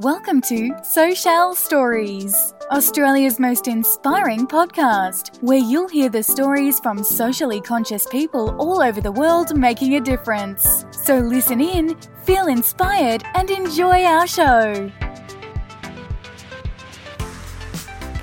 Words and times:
Welcome 0.00 0.40
to 0.42 0.74
Social 0.82 1.54
Stories, 1.54 2.54
Australia's 2.70 3.38
most 3.38 3.68
inspiring 3.68 4.46
podcast, 4.46 5.36
where 5.42 5.58
you'll 5.58 5.90
hear 5.90 6.08
the 6.08 6.22
stories 6.22 6.80
from 6.80 7.04
socially 7.04 7.60
conscious 7.60 8.06
people 8.06 8.56
all 8.58 8.80
over 8.80 9.02
the 9.02 9.12
world 9.12 9.54
making 9.54 9.96
a 9.96 10.00
difference. 10.00 10.86
So 10.90 11.18
listen 11.18 11.60
in, 11.60 11.98
feel 12.24 12.46
inspired, 12.46 13.22
and 13.34 13.50
enjoy 13.50 14.04
our 14.04 14.26
show. 14.26 14.90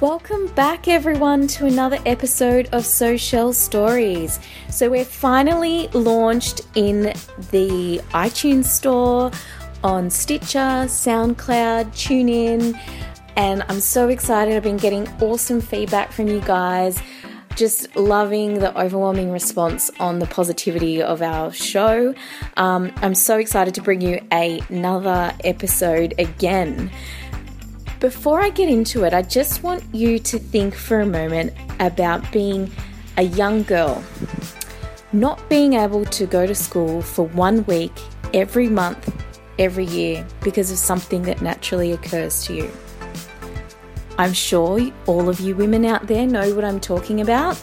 Welcome 0.02 0.46
back, 0.54 0.88
everyone, 0.88 1.48
to 1.48 1.66
another 1.66 1.98
episode 2.06 2.70
of 2.72 2.86
Social 2.86 3.52
Stories. 3.52 4.40
So, 4.70 4.92
we're 4.92 5.04
finally 5.04 5.88
launched 5.88 6.62
in 6.76 7.14
the 7.52 8.00
iTunes 8.14 8.66
Store 8.66 9.32
on 9.88 10.10
Stitcher, 10.10 10.84
SoundCloud, 10.84 11.86
TuneIn, 11.94 12.78
and 13.38 13.64
I'm 13.70 13.80
so 13.80 14.10
excited. 14.10 14.54
I've 14.54 14.62
been 14.62 14.76
getting 14.76 15.08
awesome 15.22 15.62
feedback 15.62 16.12
from 16.12 16.28
you 16.28 16.42
guys. 16.42 17.02
Just 17.56 17.96
loving 17.96 18.60
the 18.60 18.78
overwhelming 18.78 19.32
response 19.32 19.90
on 19.98 20.20
the 20.20 20.26
positivity 20.26 21.02
of 21.02 21.22
our 21.22 21.54
show. 21.54 22.14
Um, 22.58 22.92
I'm 22.98 23.16
so 23.16 23.38
excited 23.38 23.76
to 23.76 23.82
bring 23.82 24.02
you 24.02 24.20
a, 24.34 24.60
another 24.68 25.34
episode 25.46 26.16
again. 26.20 26.92
Before 28.02 28.42
I 28.42 28.50
get 28.50 28.68
into 28.68 29.06
it, 29.06 29.14
I 29.14 29.22
just 29.22 29.64
want 29.64 29.86
you 29.96 30.20
to 30.20 30.38
think 30.38 30.76
for 30.76 31.00
a 31.00 31.06
moment 31.06 31.54
about 31.80 32.30
being 32.34 32.70
a 33.16 33.24
young 33.24 33.64
girl, 33.64 34.04
not 35.14 35.48
being 35.48 35.76
able 35.76 36.04
to 36.04 36.26
go 36.26 36.46
to 36.46 36.54
school 36.54 37.02
for 37.02 37.26
one 37.28 37.64
week 37.68 37.94
every 38.34 38.68
month 38.68 39.24
every 39.60 39.86
year 39.86 40.26
because 40.42 40.72
of 40.72 40.78
something 40.78 41.24
that 41.24 41.42
naturally 41.42 41.92
occurs 41.92 42.46
to 42.46 42.56
you. 42.56 42.72
I'm 44.18 44.34
sure 44.34 44.80
all 45.06 45.30
of 45.30 45.40
you 45.40 45.56
women 45.56 45.86
out 45.86 46.08
there 46.08 46.26
know 46.26 46.56
what 46.56 46.66
I'm 46.66 46.80
talking 46.80 47.22
about. 47.22 47.62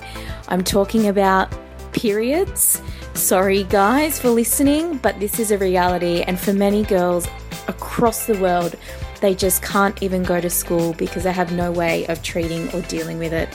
I'm 0.48 0.62
talking 0.62 1.08
about 1.08 1.52
periods. 1.92 2.80
Sorry, 3.14 3.64
guys, 3.64 4.20
for 4.20 4.30
listening, 4.30 4.98
but 4.98 5.18
this 5.18 5.38
is 5.38 5.50
a 5.50 5.58
reality, 5.58 6.22
and 6.22 6.38
for 6.38 6.52
many 6.52 6.82
girls 6.84 7.26
across 7.68 8.26
the 8.26 8.38
world, 8.38 8.76
they 9.20 9.34
just 9.34 9.62
can't 9.62 10.02
even 10.02 10.22
go 10.22 10.40
to 10.40 10.50
school 10.50 10.92
because 10.94 11.24
they 11.24 11.32
have 11.32 11.52
no 11.52 11.72
way 11.72 12.06
of 12.06 12.22
treating 12.22 12.70
or 12.72 12.82
dealing 12.82 13.18
with 13.18 13.32
it 13.32 13.48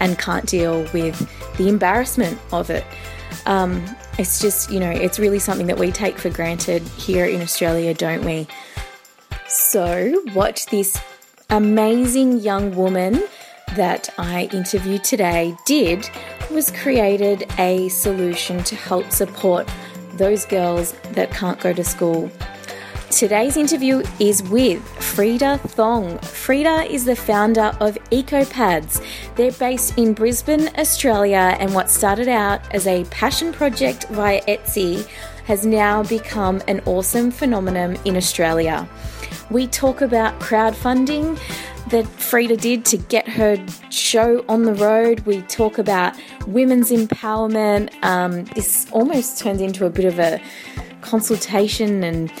and 0.00 0.18
can't 0.18 0.46
deal 0.46 0.82
with 0.92 1.16
the 1.56 1.68
embarrassment 1.68 2.38
of 2.52 2.70
it. 2.70 2.84
Um, 3.46 3.84
it's 4.18 4.40
just, 4.40 4.70
you 4.70 4.80
know, 4.80 4.90
it's 4.90 5.18
really 5.18 5.38
something 5.38 5.66
that 5.66 5.78
we 5.78 5.90
take 5.90 6.18
for 6.18 6.30
granted 6.30 6.82
here 6.82 7.24
in 7.24 7.40
Australia, 7.40 7.94
don't 7.94 8.24
we? 8.24 8.46
So, 9.48 10.22
what 10.32 10.66
this 10.70 10.98
amazing 11.50 12.40
young 12.40 12.74
woman 12.74 13.22
that 13.76 14.08
I 14.18 14.48
interviewed 14.52 15.04
today 15.04 15.56
did 15.66 16.08
was 16.50 16.70
created 16.70 17.46
a 17.58 17.88
solution 17.88 18.62
to 18.64 18.76
help 18.76 19.10
support 19.10 19.68
those 20.14 20.44
girls 20.44 20.92
that 21.12 21.30
can't 21.30 21.58
go 21.58 21.72
to 21.72 21.84
school 21.84 22.30
Today's 23.12 23.58
interview 23.58 24.02
is 24.18 24.42
with 24.44 24.82
Frida 24.98 25.58
Thong. 25.58 26.18
Frida 26.20 26.90
is 26.90 27.04
the 27.04 27.14
founder 27.14 27.76
of 27.78 27.98
EcoPads. 28.10 29.04
They're 29.36 29.52
based 29.52 29.98
in 29.98 30.14
Brisbane, 30.14 30.70
Australia, 30.78 31.54
and 31.60 31.74
what 31.74 31.90
started 31.90 32.26
out 32.26 32.62
as 32.74 32.86
a 32.86 33.04
passion 33.04 33.52
project 33.52 34.08
via 34.08 34.40
Etsy 34.46 35.06
has 35.44 35.66
now 35.66 36.02
become 36.02 36.62
an 36.66 36.80
awesome 36.86 37.30
phenomenon 37.30 37.98
in 38.06 38.16
Australia. 38.16 38.88
We 39.50 39.66
talk 39.66 40.00
about 40.00 40.40
crowdfunding 40.40 41.38
that 41.90 42.06
Frida 42.06 42.56
did 42.56 42.86
to 42.86 42.96
get 42.96 43.28
her 43.28 43.62
show 43.90 44.42
on 44.48 44.62
the 44.62 44.74
road. 44.74 45.20
We 45.20 45.42
talk 45.42 45.76
about 45.76 46.16
women's 46.46 46.90
empowerment. 46.90 47.92
Um, 48.02 48.46
this 48.56 48.90
almost 48.90 49.38
turns 49.38 49.60
into 49.60 49.84
a 49.84 49.90
bit 49.90 50.06
of 50.06 50.18
a 50.18 50.40
consultation 51.02 52.02
and 52.04 52.32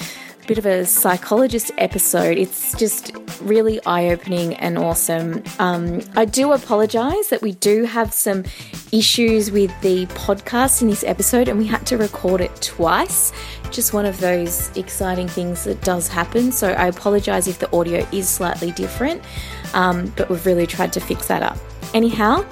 bit 0.46 0.58
of 0.58 0.66
a 0.66 0.84
psychologist 0.84 1.70
episode. 1.78 2.36
It's 2.36 2.74
just 2.76 3.12
really 3.42 3.84
eye 3.86 4.10
opening 4.10 4.54
and 4.56 4.76
awesome. 4.76 5.42
Um, 5.58 6.00
I 6.16 6.24
do 6.24 6.52
apologize 6.52 7.28
that 7.28 7.42
we 7.42 7.52
do 7.52 7.84
have 7.84 8.12
some 8.12 8.44
issues 8.90 9.50
with 9.50 9.70
the 9.80 10.06
podcast 10.06 10.82
in 10.82 10.88
this 10.88 11.04
episode 11.04 11.48
and 11.48 11.58
we 11.58 11.66
had 11.66 11.86
to 11.86 11.96
record 11.96 12.40
it 12.40 12.54
twice. 12.60 13.32
Just 13.70 13.92
one 13.92 14.04
of 14.04 14.18
those 14.20 14.76
exciting 14.76 15.28
things 15.28 15.64
that 15.64 15.80
does 15.82 16.08
happen. 16.08 16.52
So 16.52 16.72
I 16.72 16.88
apologize 16.88 17.48
if 17.48 17.58
the 17.58 17.74
audio 17.74 18.06
is 18.12 18.28
slightly 18.28 18.72
different, 18.72 19.22
um, 19.74 20.12
but 20.16 20.28
we've 20.28 20.44
really 20.44 20.66
tried 20.66 20.92
to 20.94 21.00
fix 21.00 21.28
that 21.28 21.42
up. 21.42 21.56
Anyhow, 21.94 22.44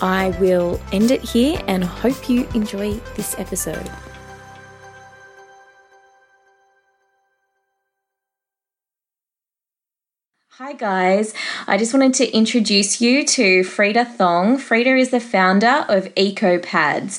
I 0.00 0.30
will 0.40 0.80
end 0.92 1.10
it 1.10 1.22
here 1.22 1.60
and 1.66 1.82
hope 1.84 2.28
you 2.28 2.48
enjoy 2.54 2.94
this 3.16 3.38
episode. 3.38 3.90
Hi, 10.58 10.74
guys. 10.74 11.32
I 11.66 11.78
just 11.78 11.94
wanted 11.94 12.12
to 12.12 12.30
introduce 12.30 13.00
you 13.00 13.24
to 13.24 13.64
Frida 13.64 14.04
Thong. 14.04 14.58
Frida 14.58 14.96
is 14.96 15.08
the 15.08 15.18
founder 15.18 15.86
of 15.88 16.14
EcoPads. 16.14 17.18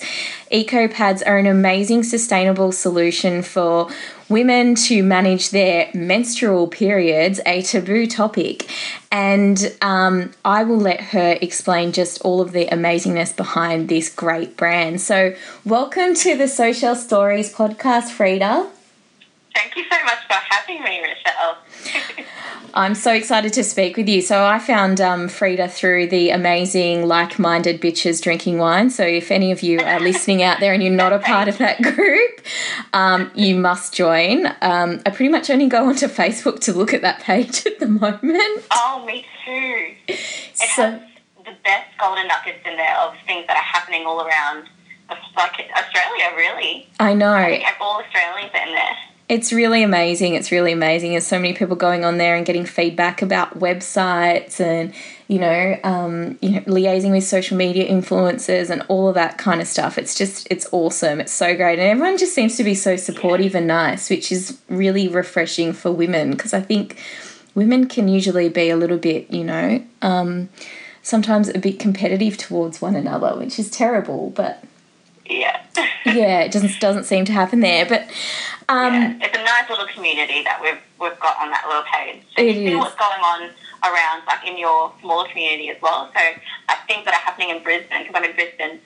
EcoPads 0.51 1.23
are 1.25 1.39
an 1.39 1.47
amazing 1.47 2.03
sustainable 2.03 2.71
solution 2.71 3.41
for 3.41 3.89
women 4.29 4.75
to 4.75 5.01
manage 5.01 5.49
their 5.49 5.89
menstrual 5.95 6.67
periods, 6.67 7.41
a 7.47 7.63
taboo 7.63 8.05
topic. 8.05 8.69
And 9.11 9.75
um, 9.81 10.29
I 10.45 10.63
will 10.63 10.77
let 10.77 11.01
her 11.01 11.35
explain 11.41 11.91
just 11.91 12.21
all 12.21 12.39
of 12.39 12.51
the 12.51 12.67
amazingness 12.67 13.35
behind 13.35 13.89
this 13.89 14.13
great 14.13 14.55
brand. 14.55 15.01
So, 15.01 15.33
welcome 15.65 16.13
to 16.13 16.37
the 16.37 16.47
Social 16.47 16.93
Stories 16.93 17.51
podcast, 17.51 18.11
Frida. 18.11 18.69
Thank 19.55 19.75
you 19.75 19.83
so 19.91 20.03
much 20.03 20.19
for 20.27 20.33
having 20.33 20.83
me, 20.83 21.01
Michelle. 21.01 21.57
I'm 22.75 22.95
so 22.95 23.13
excited 23.13 23.53
to 23.53 23.63
speak 23.63 23.97
with 23.97 24.09
you. 24.09 24.21
So 24.21 24.43
I 24.43 24.57
found 24.57 24.99
um, 24.99 25.27
Frida 25.27 25.67
through 25.67 26.07
the 26.07 26.31
amazing 26.31 27.07
like-minded 27.07 27.79
bitches 27.79 28.19
drinking 28.19 28.57
wine. 28.57 28.89
So 28.89 29.03
if 29.05 29.29
any 29.29 29.51
of 29.51 29.61
you 29.61 29.79
are 29.79 29.99
listening 29.99 30.41
out 30.41 30.59
there 30.59 30.73
and 30.73 30.81
you're 30.81 30.91
not 30.91 31.13
a 31.13 31.19
part 31.19 31.47
of 31.47 31.59
that 31.59 31.81
group, 31.83 32.41
um, 32.91 33.29
you 33.35 33.55
must 33.55 33.93
join. 33.93 34.47
Um, 34.61 35.01
I 35.05 35.11
pretty 35.11 35.29
much 35.29 35.51
only 35.51 35.67
go 35.67 35.87
onto 35.87 36.07
Facebook 36.07 36.59
to 36.61 36.73
look 36.73 36.95
at 36.95 37.03
that 37.03 37.19
page 37.19 37.67
at 37.67 37.79
the 37.79 37.87
moment. 37.87 38.65
Oh, 38.71 39.03
me 39.05 39.23
too. 39.45 39.93
It 40.07 40.19
so, 40.55 40.91
has 40.91 41.01
the 41.45 41.55
best 41.63 41.95
golden 41.99 42.27
nuggets 42.27 42.59
in 42.65 42.75
there 42.75 42.97
of 42.97 43.13
things 43.27 43.45
that 43.47 43.55
are 43.55 43.63
happening 43.63 44.07
all 44.07 44.25
around, 44.25 44.67
like 45.37 45.69
Australia, 45.77 46.31
really. 46.35 46.89
I 46.99 47.13
know. 47.13 47.33
I 47.33 47.59
think 47.59 47.65
all 47.79 48.01
Australians 48.01 48.51
are 48.55 48.67
in 48.67 48.73
there. 48.73 48.97
It's 49.33 49.51
really 49.51 49.81
amazing. 49.81 50.35
It's 50.35 50.51
really 50.51 50.71
amazing. 50.71 51.11
There's 51.11 51.25
so 51.25 51.39
many 51.39 51.55
people 51.55 51.75
going 51.75 52.05
on 52.05 52.19
there 52.19 52.35
and 52.35 52.45
getting 52.45 52.67
feedback 52.67 53.23
about 53.23 53.57
websites 53.57 54.59
and 54.59 54.93
you 55.27 55.39
know, 55.39 55.79
um, 55.83 56.37
you 56.39 56.51
know, 56.51 56.61
liaising 56.61 57.09
with 57.09 57.23
social 57.23 57.57
media 57.57 57.89
influencers 57.89 58.69
and 58.69 58.83
all 58.89 59.07
of 59.07 59.15
that 59.15 59.39
kind 59.39 59.59
of 59.59 59.67
stuff. 59.67 59.97
It's 59.97 60.13
just 60.13 60.47
it's 60.51 60.67
awesome. 60.71 61.19
It's 61.19 61.31
so 61.31 61.55
great, 61.55 61.79
and 61.79 61.89
everyone 61.89 62.19
just 62.19 62.35
seems 62.35 62.57
to 62.57 62.63
be 62.63 62.75
so 62.75 62.95
supportive 62.95 63.55
and 63.55 63.65
nice, 63.65 64.11
which 64.11 64.31
is 64.31 64.59
really 64.69 65.07
refreshing 65.07 65.73
for 65.73 65.91
women 65.91 66.29
because 66.29 66.53
I 66.53 66.61
think 66.61 66.99
women 67.55 67.87
can 67.87 68.07
usually 68.07 68.49
be 68.49 68.69
a 68.69 68.77
little 68.77 68.99
bit, 68.99 69.31
you 69.31 69.43
know, 69.43 69.83
um, 70.03 70.49
sometimes 71.01 71.49
a 71.49 71.57
bit 71.57 71.79
competitive 71.79 72.37
towards 72.37 72.79
one 72.81 72.95
another, 72.95 73.35
which 73.35 73.57
is 73.57 73.71
terrible, 73.71 74.29
but 74.29 74.63
yeah. 76.05 76.41
it 76.41 76.51
doesn't 76.51 76.79
doesn't 76.79 77.05
seem 77.05 77.25
to 77.25 77.31
happen 77.31 77.59
there. 77.59 77.85
But 77.85 78.09
um, 78.69 78.93
yeah, 78.93 79.17
it's 79.21 79.37
a 79.37 79.43
nice 79.43 79.69
little 79.69 79.87
community 79.87 80.43
that 80.43 80.61
we've 80.61 80.79
we've 80.99 81.19
got 81.19 81.37
on 81.41 81.49
that 81.51 81.65
little 81.67 81.83
page. 81.83 82.23
So 82.35 82.41
you 82.41 82.53
see 82.53 82.75
what's 82.75 82.95
going 82.95 83.21
on 83.21 83.49
around, 83.83 84.23
like 84.25 84.47
in 84.47 84.57
your 84.57 84.93
smaller 85.01 85.27
community 85.27 85.69
as 85.69 85.81
well. 85.81 86.09
So 86.13 86.21
like 86.67 86.87
things 86.87 87.05
that 87.05 87.13
are 87.13 87.25
happening 87.25 87.49
in 87.49 87.63
Brisbane, 87.63 88.03
because 88.03 88.15
I'm 88.15 88.23
in 88.23 88.35
Brisbane, 88.35 88.79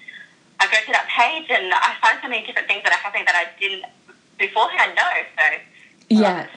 I 0.59 0.65
go 0.65 0.77
to 0.85 0.91
that 0.91 1.07
page 1.07 1.49
and 1.49 1.73
I 1.73 1.95
find 2.01 2.19
so 2.21 2.29
many 2.29 2.45
different 2.45 2.67
things 2.67 2.83
that 2.83 2.91
are 2.91 2.99
happening 2.99 3.25
that 3.25 3.35
I 3.35 3.59
didn't 3.59 3.85
beforehand 4.37 4.95
know. 4.95 5.13
So 5.37 5.43
yeah. 6.09 6.47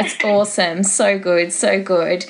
It's 0.00 0.24
awesome. 0.24 0.82
So 0.82 1.18
good. 1.18 1.52
So 1.52 1.80
good. 1.80 2.26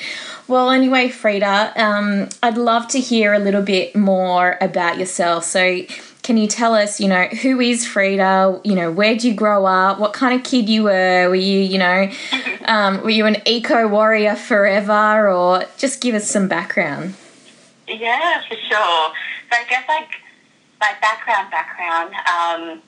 Well, 0.49 0.71
anyway, 0.71 1.09
Frida, 1.09 1.73
um, 1.77 2.29
I'd 2.43 2.59
love 2.59 2.89
to 2.89 3.01
hear 3.01 3.33
a 3.33 3.39
little 3.39 3.63
bit 3.63 3.97
more 3.97 4.59
about 4.61 4.99
yourself. 4.99 5.45
So, 5.45 5.83
can 6.23 6.37
you 6.37 6.47
tell 6.47 6.75
us, 6.75 7.01
you 7.01 7.09
know, 7.09 7.25
who 7.25 7.61
is 7.61 7.87
Frida? 7.87 8.61
You 8.65 8.75
know, 8.75 8.91
where 8.93 9.15
did 9.15 9.25
you 9.25 9.35
grow 9.35 9.67
up? 9.67 9.99
What 9.99 10.13
kind 10.13 10.35
of 10.39 10.45
kid 10.45 10.69
you 10.69 10.85
were? 10.85 11.29
Were 11.29 11.35
you, 11.35 11.61
you 11.61 11.79
know, 11.79 12.11
um, 12.67 13.03
were 13.03 13.11
you 13.11 13.27
an 13.27 13.37
eco 13.47 13.89
warrior 13.89 14.37
forever, 14.37 15.29
or 15.29 15.65
just 15.79 16.01
give 16.01 16.15
us 16.15 16.29
some 16.29 16.49
background? 16.49 17.15
Yeah, 17.89 18.41
for 18.49 18.55
sure. 18.55 19.13
So 19.51 19.59
I 19.59 19.65
guess 19.69 19.87
like 19.89 20.11
my 20.81 20.95
background, 21.01 21.51
background. 21.51 22.15
Um, 22.15 22.83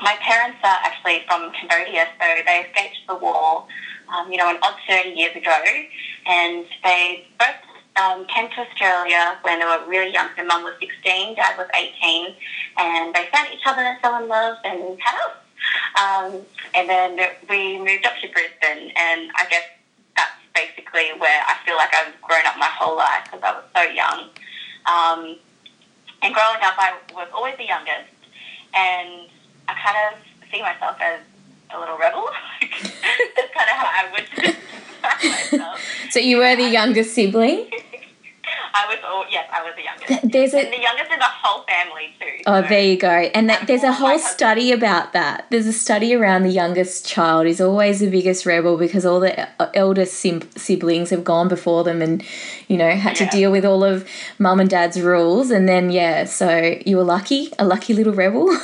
my 0.00 0.16
parents 0.20 0.58
are 0.64 0.78
actually 0.82 1.22
from 1.26 1.52
Cambodia, 1.52 2.08
so 2.20 2.26
they 2.44 2.66
escaped 2.66 2.96
the 3.08 3.14
war 3.14 3.66
um, 4.08 4.30
you 4.30 4.38
know, 4.38 4.48
an 4.50 4.58
odd 4.62 4.74
30 4.88 5.10
years 5.10 5.36
ago. 5.36 5.56
And 6.26 6.64
they 6.82 7.26
both 7.38 7.56
um, 7.96 8.26
came 8.26 8.48
to 8.50 8.60
Australia 8.60 9.38
when 9.42 9.60
they 9.60 9.64
were 9.64 9.82
really 9.86 10.12
young. 10.12 10.28
Their 10.36 10.46
mum 10.46 10.64
was 10.64 10.74
16, 10.80 11.36
dad 11.36 11.56
was 11.56 11.68
18, 11.74 12.34
and 12.78 13.14
they 13.14 13.28
found 13.32 13.48
each 13.52 13.66
other, 13.66 13.82
and 13.82 14.00
fell 14.00 14.22
in 14.22 14.28
love, 14.28 14.56
and 14.64 14.98
had 15.00 15.16
us. 15.20 15.36
Um, 15.96 16.40
and 16.74 16.88
then 16.88 17.18
we 17.48 17.78
moved 17.78 18.04
up 18.06 18.14
to 18.20 18.28
Brisbane, 18.28 18.92
and 18.96 19.30
I 19.36 19.46
guess 19.48 19.62
that's 20.16 20.32
basically 20.54 21.10
where 21.18 21.42
I 21.46 21.56
feel 21.64 21.76
like 21.76 21.94
I've 21.94 22.20
grown 22.22 22.44
up 22.46 22.58
my 22.58 22.66
whole 22.66 22.96
life 22.96 23.24
because 23.24 23.40
I 23.42 23.52
was 23.52 23.64
so 23.74 23.82
young. 23.82 24.28
Um, 24.86 25.38
and 26.22 26.34
growing 26.34 26.62
up, 26.62 26.74
I 26.78 26.94
was 27.12 27.28
always 27.32 27.56
the 27.56 27.66
youngest, 27.66 28.10
and 28.74 29.28
I 29.68 29.74
kind 29.74 29.96
of 30.10 30.50
see 30.50 30.60
myself 30.62 30.96
as 31.00 31.20
a 31.70 31.78
little 31.78 31.98
rebel. 31.98 32.28
That's 32.60 33.52
kind 33.54 33.70
of 33.70 33.76
how 33.76 33.90
I 33.92 34.10
would 34.12 34.26
describe 35.02 35.52
myself. 35.52 35.80
So 36.10 36.20
you 36.20 36.38
were 36.38 36.56
the 36.56 36.68
youngest 36.68 37.14
sibling? 37.14 37.70
I 38.76 38.86
was, 38.88 38.98
oh, 39.04 39.24
yes, 39.30 39.48
I 39.52 39.62
was 39.62 39.72
the 39.76 39.84
youngest. 39.84 40.32
There's 40.32 40.52
a, 40.52 40.64
and 40.64 40.72
the 40.72 40.80
youngest 40.80 41.10
in 41.12 41.18
the 41.18 41.24
whole 41.24 41.62
family, 41.62 42.12
too. 42.20 42.42
Oh, 42.46 42.60
so 42.60 42.68
there 42.68 42.82
you 42.82 42.96
go. 42.96 43.08
And 43.08 43.48
that, 43.48 43.68
there's 43.68 43.84
a 43.84 43.92
whole 43.92 44.18
study 44.18 44.72
about 44.72 45.12
that. 45.12 45.46
There's 45.50 45.68
a 45.68 45.72
study 45.72 46.12
around 46.12 46.42
the 46.42 46.50
youngest 46.50 47.06
child 47.06 47.46
is 47.46 47.60
always 47.60 48.00
the 48.00 48.10
biggest 48.10 48.44
rebel 48.44 48.76
because 48.76 49.06
all 49.06 49.20
the 49.20 49.48
uh, 49.62 49.70
eldest 49.74 50.14
siblings 50.56 51.10
have 51.10 51.22
gone 51.22 51.46
before 51.48 51.84
them 51.84 52.02
and, 52.02 52.24
you 52.66 52.76
know, 52.76 52.90
had 52.90 53.18
yeah. 53.18 53.28
to 53.28 53.36
deal 53.36 53.52
with 53.52 53.64
all 53.64 53.84
of 53.84 54.08
mum 54.38 54.58
and 54.58 54.68
dad's 54.68 55.00
rules. 55.00 55.50
And 55.50 55.68
then, 55.68 55.90
yeah, 55.90 56.24
so 56.24 56.76
you 56.84 56.96
were 56.96 57.04
lucky, 57.04 57.50
a 57.58 57.64
lucky 57.64 57.94
little 57.94 58.14
rebel. 58.14 58.58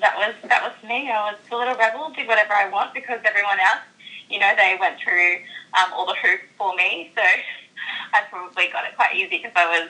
That 0.00 0.16
was 0.16 0.34
that 0.48 0.62
was 0.62 0.74
me. 0.88 1.10
I 1.10 1.32
was 1.32 1.38
a 1.50 1.56
little 1.56 1.74
rebel, 1.74 2.10
did 2.14 2.28
whatever 2.28 2.52
I 2.52 2.68
want 2.68 2.94
because 2.94 3.20
everyone 3.24 3.58
else, 3.60 3.82
you 4.30 4.38
know, 4.38 4.52
they 4.56 4.76
went 4.78 4.98
through 5.00 5.42
um, 5.74 5.92
all 5.92 6.06
the 6.06 6.14
hoops 6.14 6.44
for 6.56 6.74
me. 6.74 7.10
So 7.14 7.22
I 8.14 8.22
probably 8.30 8.68
got 8.72 8.84
it 8.84 8.96
quite 8.96 9.14
easy 9.16 9.38
because 9.38 9.52
I 9.56 9.66
was, 9.66 9.88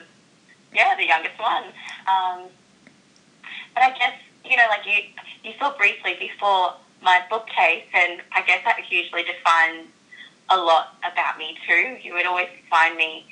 yeah, 0.73 0.95
the 0.97 1.05
youngest 1.05 1.39
one. 1.39 1.65
Um, 2.07 2.49
but 3.73 3.83
I 3.83 3.91
guess, 3.97 4.13
you 4.45 4.57
know, 4.57 4.65
like 4.69 4.85
you, 4.85 5.03
you 5.43 5.55
saw 5.59 5.75
briefly 5.77 6.15
before 6.19 6.73
my 7.01 7.21
bookcase, 7.29 7.85
and 7.93 8.21
I 8.33 8.41
guess 8.41 8.63
that 8.65 8.79
hugely 8.79 9.23
defines 9.23 9.87
a 10.49 10.57
lot 10.57 10.97
about 10.99 11.37
me 11.37 11.57
too. 11.67 11.97
You 12.01 12.13
would 12.13 12.25
always 12.25 12.49
find 12.69 12.97
me 12.97 13.25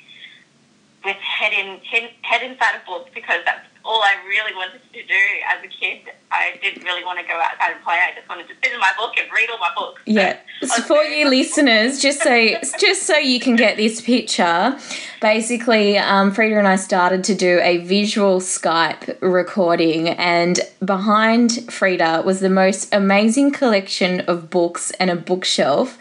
with 1.04 1.16
head 1.16 1.52
in 1.52 1.78
head, 1.80 2.10
head 2.22 2.42
inside 2.42 2.76
of 2.76 2.86
books 2.86 3.10
because 3.14 3.40
that's 3.44 3.66
all 3.88 4.02
I 4.02 4.16
really 4.28 4.54
wanted 4.54 4.82
to 4.92 5.02
do 5.02 5.24
as 5.48 5.64
a 5.64 5.68
kid. 5.68 6.12
I 6.30 6.58
didn't 6.62 6.84
really 6.84 7.02
want 7.02 7.18
to 7.18 7.24
go 7.24 7.40
outside 7.40 7.72
and 7.72 7.82
play. 7.82 7.94
I 7.94 8.14
just 8.14 8.28
wanted 8.28 8.46
to 8.48 8.54
sit 8.62 8.70
in 8.70 8.78
my 8.78 8.92
book 8.98 9.14
and 9.18 9.26
read 9.32 9.48
all 9.50 9.58
my 9.58 9.72
books. 9.74 10.02
Yeah. 10.04 10.36
So 10.62 10.82
for 10.82 11.02
you 11.02 11.26
listeners, 11.26 11.98
just 11.98 12.22
so 12.22 12.54
just 12.78 13.04
so 13.04 13.16
you 13.16 13.40
can 13.40 13.56
get 13.56 13.78
this 13.78 14.02
picture, 14.02 14.78
basically, 15.22 15.96
um, 15.96 16.32
Frida 16.32 16.58
and 16.58 16.68
I 16.68 16.76
started 16.76 17.24
to 17.24 17.34
do 17.34 17.60
a 17.62 17.78
visual 17.78 18.40
Skype 18.40 19.16
recording, 19.22 20.10
and 20.10 20.60
behind 20.84 21.72
Frida 21.72 22.22
was 22.26 22.40
the 22.40 22.50
most 22.50 22.92
amazing 22.94 23.52
collection 23.52 24.20
of 24.20 24.50
books 24.50 24.90
and 25.00 25.08
a 25.08 25.16
bookshelf. 25.16 25.98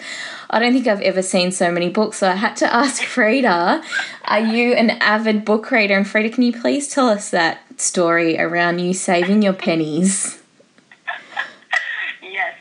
I 0.50 0.60
don't 0.60 0.74
think 0.74 0.88
I've 0.88 1.02
ever 1.02 1.22
seen 1.22 1.52
so 1.52 1.72
many 1.72 1.90
books. 1.90 2.18
So 2.18 2.30
I 2.30 2.36
had 2.36 2.56
to 2.58 2.74
ask 2.74 3.04
Frida, 3.04 3.84
are 4.26 4.40
you 4.40 4.74
an 4.74 4.92
avid 4.92 5.46
book 5.46 5.70
reader? 5.72 5.96
And 5.96 6.08
Frida, 6.08 6.30
can 6.30 6.44
you 6.44 6.54
please 6.54 6.88
tell 6.88 7.10
us 7.10 7.30
that 7.32 7.62
story 7.80 8.40
around 8.40 8.80
you 8.80 8.94
saving 8.94 9.42
your 9.42 9.54
pennies? 9.54 10.42
yes. 12.22 12.56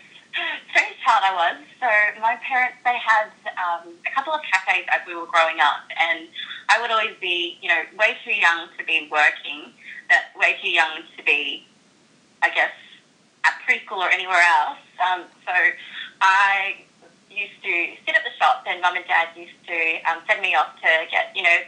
Child 1.05 1.23
I 1.25 1.35
was. 1.35 1.65
So 1.79 2.21
my 2.21 2.37
parents, 2.43 2.79
they 2.85 2.99
had 2.99 3.31
um, 3.63 3.95
a 4.05 4.11
couple 4.13 4.33
of 4.33 4.41
cafes 4.43 4.87
as 4.89 5.07
we 5.07 5.15
were 5.15 5.27
growing 5.27 5.61
up. 5.61 5.83
And 6.01 6.27
I 6.69 6.81
would 6.81 6.91
always 6.91 7.15
be, 7.21 7.59
you 7.63 7.69
know, 7.69 7.83
way 7.97 8.17
too 8.25 8.35
young 8.35 8.69
to 8.77 8.85
be 8.85 9.09
working, 9.11 9.73
that 10.09 10.33
way 10.37 10.57
too 10.61 10.71
young 10.71 11.03
to 11.17 11.23
be, 11.23 11.65
I 12.43 12.51
guess, 12.51 12.73
at 13.45 13.53
preschool 13.69 13.99
or 13.99 14.11
anywhere 14.11 14.43
else. 14.43 14.79
Um, 14.99 15.25
so 15.45 15.53
I 16.21 16.86
used 17.37 17.61
to 17.63 17.75
sit 18.05 18.17
at 18.17 18.25
the 18.25 18.35
shop, 18.41 18.65
and 18.67 18.81
mum 18.81 18.97
and 18.97 19.05
dad 19.07 19.29
used 19.37 19.61
to 19.69 19.79
um, 20.09 20.25
send 20.27 20.41
me 20.41 20.55
off 20.57 20.75
to 20.81 20.91
get, 21.11 21.37
you 21.37 21.43
know, 21.43 21.59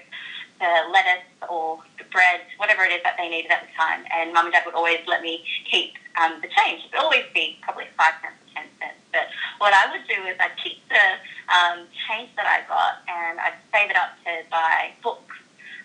the 0.58 0.90
lettuce 0.90 1.28
or 1.48 1.78
the 1.98 2.04
bread, 2.10 2.40
whatever 2.56 2.82
it 2.82 2.90
is 2.90 3.02
that 3.04 3.14
they 3.16 3.28
needed 3.28 3.50
at 3.52 3.62
the 3.62 3.72
time. 3.76 4.02
And 4.10 4.32
mum 4.32 4.46
and 4.46 4.52
dad 4.52 4.64
would 4.66 4.74
always 4.74 4.98
let 5.06 5.22
me 5.22 5.44
keep 5.70 5.94
um, 6.18 6.40
the 6.42 6.48
change. 6.48 6.82
It 6.88 6.96
would 6.96 7.04
always 7.04 7.28
be 7.34 7.58
probably 7.62 7.86
five 7.96 8.18
cents 8.24 8.40
or 8.42 8.48
ten 8.56 8.66
cents. 8.80 8.98
But 9.12 9.30
what 9.58 9.72
I 9.72 9.86
would 9.92 10.02
do 10.08 10.18
is 10.26 10.34
I'd 10.40 10.56
keep 10.58 10.82
the 10.88 11.06
um, 11.52 11.86
change 12.08 12.34
that 12.36 12.48
I 12.48 12.66
got 12.66 13.04
and 13.06 13.38
I'd 13.38 13.60
save 13.70 13.90
it 13.90 13.96
up 13.96 14.18
to 14.24 14.42
buy 14.50 14.90
books. 15.02 15.36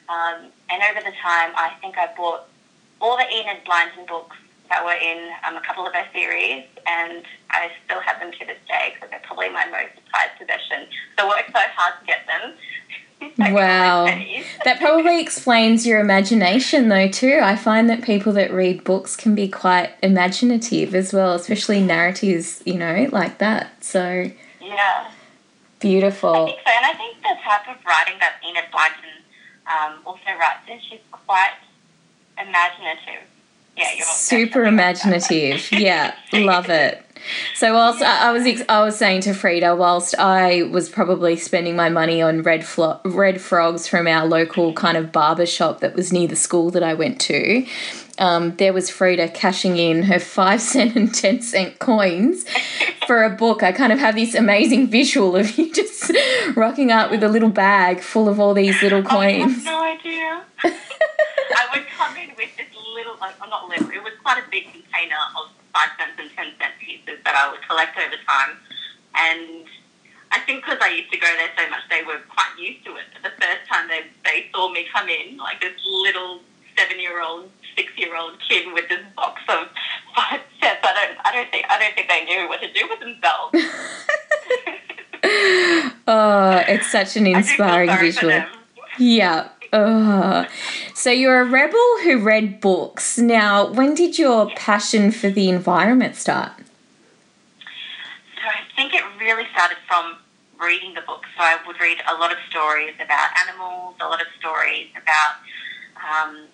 Um, 0.09 0.51
and 0.69 0.81
over 0.89 0.99
the 0.99 1.15
time, 1.21 1.53
I 1.55 1.73
think 1.79 1.97
I 1.97 2.09
bought 2.17 2.49
all 2.99 3.15
the 3.15 3.27
Enid 3.29 3.63
Blyton 3.65 4.07
books 4.07 4.35
that 4.73 4.83
were 4.83 4.93
in 4.93 5.29
um, 5.47 5.55
a 5.55 5.61
couple 5.61 5.85
of 5.85 5.93
her 5.93 6.05
series, 6.11 6.63
and 6.87 7.23
I 7.51 7.69
still 7.85 7.99
have 7.99 8.19
them 8.19 8.31
to 8.31 8.45
this 8.45 8.57
day 8.67 8.93
because 8.95 9.11
they're 9.11 9.21
probably 9.23 9.49
my 9.49 9.65
most 9.65 9.93
prized 10.09 10.39
possession. 10.39 10.87
So 11.17 11.25
I 11.25 11.29
worked 11.29 11.51
so 11.53 11.59
hard 11.75 11.93
to 11.99 12.05
get 12.05 12.25
them. 12.27 12.53
Wow. 13.37 14.05
that 14.65 14.81
probably 14.81 15.21
explains 15.21 15.87
your 15.87 16.01
imagination, 16.01 16.89
though, 16.89 17.07
too. 17.07 17.39
I 17.41 17.55
find 17.55 17.89
that 17.89 18.03
people 18.03 18.33
that 18.33 18.51
read 18.51 18.83
books 18.83 19.15
can 19.15 19.33
be 19.33 19.47
quite 19.47 19.91
imaginative 20.03 20.93
as 20.93 21.13
well, 21.13 21.33
especially 21.33 21.79
narratives, 21.79 22.61
you 22.65 22.73
know, 22.73 23.07
like 23.13 23.37
that. 23.37 23.81
So, 23.81 24.29
yeah. 24.59 25.09
Beautiful. 25.79 26.33
I 26.33 26.45
think 26.47 26.59
so. 26.65 26.71
And 26.75 26.85
I 26.85 26.93
think 26.95 27.17
the 27.21 27.35
type 27.45 27.69
of 27.69 27.85
writing 27.85 28.19
that 28.19 28.41
Enid 28.45 28.65
Blyton 28.73 29.21
um, 29.71 29.99
also 30.05 30.37
writes 30.37 30.67
in, 30.67 30.81
she's 30.81 30.99
quite 31.09 31.53
imaginative 32.37 33.23
yeah, 33.77 34.03
super 34.03 34.65
imaginative. 34.65 35.71
yeah, 35.71 36.15
love 36.31 36.69
it. 36.69 36.99
So 37.55 37.73
whilst 37.73 38.01
I 38.01 38.31
was 38.33 38.63
I 38.67 38.83
was 38.83 38.97
saying 38.97 39.21
to 39.21 39.33
Frida, 39.33 39.75
whilst 39.75 40.13
I 40.19 40.63
was 40.63 40.89
probably 40.89 41.37
spending 41.37 41.75
my 41.75 41.87
money 41.89 42.21
on 42.21 42.41
red 42.43 42.65
flo- 42.65 42.99
red 43.05 43.39
frogs 43.39 43.87
from 43.87 44.07
our 44.07 44.25
local 44.25 44.73
kind 44.73 44.97
of 44.97 45.11
barber 45.11 45.45
shop 45.45 45.79
that 45.79 45.95
was 45.95 46.11
near 46.11 46.27
the 46.27 46.35
school 46.35 46.69
that 46.71 46.83
I 46.83 46.93
went 46.93 47.21
to, 47.21 47.65
um, 48.19 48.55
there 48.57 48.73
was 48.73 48.89
Frida 48.89 49.29
cashing 49.29 49.77
in 49.77 50.03
her 50.03 50.19
five 50.19 50.61
cent 50.61 50.95
and 50.95 51.13
ten 51.13 51.41
cent 51.41 51.79
coins 51.79 52.45
for 53.07 53.23
a 53.23 53.29
book. 53.29 53.63
I 53.63 53.71
kind 53.71 53.93
of 53.93 53.99
have 53.99 54.15
this 54.15 54.35
amazing 54.35 54.87
visual 54.87 55.35
of 55.35 55.57
you 55.57 55.73
just 55.73 56.11
rocking 56.55 56.91
up 56.91 57.09
with 57.09 57.23
a 57.23 57.29
little 57.29 57.49
bag 57.49 58.01
full 58.01 58.27
of 58.27 58.39
all 58.39 58.53
these 58.53 58.81
little 58.81 59.01
coins. 59.01 59.63
Oh, 59.65 59.79
I 59.81 59.89
have 59.89 60.03
no 60.03 60.09
idea. 60.11 60.43
I 61.55 61.67
would 61.73 61.87
come 61.87 62.17
in 62.17 62.29
with 62.37 62.55
this 62.57 62.67
little, 62.93 63.15
like, 63.19 63.39
not 63.39 63.67
little, 63.69 63.89
it 63.89 64.03
was 64.03 64.13
quite 64.21 64.39
a 64.45 64.49
big 64.49 64.63
container 64.71 65.15
of 65.37 65.49
five 65.73 65.89
cents 65.97 66.13
and 66.19 66.29
ten 66.35 66.47
cent 66.59 66.73
pieces 66.79 67.12
that 67.25 67.35
I 67.35 67.51
would 67.51 67.61
collect 67.67 67.97
over 67.97 68.15
time. 68.27 68.57
And 69.15 69.65
I 70.31 70.39
think 70.39 70.63
because 70.63 70.79
I 70.81 70.89
used 70.89 71.11
to 71.11 71.17
go 71.17 71.27
there 71.37 71.49
so 71.57 71.69
much, 71.69 71.81
they 71.89 72.03
were 72.03 72.19
quite 72.29 72.53
used 72.57 72.83
to 72.85 72.95
it. 72.97 73.05
But 73.13 73.23
The 73.23 73.41
first 73.41 73.69
time 73.69 73.87
they, 73.87 74.01
they 74.25 74.49
saw 74.53 74.71
me 74.71 74.85
come 74.93 75.09
in, 75.09 75.37
like 75.37 75.61
this 75.61 75.73
little 75.85 76.41
seven 76.77 76.99
year 76.99 77.21
old, 77.21 77.49
six 77.75 77.91
year 77.97 78.15
old 78.15 78.39
kid 78.47 78.73
with 78.73 78.89
this 78.89 79.03
box 79.15 79.41
of 79.47 79.67
five 80.15 80.41
cents, 80.59 80.79
I 80.83 80.93
don't, 80.93 81.17
I 81.25 81.31
don't 81.33 81.51
think, 81.51 81.65
I 81.69 81.79
don't 81.79 81.93
think 81.95 82.09
they 82.09 82.25
knew 82.25 82.47
what 82.49 82.61
to 82.61 82.73
do 82.73 82.87
with 82.89 82.99
themselves. 82.99 83.53
oh, 86.07 86.63
it's 86.67 86.91
such 86.91 87.15
an 87.15 87.27
inspiring 87.27 87.95
visual. 87.97 88.43
Yeah. 88.99 89.49
Oh. 89.71 90.45
So 90.93 91.09
you're 91.09 91.41
a 91.41 91.45
rebel 91.45 91.99
who 92.03 92.19
read 92.19 92.61
books. 92.61 93.17
Now, 93.17 93.71
when 93.71 93.95
did 93.95 94.19
your 94.19 94.49
passion 94.55 95.11
for 95.11 95.29
the 95.29 95.49
environment 95.49 96.15
start? 96.15 96.51
Think 98.75 98.93
it 98.93 99.03
really 99.19 99.45
started 99.51 99.77
from 99.87 100.17
reading 100.59 100.93
the 100.93 101.01
books. 101.01 101.27
So 101.37 101.43
I 101.43 101.57
would 101.65 101.79
read 101.79 101.97
a 102.07 102.15
lot 102.15 102.31
of 102.31 102.37
stories 102.49 102.93
about 103.01 103.29
animals, 103.47 103.95
a 104.01 104.07
lot 104.07 104.21
of 104.21 104.27
stories 104.39 104.87
about, 104.95 105.41
um, 105.97 106.47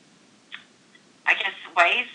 I 1.25 1.33
guess, 1.35 1.55
ways. 1.75 2.07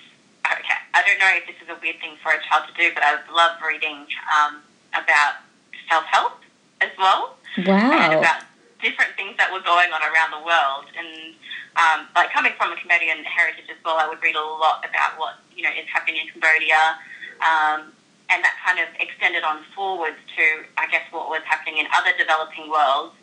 Okay, 0.44 0.78
I 0.92 1.02
don't 1.06 1.18
know 1.18 1.32
if 1.40 1.46
this 1.46 1.56
is 1.62 1.68
a 1.68 1.78
weird 1.80 1.96
thing 2.00 2.16
for 2.22 2.32
a 2.32 2.40
child 2.44 2.68
to 2.68 2.74
do, 2.76 2.92
but 2.92 3.02
I 3.02 3.16
love 3.32 3.56
reading 3.64 4.04
um, 4.28 4.60
about 4.92 5.40
self 5.88 6.04
help 6.04 6.40
as 6.80 6.90
well. 6.98 7.36
Wow. 7.64 7.92
And 7.92 8.20
about 8.20 8.44
different 8.84 9.16
things 9.16 9.36
that 9.40 9.48
were 9.48 9.64
going 9.64 9.88
on 9.96 10.04
around 10.04 10.36
the 10.36 10.44
world. 10.44 10.92
And 10.92 11.32
um, 11.80 12.06
like 12.14 12.30
coming 12.30 12.52
from 12.60 12.72
a 12.72 12.76
Cambodian 12.76 13.24
heritage 13.24 13.72
as 13.72 13.80
well, 13.84 13.96
I 13.96 14.06
would 14.06 14.20
read 14.22 14.36
a 14.36 14.44
lot 14.44 14.84
about 14.84 15.18
what 15.18 15.40
you 15.56 15.64
know 15.64 15.72
is 15.72 15.88
happening 15.88 16.20
in 16.20 16.28
Cambodia, 16.28 17.00
um, 17.40 17.96
and 18.30 18.42
that 18.42 18.56
kind 18.64 18.78
of 18.78 18.88
extended 19.00 19.44
on 19.44 19.62
forwards 19.74 20.16
to 20.36 20.42
I 20.78 20.86
guess 20.90 21.02
what 21.10 21.28
was 21.28 21.42
happening 21.44 21.78
in 21.78 21.86
other 21.94 22.10
developing 22.16 22.70
worlds, 22.70 23.14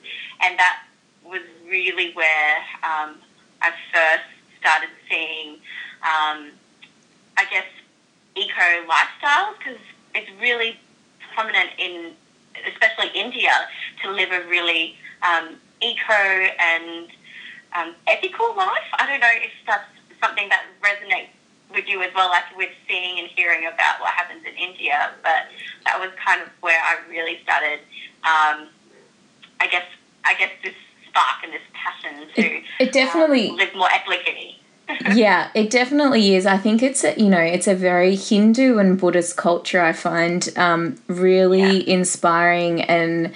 and 0.42 0.58
that 0.60 0.84
was 1.24 1.42
really 1.68 2.14
where 2.14 2.58
um, 2.84 3.16
I 3.62 3.72
first 3.94 4.30
started 4.60 4.90
seeing, 5.10 5.56
um, 6.04 6.52
I 7.38 7.46
guess, 7.50 7.66
eco 8.36 8.86
lifestyles 8.88 9.58
because 9.58 9.82
it's 10.14 10.30
really 10.40 10.80
prominent 11.34 11.70
in 11.78 12.14
especially 12.68 13.10
India, 13.20 13.52
to 14.04 14.12
live 14.12 14.32
a 14.32 14.48
really 14.48 14.96
um, 15.22 15.56
eco 15.82 16.14
and 16.14 17.08
um, 17.76 17.96
ethical 18.08 18.56
life. 18.56 18.90
I 18.98 19.08
don't 19.08 19.20
know 19.20 19.32
if 19.34 19.52
that's 19.66 19.88
something 20.22 20.50
that 20.50 20.64
resonates 20.82 21.30
with 21.74 21.88
you 21.88 22.02
as 22.02 22.14
well, 22.14 22.30
like 22.30 22.56
with 22.56 22.70
seeing 22.88 23.20
and 23.20 23.28
hearing 23.36 23.66
about 23.66 24.00
what 24.00 24.12
happens 24.12 24.44
in 24.46 24.56
India. 24.56 25.12
But 25.24 25.48
that 25.86 26.00
was 26.00 26.10
kind 26.24 26.42
of 26.42 26.50
where 26.62 26.80
I 26.80 26.98
really 27.10 27.40
started. 27.44 27.80
Um, 28.24 28.68
I 29.60 29.68
guess 29.70 29.86
I 30.26 30.34
guess 30.36 30.52
this 30.64 30.74
spark 31.08 31.44
and 31.44 31.54
this 31.54 31.62
passion 31.74 32.28
to 32.36 32.42
it, 32.42 32.64
it 32.80 32.92
definitely 32.92 33.50
um, 33.50 33.58
live 33.58 33.76
more 33.76 33.90
ethically. 33.92 34.60
yeah, 35.14 35.50
it 35.54 35.70
definitely 35.70 36.36
is. 36.36 36.46
I 36.46 36.58
think 36.58 36.84
it's 36.84 37.04
a, 37.04 37.14
you 37.20 37.30
know 37.30 37.40
it's 37.40 37.68
a 37.68 37.76
very 37.76 38.16
Hindu 38.16 38.78
and 38.78 39.00
Buddhist 39.00 39.38
culture. 39.38 39.82
I 39.82 39.94
find 39.94 40.50
um, 40.58 40.98
really 41.08 41.84
yeah. 41.84 41.96
inspiring 41.96 42.82
and 42.84 43.34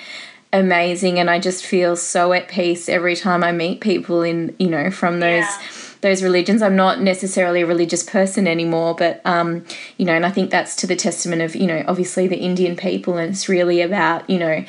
amazing, 0.52 1.20
and 1.20 1.30
I 1.30 1.40
just 1.40 1.66
feel 1.66 1.96
so 1.96 2.34
at 2.34 2.48
peace 2.48 2.90
every 2.90 3.16
time 3.16 3.44
I 3.44 3.52
meet 3.52 3.82
people 3.82 4.22
in 4.22 4.56
you 4.60 4.70
know 4.70 4.92
from 4.92 5.20
those. 5.20 5.44
Yeah 5.44 5.62
those 6.06 6.22
religions. 6.22 6.62
I'm 6.62 6.76
not 6.76 7.02
necessarily 7.02 7.62
a 7.62 7.66
religious 7.66 8.04
person 8.04 8.48
anymore, 8.48 8.94
but 8.96 9.22
um, 9.26 9.66
you 9.98 10.06
know, 10.06 10.14
and 10.14 10.26
I 10.26 10.30
think 10.30 10.52
that's 10.52 10.76
to 10.78 10.88
the 10.88 10.96
testament 10.96 11.42
of 11.42 11.56
you 11.56 11.68
know, 11.68 11.84
obviously 11.88 12.28
the 12.28 12.38
Indian 12.38 12.76
people, 12.78 13.18
and 13.18 13.32
it's 13.32 13.50
really 13.50 13.82
about 13.82 14.30
you 14.30 14.40
know. 14.40 14.64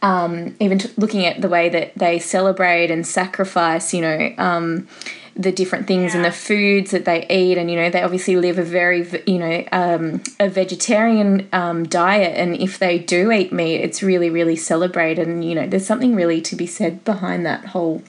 Um, 0.00 0.54
even 0.60 0.78
t- 0.78 0.90
looking 0.96 1.26
at 1.26 1.40
the 1.40 1.48
way 1.48 1.68
that 1.70 1.92
they 1.96 2.20
celebrate 2.20 2.88
and 2.88 3.04
sacrifice, 3.04 3.92
you 3.92 4.00
know, 4.00 4.32
um, 4.38 4.86
the 5.34 5.50
different 5.50 5.88
things 5.88 6.12
yeah. 6.12 6.18
and 6.18 6.24
the 6.24 6.30
foods 6.30 6.92
that 6.92 7.04
they 7.04 7.26
eat 7.28 7.58
and 7.58 7.68
you 7.68 7.76
know 7.76 7.90
they 7.90 8.02
obviously 8.02 8.36
live 8.36 8.58
a 8.58 8.62
very 8.62 9.08
you 9.26 9.38
know 9.38 9.64
um, 9.72 10.22
a 10.38 10.48
vegetarian 10.48 11.48
um, 11.52 11.84
diet 11.84 12.36
and 12.36 12.56
if 12.56 12.78
they 12.78 12.98
do 12.98 13.30
eat 13.32 13.52
meat 13.52 13.80
it's 13.80 14.02
really 14.02 14.30
really 14.30 14.56
celebrated 14.56 15.26
and 15.26 15.44
you 15.44 15.54
know 15.54 15.66
there's 15.66 15.86
something 15.86 16.14
really 16.14 16.40
to 16.40 16.56
be 16.56 16.66
said 16.66 17.04
behind 17.04 17.46
that 17.46 17.66
whole 17.66 18.02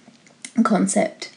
concept 0.63 1.31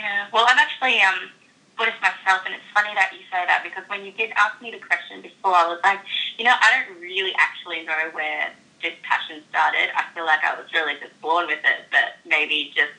yeah, 0.00 0.26
well, 0.32 0.46
I'm 0.48 0.56
actually 0.56 0.96
um, 1.04 1.28
Buddhist 1.76 2.00
myself, 2.00 2.40
and 2.48 2.54
it's 2.56 2.64
funny 2.72 2.88
that 2.96 3.12
you 3.12 3.20
say 3.28 3.44
that 3.44 3.60
because 3.60 3.84
when 3.92 4.00
you 4.00 4.12
did 4.12 4.32
ask 4.32 4.56
me 4.62 4.72
the 4.72 4.80
question 4.80 5.20
before, 5.20 5.52
I 5.52 5.68
was 5.68 5.78
like, 5.84 6.00
you 6.38 6.44
know, 6.44 6.56
I 6.56 6.72
don't 6.72 7.00
really 7.00 7.36
actually 7.36 7.84
know 7.84 8.08
where 8.16 8.48
this 8.80 8.96
passion 9.04 9.44
started. 9.52 9.92
I 9.92 10.08
feel 10.16 10.24
like 10.24 10.40
I 10.40 10.56
was 10.56 10.72
really 10.72 10.96
just 10.96 11.12
born 11.20 11.46
with 11.46 11.60
it, 11.60 11.84
but 11.92 12.16
maybe 12.24 12.72
just 12.74 12.96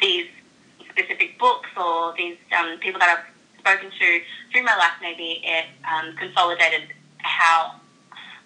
these 0.00 0.30
specific 0.86 1.38
books 1.42 1.70
or 1.74 2.14
these 2.14 2.38
um, 2.54 2.78
people 2.78 3.02
that 3.02 3.18
I've 3.18 3.26
spoken 3.58 3.90
to 3.90 4.08
through 4.52 4.62
my 4.62 4.76
life, 4.78 4.94
maybe 5.02 5.42
it 5.42 5.66
um, 5.90 6.14
consolidated 6.14 6.94
how, 7.18 7.74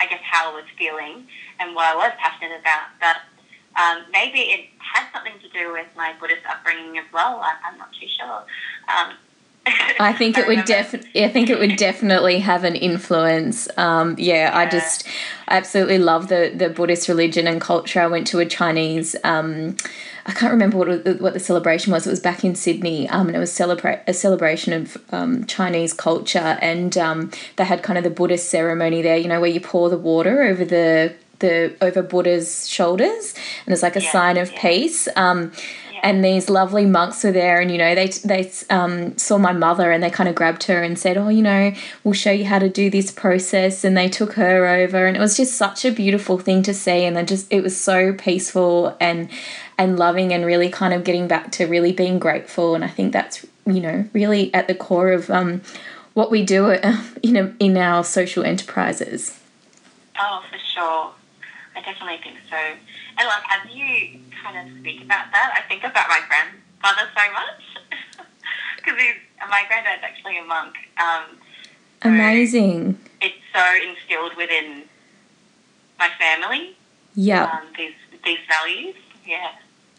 I 0.01 0.07
guess, 0.09 0.25
how 0.25 0.53
I 0.53 0.55
was 0.57 0.65
feeling 0.79 1.29
and 1.61 1.75
what 1.75 1.93
I 1.93 1.95
was 1.95 2.13
passionate 2.17 2.57
about. 2.57 2.89
But 3.01 3.21
um, 3.77 4.05
maybe 4.13 4.41
it 4.41 4.69
had 4.79 5.07
something 5.13 5.35
to 5.41 5.49
do 5.49 5.73
with 5.73 5.87
my 5.97 6.15
Buddhist 6.21 6.43
upbringing 6.49 6.99
as 6.99 7.05
well. 7.13 7.41
I, 7.43 7.71
am 7.71 7.79
not 7.79 7.91
too 7.93 8.07
sure. 8.07 8.45
Um, 8.89 9.15
I 9.65 10.13
think 10.13 10.39
it 10.39 10.47
would 10.49 10.65
definitely. 10.65 11.25
I 11.25 11.29
think 11.29 11.49
it 11.49 11.59
would 11.59 11.77
definitely 11.77 12.41
have 12.41 12.65
an 12.65 12.75
influence. 12.75 13.69
Um, 13.77 14.17
yeah, 14.19 14.51
yeah, 14.51 14.59
I 14.59 14.67
just 14.67 15.07
absolutely 15.49 15.99
love 15.99 16.29
the 16.29 16.53
the 16.55 16.69
Buddhist 16.69 17.09
religion 17.09 17.47
and 17.47 17.61
culture. 17.61 18.01
I 18.01 18.07
went 18.07 18.27
to 18.29 18.41
a 18.41 18.47
Chinese. 18.47 19.17
Um, 19.25 19.77
I 20.27 20.33
can't 20.33 20.53
remember 20.53 20.77
what 20.77 21.21
what 21.21 21.33
the 21.33 21.41
celebration 21.41 21.93
was. 21.93 22.07
It 22.07 22.11
was 22.11 22.21
back 22.21 22.45
in 22.45 22.55
Sydney, 22.55 23.09
um, 23.09 23.29
and 23.29 23.37
it 23.37 23.41
was 23.41 23.53
celebrate 23.53 24.01
a 24.07 24.15
celebration 24.15 24.73
of 24.73 24.97
um, 25.11 25.47
Chinese 25.47 25.93
culture, 25.93 26.59
and 26.61 26.97
um, 26.99 27.31
they 27.57 27.65
had 27.65 27.83
kind 27.83 27.99
of 27.99 28.05
the 28.05 28.11
Buddhist 28.11 28.51
ceremony 28.51 29.03
there. 29.03 29.17
You 29.17 29.29
know, 29.29 29.41
where 29.41 29.51
you 29.51 29.61
pour 29.61 29.89
the 29.91 29.99
water 29.99 30.43
over 30.43 30.65
the 30.65 31.15
the 31.43 31.77
over 31.83 32.03
Buddha's 32.03 32.67
shoulders, 32.67 33.35
and 33.67 33.73
it's 33.73 33.83
like 33.83 33.97
a 33.97 34.03
yeah, 34.03 34.11
sign 34.11 34.39
of 34.39 34.51
yeah. 34.53 34.61
peace. 34.61 35.09
Um, 35.15 35.53
yeah. 35.93 36.01
And 36.03 36.25
these 36.25 36.49
lovely 36.49 36.87
monks 36.87 37.23
were 37.23 37.33
there, 37.33 37.61
and 37.61 37.71
you 37.71 37.77
know 37.77 37.95
they 37.95 38.09
they 38.09 38.51
um, 38.71 39.17
saw 39.19 39.37
my 39.37 39.53
mother, 39.53 39.93
and 39.93 40.03
they 40.03 40.09
kind 40.09 40.29
of 40.29 40.35
grabbed 40.35 40.65
her 40.65 40.83
and 40.83 40.99
said, 40.99 41.19
"Oh, 41.19 41.29
you 41.29 41.43
know, 41.43 41.75
we'll 42.03 42.15
show 42.15 42.31
you 42.31 42.47
how 42.47 42.59
to 42.59 42.71
do 42.71 42.89
this 42.89 43.11
process." 43.11 43.85
And 43.85 43.97
they 43.97 44.09
took 44.09 44.33
her 44.33 44.67
over, 44.67 45.07
and 45.07 45.17
it 45.17 45.21
was 45.21 45.37
just 45.37 45.55
such 45.55 45.85
a 45.85 45.93
beautiful 45.93 46.39
thing 46.39 46.63
to 46.63 46.73
see, 46.73 47.05
and 47.05 47.15
then 47.15 47.27
just 47.27 47.53
it 47.53 47.63
was 47.63 47.79
so 47.79 48.15
peaceful 48.15 48.97
and 48.99 49.29
and 49.77 49.99
loving, 49.99 50.33
and 50.33 50.47
really 50.47 50.71
kind 50.71 50.95
of 50.95 51.05
getting 51.05 51.29
back 51.29 51.53
to 51.53 51.67
really 51.67 51.93
being 51.93 52.19
grateful. 52.19 52.75
And 52.75 52.83
I 52.83 52.89
think 52.89 53.13
that's 53.13 53.45
you 53.67 53.81
know 53.81 54.09
really 54.15 54.53
at 54.55 54.69
the 54.69 54.75
core 54.75 55.13
of 55.13 55.31
um, 55.31 55.61
what 56.15 56.31
we 56.31 56.45
do 56.45 56.71
in 57.23 57.37
a, 57.37 57.55
in 57.59 57.77
our 57.77 58.05
social 58.05 58.45
enterprises. 58.45 59.39
Oh, 60.19 60.43
for 60.51 60.59
sure. 60.59 61.13
I 61.83 61.91
definitely 61.91 62.19
think 62.23 62.39
so. 62.49 62.57
And 62.57 63.29
like 63.29 63.43
as 63.51 63.75
you 63.75 64.21
kind 64.43 64.57
of 64.57 64.79
speak 64.79 65.03
about 65.03 65.33
that, 65.33 65.53
I 65.57 65.69
think 65.69 65.83
about 65.83 66.09
my 66.09 66.21
grandmother 66.29 67.11
so 67.15 67.33
much 67.33 68.27
because 68.77 68.99
my 69.51 69.65
granddad's 69.67 70.03
actually 70.03 70.39
a 70.39 70.45
monk. 70.45 70.75
Um, 71.01 71.39
so 72.03 72.09
Amazing. 72.09 72.99
It's 73.21 73.35
so 73.53 73.65
instilled 73.89 74.37
within 74.37 74.85
my 75.99 76.09
family. 76.19 76.77
Yeah. 77.15 77.45
Um, 77.45 77.67
these 77.77 77.95
these 78.25 78.39
values. 78.49 78.95
Yeah. 79.27 79.53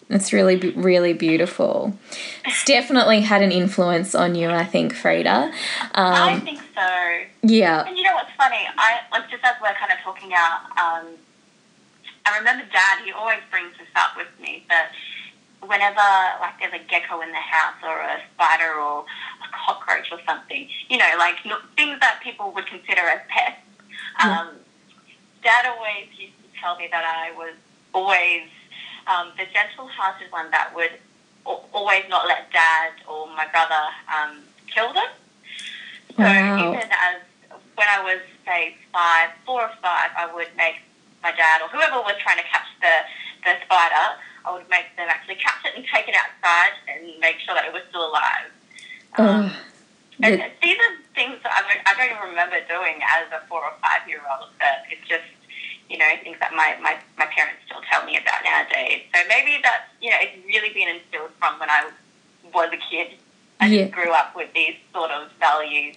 It's 0.10 0.32
really, 0.32 0.58
really 0.72 1.14
beautiful. 1.14 1.98
It's 2.46 2.64
definitely 2.66 3.22
had 3.22 3.42
an 3.42 3.52
influence 3.52 4.14
on 4.14 4.36
you, 4.36 4.50
I 4.50 4.66
think, 4.66 4.94
Frida. 4.94 5.30
Um, 5.30 6.14
I 6.14 6.40
think 6.40 6.60
so. 6.76 7.22
Yeah. 7.42 7.86
And 7.88 7.98
you 7.98 8.04
know 8.04 8.14
what's 8.14 8.32
funny? 8.38 8.68
I 8.78 9.00
like 9.12 9.30
just 9.32 9.44
as 9.44 9.56
we're 9.62 9.74
kind 9.74 9.92
of 9.92 10.00
talking 10.04 10.32
out. 10.34 10.78
Um, 10.78 11.08
I 12.26 12.38
remember 12.38 12.64
Dad, 12.72 13.04
he 13.04 13.12
always 13.12 13.40
brings 13.52 13.74
this 13.78 13.88
up 13.96 14.16
with 14.16 14.28
me, 14.42 14.66
but 14.70 14.88
whenever 15.68 16.02
like 16.42 16.60
there's 16.60 16.74
a 16.74 16.84
gecko 16.90 17.22
in 17.22 17.30
the 17.32 17.36
house 17.36 17.76
or 17.84 18.00
a 18.00 18.20
spider 18.34 18.74
or 18.74 19.06
a 19.44 19.48
cockroach 19.52 20.12
or 20.12 20.20
something, 20.26 20.68
you 20.90 20.98
know, 20.98 21.10
like 21.18 21.36
things 21.76 22.00
that 22.00 22.20
people 22.24 22.52
would 22.54 22.66
consider 22.68 23.02
as 23.02 23.22
pets. 23.30 23.60
Um, 24.24 24.56
Dad 25.44 25.66
always 25.66 26.08
used 26.18 26.36
to 26.44 26.60
tell 26.60 26.78
me 26.78 26.88
that 26.92 27.04
I 27.04 27.36
was 27.36 27.56
always 27.94 28.44
um, 29.08 29.32
the 29.38 29.46
gentle-hearted 29.54 30.32
one 30.32 30.50
that 30.52 30.74
would 30.76 30.92
always 31.46 32.04
not 32.10 32.28
let 32.28 32.52
Dad 32.52 32.92
or 33.10 33.28
my 33.28 33.48
brother 33.52 33.84
um, 34.08 34.40
kill 34.74 34.94
them. 34.94 35.12
So 36.16 36.24
wow. 36.24 36.58
even 36.58 36.88
as 36.90 37.22
when 37.76 37.88
I 37.90 38.04
was 38.04 38.20
say 38.46 38.76
five, 38.94 39.30
four 39.46 39.64
or 39.64 39.72
five, 39.82 40.12
I 40.18 40.34
would 40.34 40.48
make 40.56 40.76
my 41.24 41.32
dad 41.32 41.64
or 41.64 41.70
whoever 41.72 42.04
was 42.04 42.20
trying 42.22 42.38
to 42.38 42.48
catch 42.48 42.68
the, 42.84 43.08
the 43.48 43.56
spider, 43.66 44.20
I 44.46 44.52
would 44.52 44.68
make 44.70 44.92
them 45.00 45.08
actually 45.08 45.40
catch 45.40 45.64
it 45.66 45.74
and 45.76 45.88
take 45.88 46.08
it 46.12 46.16
outside 46.16 46.76
and 46.92 47.08
make 47.20 47.40
sure 47.40 47.56
that 47.56 47.66
it 47.66 47.74
was 47.74 47.82
still 47.90 48.12
alive. 48.12 48.52
Um, 49.16 49.52
and 50.22 50.44
these 50.62 50.78
are 50.78 50.94
things 51.16 51.40
that 51.44 51.52
I 51.56 51.64
don't, 51.64 51.82
I 51.88 51.92
don't 51.96 52.12
even 52.12 52.30
remember 52.30 52.60
doing 52.68 53.00
as 53.02 53.32
a 53.32 53.40
four 53.48 53.64
or 53.64 53.74
five 53.82 54.08
year 54.08 54.22
old, 54.28 54.52
but 54.60 54.84
it's 54.92 55.08
just, 55.08 55.26
you 55.90 55.98
know, 55.98 56.06
things 56.24 56.38
that 56.40 56.52
my, 56.54 56.76
my, 56.84 57.00
my 57.18 57.26
parents 57.32 57.64
still 57.66 57.82
tell 57.90 58.06
me 58.06 58.18
about 58.20 58.44
nowadays. 58.44 59.08
So 59.16 59.24
maybe 59.28 59.64
that's, 59.64 59.88
you 60.02 60.12
know, 60.12 60.20
it's 60.20 60.38
really 60.46 60.74
been 60.74 60.92
instilled 61.00 61.32
from 61.40 61.60
when 61.60 61.70
I 61.70 61.90
was 62.54 62.70
a 62.74 62.82
kid. 62.92 63.18
I 63.60 63.68
yeah. 63.68 63.88
just 63.88 63.94
grew 63.94 64.12
up 64.12 64.36
with 64.36 64.52
these 64.54 64.76
sort 64.94 65.12
of 65.12 65.32
values. 65.40 65.96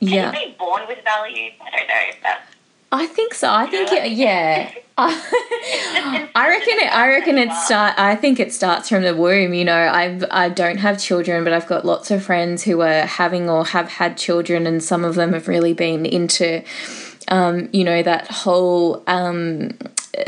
Can 0.00 0.08
yeah. 0.08 0.32
you 0.32 0.48
be 0.50 0.56
born 0.58 0.82
with 0.88 1.02
values? 1.04 1.52
I 1.60 1.70
don't 1.70 1.88
know 1.88 2.02
if 2.08 2.22
that's 2.22 2.53
I 2.94 3.06
think 3.06 3.34
so. 3.34 3.52
I 3.52 3.66
think 3.66 3.90
it, 3.90 4.12
yeah. 4.12 4.70
I 4.96 6.46
reckon 6.48 6.74
it. 6.78 6.94
I 6.94 7.08
reckon 7.08 7.38
it 7.38 7.52
start. 7.52 7.98
I 7.98 8.14
think 8.14 8.38
it 8.38 8.52
starts 8.52 8.88
from 8.88 9.02
the 9.02 9.16
womb. 9.16 9.52
You 9.52 9.64
know, 9.64 9.76
I've 9.76 10.24
I 10.30 10.48
don't 10.48 10.76
have 10.76 11.00
children, 11.00 11.42
but 11.42 11.52
I've 11.52 11.66
got 11.66 11.84
lots 11.84 12.12
of 12.12 12.22
friends 12.22 12.62
who 12.62 12.82
are 12.82 13.00
having 13.00 13.50
or 13.50 13.64
have 13.64 13.88
had 13.88 14.16
children, 14.16 14.64
and 14.68 14.80
some 14.80 15.04
of 15.04 15.16
them 15.16 15.32
have 15.32 15.48
really 15.48 15.72
been 15.72 16.06
into, 16.06 16.62
um, 17.26 17.68
you 17.72 17.82
know, 17.82 18.04
that 18.04 18.30
whole 18.30 19.02
um, 19.08 19.70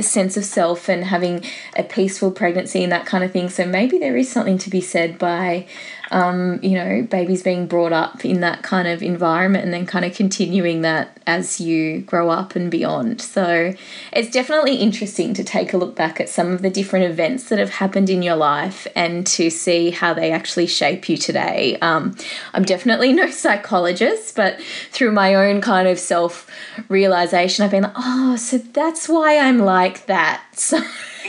sense 0.00 0.36
of 0.36 0.44
self 0.44 0.88
and 0.88 1.04
having 1.04 1.44
a 1.76 1.84
peaceful 1.84 2.32
pregnancy 2.32 2.82
and 2.82 2.90
that 2.90 3.06
kind 3.06 3.22
of 3.22 3.30
thing. 3.30 3.48
So 3.48 3.64
maybe 3.64 3.98
there 3.98 4.16
is 4.16 4.28
something 4.28 4.58
to 4.58 4.70
be 4.70 4.80
said 4.80 5.20
by 5.20 5.68
um, 6.10 6.60
you 6.62 6.74
know, 6.74 7.02
babies 7.02 7.42
being 7.42 7.66
brought 7.66 7.92
up 7.92 8.24
in 8.24 8.40
that 8.40 8.62
kind 8.62 8.86
of 8.86 9.02
environment 9.02 9.64
and 9.64 9.72
then 9.72 9.86
kind 9.86 10.04
of 10.04 10.14
continuing 10.14 10.82
that 10.82 11.18
as 11.26 11.60
you 11.60 12.00
grow 12.02 12.30
up 12.30 12.54
and 12.54 12.70
beyond. 12.70 13.20
So 13.20 13.74
it's 14.12 14.30
definitely 14.30 14.76
interesting 14.76 15.34
to 15.34 15.42
take 15.42 15.72
a 15.72 15.76
look 15.76 15.96
back 15.96 16.20
at 16.20 16.28
some 16.28 16.52
of 16.52 16.62
the 16.62 16.70
different 16.70 17.06
events 17.06 17.48
that 17.48 17.58
have 17.58 17.70
happened 17.70 18.08
in 18.08 18.22
your 18.22 18.36
life 18.36 18.86
and 18.94 19.26
to 19.28 19.50
see 19.50 19.90
how 19.90 20.14
they 20.14 20.30
actually 20.30 20.66
shape 20.66 21.08
you 21.08 21.16
today. 21.16 21.76
Um, 21.80 22.16
I'm 22.54 22.64
definitely 22.64 23.12
no 23.12 23.30
psychologist, 23.30 24.36
but 24.36 24.60
through 24.90 25.12
my 25.12 25.34
own 25.34 25.60
kind 25.60 25.88
of 25.88 25.98
self 25.98 26.48
realization, 26.88 27.64
I've 27.64 27.70
been 27.72 27.82
like, 27.82 27.92
oh, 27.96 28.36
so 28.36 28.58
that's 28.58 29.08
why 29.08 29.38
I'm 29.38 29.58
like 29.58 30.06
that. 30.06 30.42
So. 30.56 30.80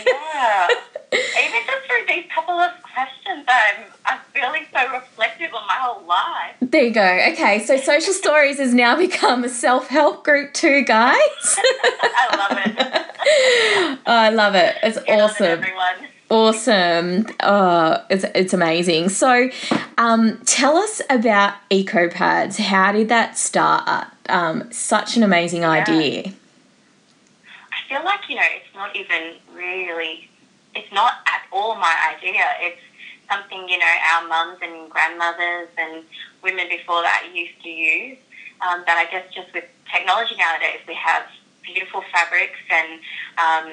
yeah. 0.06 0.68
Even 1.14 1.62
just 1.66 1.88
through 1.88 2.06
these 2.08 2.26
couple 2.34 2.56
of 2.56 2.72
questions, 2.84 3.46
I'm, 3.48 3.86
I'm 4.06 4.20
feeling 4.34 4.66
so 4.74 4.92
reflective 4.92 5.54
on 5.54 5.66
my 5.66 5.76
whole 5.76 6.06
life. 6.06 6.56
There 6.62 6.84
you 6.84 6.94
go. 6.94 7.20
Okay, 7.32 7.64
so 7.66 7.78
Social 7.78 8.14
Stories 8.14 8.58
has 8.58 8.74
now 8.74 8.98
become 8.98 9.44
a 9.44 9.50
self 9.50 9.88
help 9.88 10.26
group 10.26 10.54
too, 10.54 10.84
guys. 10.84 11.16
I 11.18 12.36
love 12.38 12.58
it. 12.66 13.98
oh, 14.00 14.02
I 14.06 14.30
love 14.30 14.56
it. 14.56 14.76
It's 14.84 15.02
Get 15.04 15.20
awesome. 15.22 15.64
Awesome. 16.30 17.26
Oh, 17.42 18.04
it's, 18.10 18.26
it's 18.36 18.54
amazing. 18.54 19.08
So, 19.10 19.50
um, 19.98 20.40
tell 20.46 20.76
us 20.76 21.02
about 21.10 21.54
EcoPads. 21.72 22.60
How 22.60 22.92
did 22.92 23.08
that 23.10 23.38
start? 23.38 24.08
Um, 24.28 24.70
such 24.72 25.16
an 25.16 25.24
amazing 25.24 25.62
yeah. 25.62 25.72
idea. 25.72 26.34
I 27.72 27.90
feel 27.90 28.04
like, 28.04 28.28
you 28.28 28.36
know, 28.36 28.42
it's 28.44 28.76
not 28.76 28.94
even 28.94 29.36
really, 29.54 30.30
it's 30.78 30.94
not 30.94 31.26
at 31.26 31.42
all 31.52 31.76
my 31.76 31.96
idea. 32.14 32.46
It's 32.62 32.82
something, 33.30 33.68
you 33.68 33.78
know, 33.78 33.94
our 34.14 34.28
mums 34.28 34.60
and 34.62 34.90
grandmothers 34.90 35.70
and 35.78 36.04
women 36.44 36.70
before 36.70 37.02
that 37.02 37.28
used 37.34 37.62
to 37.64 37.70
use. 37.70 38.18
Um, 38.62 38.84
but 38.86 38.96
I 38.96 39.06
guess 39.10 39.26
just 39.34 39.54
with 39.54 39.66
technology 39.92 40.36
nowadays, 40.38 40.82
we 40.88 40.94
have 40.94 41.24
beautiful 41.64 42.04
fabrics 42.14 42.62
and 42.70 43.00
um, 43.38 43.68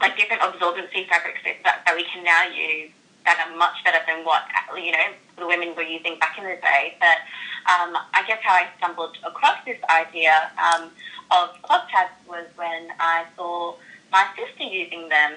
like 0.00 0.16
different 0.16 0.42
absorbency 0.42 1.08
fabrics 1.08 1.40
that, 1.44 1.82
that 1.84 1.94
we 1.96 2.04
can 2.04 2.22
now 2.24 2.44
use 2.48 2.90
that 3.24 3.36
are 3.36 3.56
much 3.56 3.84
better 3.84 4.00
than 4.06 4.24
what 4.24 4.42
you 4.76 4.92
know 4.92 5.12
the 5.36 5.46
women 5.46 5.74
were 5.76 5.82
using 5.82 6.18
back 6.18 6.38
in 6.38 6.44
the 6.44 6.56
day. 6.56 6.96
But 7.00 7.20
um, 7.68 7.96
I 8.14 8.24
guess 8.26 8.40
how 8.42 8.54
I 8.54 8.68
stumbled 8.78 9.16
across 9.26 9.58
this 9.66 9.78
idea 9.90 10.50
um, 10.56 10.90
of 11.30 11.60
cloth 11.62 11.88
pads 11.88 12.12
was 12.28 12.46
when 12.56 12.88
I 12.98 13.24
saw 13.36 13.74
my 14.12 14.26
sister 14.36 14.64
using 14.64 15.08
them. 15.08 15.34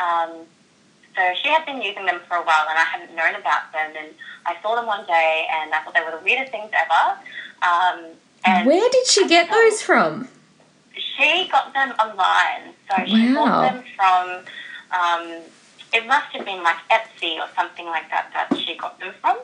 Um, 0.00 0.46
so 1.14 1.22
she 1.42 1.48
had 1.48 1.66
been 1.66 1.82
using 1.82 2.06
them 2.06 2.20
for 2.26 2.36
a 2.36 2.42
while, 2.42 2.66
and 2.68 2.78
I 2.78 2.84
hadn't 2.84 3.14
known 3.14 3.34
about 3.34 3.72
them. 3.72 3.92
And 3.96 4.14
I 4.46 4.56
saw 4.62 4.74
them 4.76 4.86
one 4.86 5.06
day, 5.06 5.46
and 5.50 5.74
I 5.74 5.82
thought 5.82 5.94
they 5.94 6.00
were 6.00 6.16
the 6.16 6.24
weirdest 6.24 6.52
things 6.52 6.70
ever. 6.72 7.18
Um, 7.62 8.66
Where 8.66 8.88
did 8.90 9.06
she 9.06 9.28
get 9.28 9.50
those 9.50 9.82
from? 9.82 10.28
She 10.96 11.48
got 11.50 11.72
them 11.74 11.90
online. 12.00 12.74
So 12.88 13.04
she 13.04 13.32
wow. 13.32 13.44
bought 13.44 13.72
them 13.72 13.84
from. 13.96 14.44
Um, 14.90 15.42
it 15.92 16.06
must 16.06 16.26
have 16.26 16.44
been 16.44 16.62
like 16.62 16.76
Etsy 16.90 17.38
or 17.38 17.48
something 17.56 17.86
like 17.86 18.08
that 18.10 18.30
that 18.32 18.56
she 18.58 18.76
got 18.76 18.98
them 19.00 19.12
from, 19.20 19.38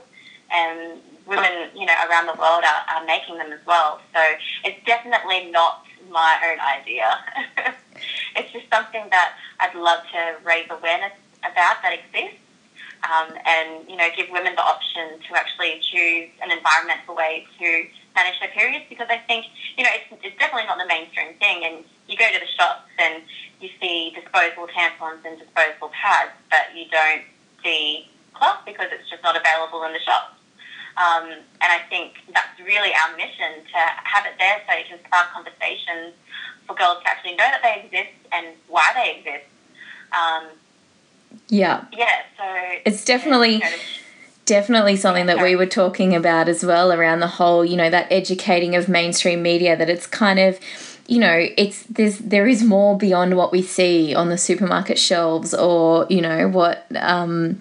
and 0.52 1.00
women, 1.26 1.70
you 1.74 1.86
know, 1.86 1.94
around 2.08 2.26
the 2.26 2.38
world 2.38 2.62
are, 2.62 2.96
are 2.96 3.04
making 3.04 3.36
them 3.38 3.52
as 3.52 3.58
well. 3.66 4.00
So 4.14 4.20
it's 4.64 4.78
definitely 4.86 5.50
not 5.50 5.85
my 6.16 6.40
own 6.48 6.56
idea. 6.64 7.12
it's 8.36 8.50
just 8.56 8.64
something 8.72 9.04
that 9.12 9.36
I'd 9.60 9.76
love 9.76 10.00
to 10.16 10.40
raise 10.48 10.64
awareness 10.72 11.12
about 11.44 11.84
that 11.84 11.92
exists. 11.92 12.40
Um, 13.04 13.36
and 13.44 13.84
you 13.84 13.96
know, 14.00 14.08
give 14.16 14.32
women 14.32 14.56
the 14.56 14.64
option 14.64 15.20
to 15.28 15.30
actually 15.36 15.76
choose 15.84 16.32
an 16.40 16.48
environmental 16.50 17.14
way 17.14 17.44
to 17.60 17.84
manage 18.16 18.40
their 18.40 18.48
periods 18.48 18.86
because 18.88 19.06
I 19.12 19.18
think 19.28 19.44
you 19.76 19.84
know 19.84 19.92
it's, 19.92 20.08
it's 20.24 20.38
definitely 20.40 20.64
not 20.64 20.80
the 20.80 20.88
mainstream 20.88 21.36
thing. 21.36 21.68
And 21.68 21.84
you 22.08 22.16
go 22.16 22.24
to 22.24 22.40
the 22.40 22.48
shops 22.56 22.88
and 22.98 23.20
you 23.60 23.68
see 23.78 24.16
disposable 24.16 24.72
tampons 24.72 25.20
and 25.28 25.36
disposable 25.36 25.92
pads, 25.92 26.32
but 26.48 26.72
you 26.72 26.88
don't 26.88 27.28
see 27.62 28.08
cloth 28.32 28.64
because 28.64 28.88
it's 28.90 29.08
just 29.12 29.22
not 29.22 29.36
available 29.36 29.84
in 29.84 29.92
the 29.92 30.00
shops. 30.00 30.35
Um, 30.96 31.28
and 31.28 31.70
I 31.72 31.80
think 31.90 32.14
that's 32.32 32.58
really 32.58 32.92
our 32.94 33.16
mission 33.16 33.62
to 33.72 33.78
have 33.78 34.24
it 34.24 34.32
there 34.38 34.62
so 34.66 34.74
it 34.78 34.88
can 34.88 34.98
spark 35.06 35.30
conversations 35.32 36.14
for 36.66 36.74
girls 36.74 37.02
to 37.02 37.08
actually 37.08 37.32
know 37.32 37.44
that 37.44 37.60
they 37.62 37.84
exist 37.84 38.16
and 38.32 38.46
why 38.68 38.92
they 38.94 39.18
exist. 39.18 39.46
Um, 40.12 40.44
yeah. 41.48 41.84
Yeah, 41.92 42.22
so 42.38 42.44
it's 42.84 43.04
definitely 43.04 43.62
definitely 44.46 44.96
something 44.96 45.26
that 45.26 45.42
we 45.42 45.56
were 45.56 45.66
talking 45.66 46.14
about 46.14 46.48
as 46.48 46.64
well 46.64 46.92
around 46.92 47.18
the 47.18 47.26
whole, 47.26 47.64
you 47.64 47.76
know, 47.76 47.90
that 47.90 48.06
educating 48.12 48.76
of 48.76 48.88
mainstream 48.88 49.42
media 49.42 49.76
that 49.76 49.90
it's 49.90 50.06
kind 50.06 50.38
of 50.38 50.58
you 51.08 51.18
know 51.20 51.46
it's 51.56 51.84
there's 51.84 52.18
there 52.18 52.46
is 52.46 52.64
more 52.64 52.96
beyond 52.98 53.36
what 53.36 53.52
we 53.52 53.62
see 53.62 54.14
on 54.14 54.28
the 54.28 54.36
supermarket 54.36 54.98
shelves 54.98 55.54
or 55.54 56.06
you 56.10 56.20
know 56.20 56.48
what 56.48 56.84
um 56.96 57.60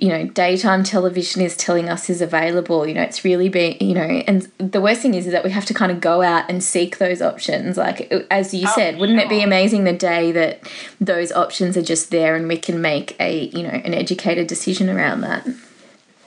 you 0.00 0.08
know 0.08 0.26
daytime 0.26 0.82
television 0.82 1.42
is 1.42 1.56
telling 1.56 1.90
us 1.90 2.08
is 2.08 2.22
available 2.22 2.86
you 2.86 2.94
know 2.94 3.02
it's 3.02 3.22
really 3.22 3.50
being 3.50 3.76
you 3.80 3.94
know 3.94 4.00
and 4.00 4.50
the 4.58 4.80
worst 4.80 5.02
thing 5.02 5.14
is, 5.14 5.26
is 5.26 5.32
that 5.32 5.44
we 5.44 5.50
have 5.50 5.66
to 5.66 5.74
kind 5.74 5.92
of 5.92 6.00
go 6.00 6.22
out 6.22 6.48
and 6.48 6.62
seek 6.62 6.98
those 6.98 7.20
options. 7.20 7.76
Like 7.76 8.10
as 8.30 8.54
you 8.54 8.66
oh, 8.68 8.72
said 8.74 8.98
wouldn't 8.98 9.18
sure. 9.18 9.26
it 9.26 9.28
be 9.28 9.42
amazing 9.42 9.84
the 9.84 9.92
day 9.92 10.32
that 10.32 10.60
those 11.00 11.32
options 11.32 11.76
are 11.76 11.82
just 11.82 12.10
there 12.10 12.34
and 12.36 12.48
we 12.48 12.56
can 12.56 12.80
make 12.80 13.16
a 13.20 13.46
you 13.48 13.62
know 13.62 13.70
an 13.70 13.94
educated 13.94 14.46
decision 14.46 14.88
around 14.88 15.20
that? 15.22 15.46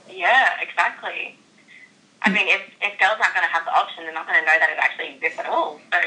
Yeah 0.09 0.49
exactly. 0.61 1.37
I 2.21 2.29
mean 2.29 2.47
if, 2.47 2.61
if 2.81 2.99
girls 2.99 3.17
aren't 3.21 3.33
going 3.33 3.47
to 3.47 3.53
have 3.53 3.65
the 3.65 3.73
option 3.73 4.03
they're 4.03 4.13
not 4.13 4.27
going 4.27 4.39
to 4.39 4.45
know 4.45 4.59
that 4.59 4.69
it 4.69 4.77
actually 4.77 5.15
exists 5.15 5.39
at 5.39 5.47
all. 5.47 5.79
So 5.91 5.99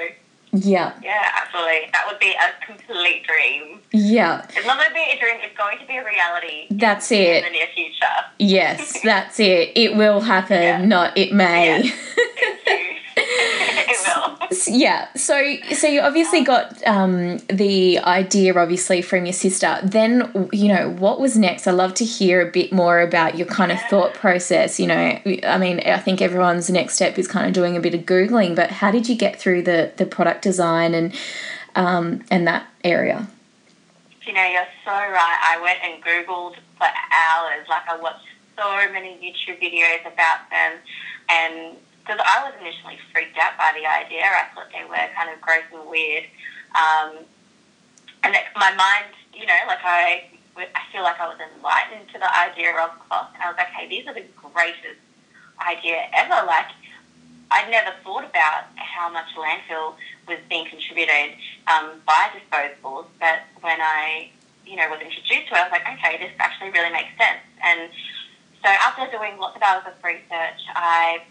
yeah. 0.56 0.94
Yeah, 1.02 1.30
absolutely. 1.42 1.90
That 1.92 2.04
would 2.08 2.18
be 2.18 2.32
a 2.32 2.66
complete 2.66 3.24
dream. 3.26 3.80
Yeah. 3.92 4.46
It's 4.54 4.66
not 4.66 4.78
going 4.78 4.88
to 4.88 4.94
be 4.94 5.10
a 5.12 5.18
dream, 5.18 5.36
it's 5.42 5.56
going 5.56 5.78
to 5.78 5.86
be 5.86 5.96
a 5.96 6.04
reality. 6.04 6.66
That's 6.70 7.10
it. 7.12 7.44
In 7.44 7.44
the 7.44 7.50
near 7.50 7.66
future. 7.74 8.06
Yes, 8.38 9.00
that's 9.02 9.40
it. 9.40 9.72
It 9.76 9.96
will 9.96 10.20
happen, 10.20 10.62
yeah. 10.62 10.84
not 10.84 11.16
it 11.16 11.32
may. 11.32 11.84
Yeah. 11.84 12.92
Yeah. 14.68 15.08
So 15.14 15.56
so 15.72 15.86
you 15.86 16.00
obviously 16.00 16.42
got 16.42 16.84
um, 16.86 17.38
the 17.48 17.98
idea 17.98 18.54
obviously 18.56 19.02
from 19.02 19.26
your 19.26 19.32
sister. 19.32 19.78
Then 19.82 20.48
you 20.52 20.68
know 20.68 20.90
what 20.90 21.20
was 21.20 21.36
next. 21.36 21.66
I 21.66 21.72
love 21.72 21.94
to 21.94 22.04
hear 22.04 22.46
a 22.46 22.50
bit 22.50 22.72
more 22.72 23.00
about 23.00 23.36
your 23.36 23.46
kind 23.46 23.72
of 23.72 23.80
thought 23.82 24.14
process. 24.14 24.78
You 24.78 24.86
know, 24.86 25.20
I 25.44 25.58
mean, 25.58 25.80
I 25.80 25.98
think 25.98 26.20
everyone's 26.20 26.70
next 26.70 26.94
step 26.94 27.18
is 27.18 27.26
kind 27.28 27.46
of 27.46 27.52
doing 27.52 27.76
a 27.76 27.80
bit 27.80 27.94
of 27.94 28.02
googling. 28.02 28.54
But 28.54 28.70
how 28.70 28.90
did 28.90 29.08
you 29.08 29.16
get 29.16 29.38
through 29.38 29.62
the 29.62 29.92
the 29.96 30.06
product 30.06 30.42
design 30.42 30.94
and 30.94 31.14
um, 31.74 32.22
and 32.30 32.46
that 32.46 32.66
area? 32.84 33.28
You 34.26 34.32
know, 34.32 34.44
you're 34.44 34.66
so 34.84 34.90
right. 34.90 35.38
I 35.42 35.60
went 35.60 35.78
and 35.82 36.02
googled 36.02 36.54
for 36.78 36.86
hours. 36.86 37.66
Like 37.68 37.88
I 37.88 37.96
watched 38.00 38.26
so 38.56 38.92
many 38.92 39.16
YouTube 39.16 39.60
videos 39.60 40.00
about 40.00 40.50
them 40.50 40.78
and 41.28 41.76
because 42.06 42.22
I 42.22 42.46
was 42.46 42.54
initially 42.62 42.98
freaked 43.12 43.36
out 43.38 43.58
by 43.58 43.74
the 43.74 43.82
idea. 43.82 44.22
I 44.22 44.46
thought 44.54 44.70
they 44.70 44.86
were 44.86 44.94
kind 45.18 45.26
of 45.26 45.40
gross 45.42 45.66
and 45.74 45.90
weird. 45.90 46.24
Um, 46.78 47.26
and 48.22 48.36
my 48.54 48.70
mind, 48.74 49.10
you 49.34 49.44
know, 49.44 49.58
like 49.66 49.82
I, 49.82 50.30
I 50.56 50.82
feel 50.92 51.02
like 51.02 51.18
I 51.18 51.26
was 51.26 51.38
enlightened 51.42 52.06
to 52.14 52.18
the 52.18 52.30
idea 52.30 52.70
of 52.78 52.94
cloth. 53.10 53.34
And 53.34 53.42
I 53.42 53.48
was 53.50 53.58
like, 53.58 53.74
hey, 53.74 53.88
these 53.90 54.06
are 54.06 54.14
the 54.14 54.22
greatest 54.38 55.02
idea 55.58 56.06
ever. 56.14 56.46
Like, 56.46 56.70
I'd 57.50 57.70
never 57.70 57.90
thought 58.04 58.24
about 58.24 58.70
how 58.76 59.10
much 59.10 59.26
landfill 59.34 59.94
was 60.28 60.38
being 60.48 60.66
contributed 60.66 61.34
um, 61.66 62.02
by 62.06 62.30
disposables. 62.38 63.06
But 63.18 63.42
when 63.62 63.82
I, 63.82 64.30
you 64.64 64.76
know, 64.76 64.86
was 64.90 65.02
introduced 65.02 65.50
to 65.50 65.54
it, 65.54 65.58
I 65.58 65.62
was 65.66 65.72
like, 65.74 65.86
okay, 65.98 66.22
this 66.22 66.30
actually 66.38 66.70
really 66.70 66.90
makes 66.90 67.10
sense. 67.18 67.42
And 67.62 67.90
so 68.62 68.70
after 68.70 69.10
doing 69.10 69.38
lots 69.38 69.56
of 69.56 69.62
hours 69.62 69.82
of 69.86 69.98
research, 70.02 70.62
I 70.74 71.22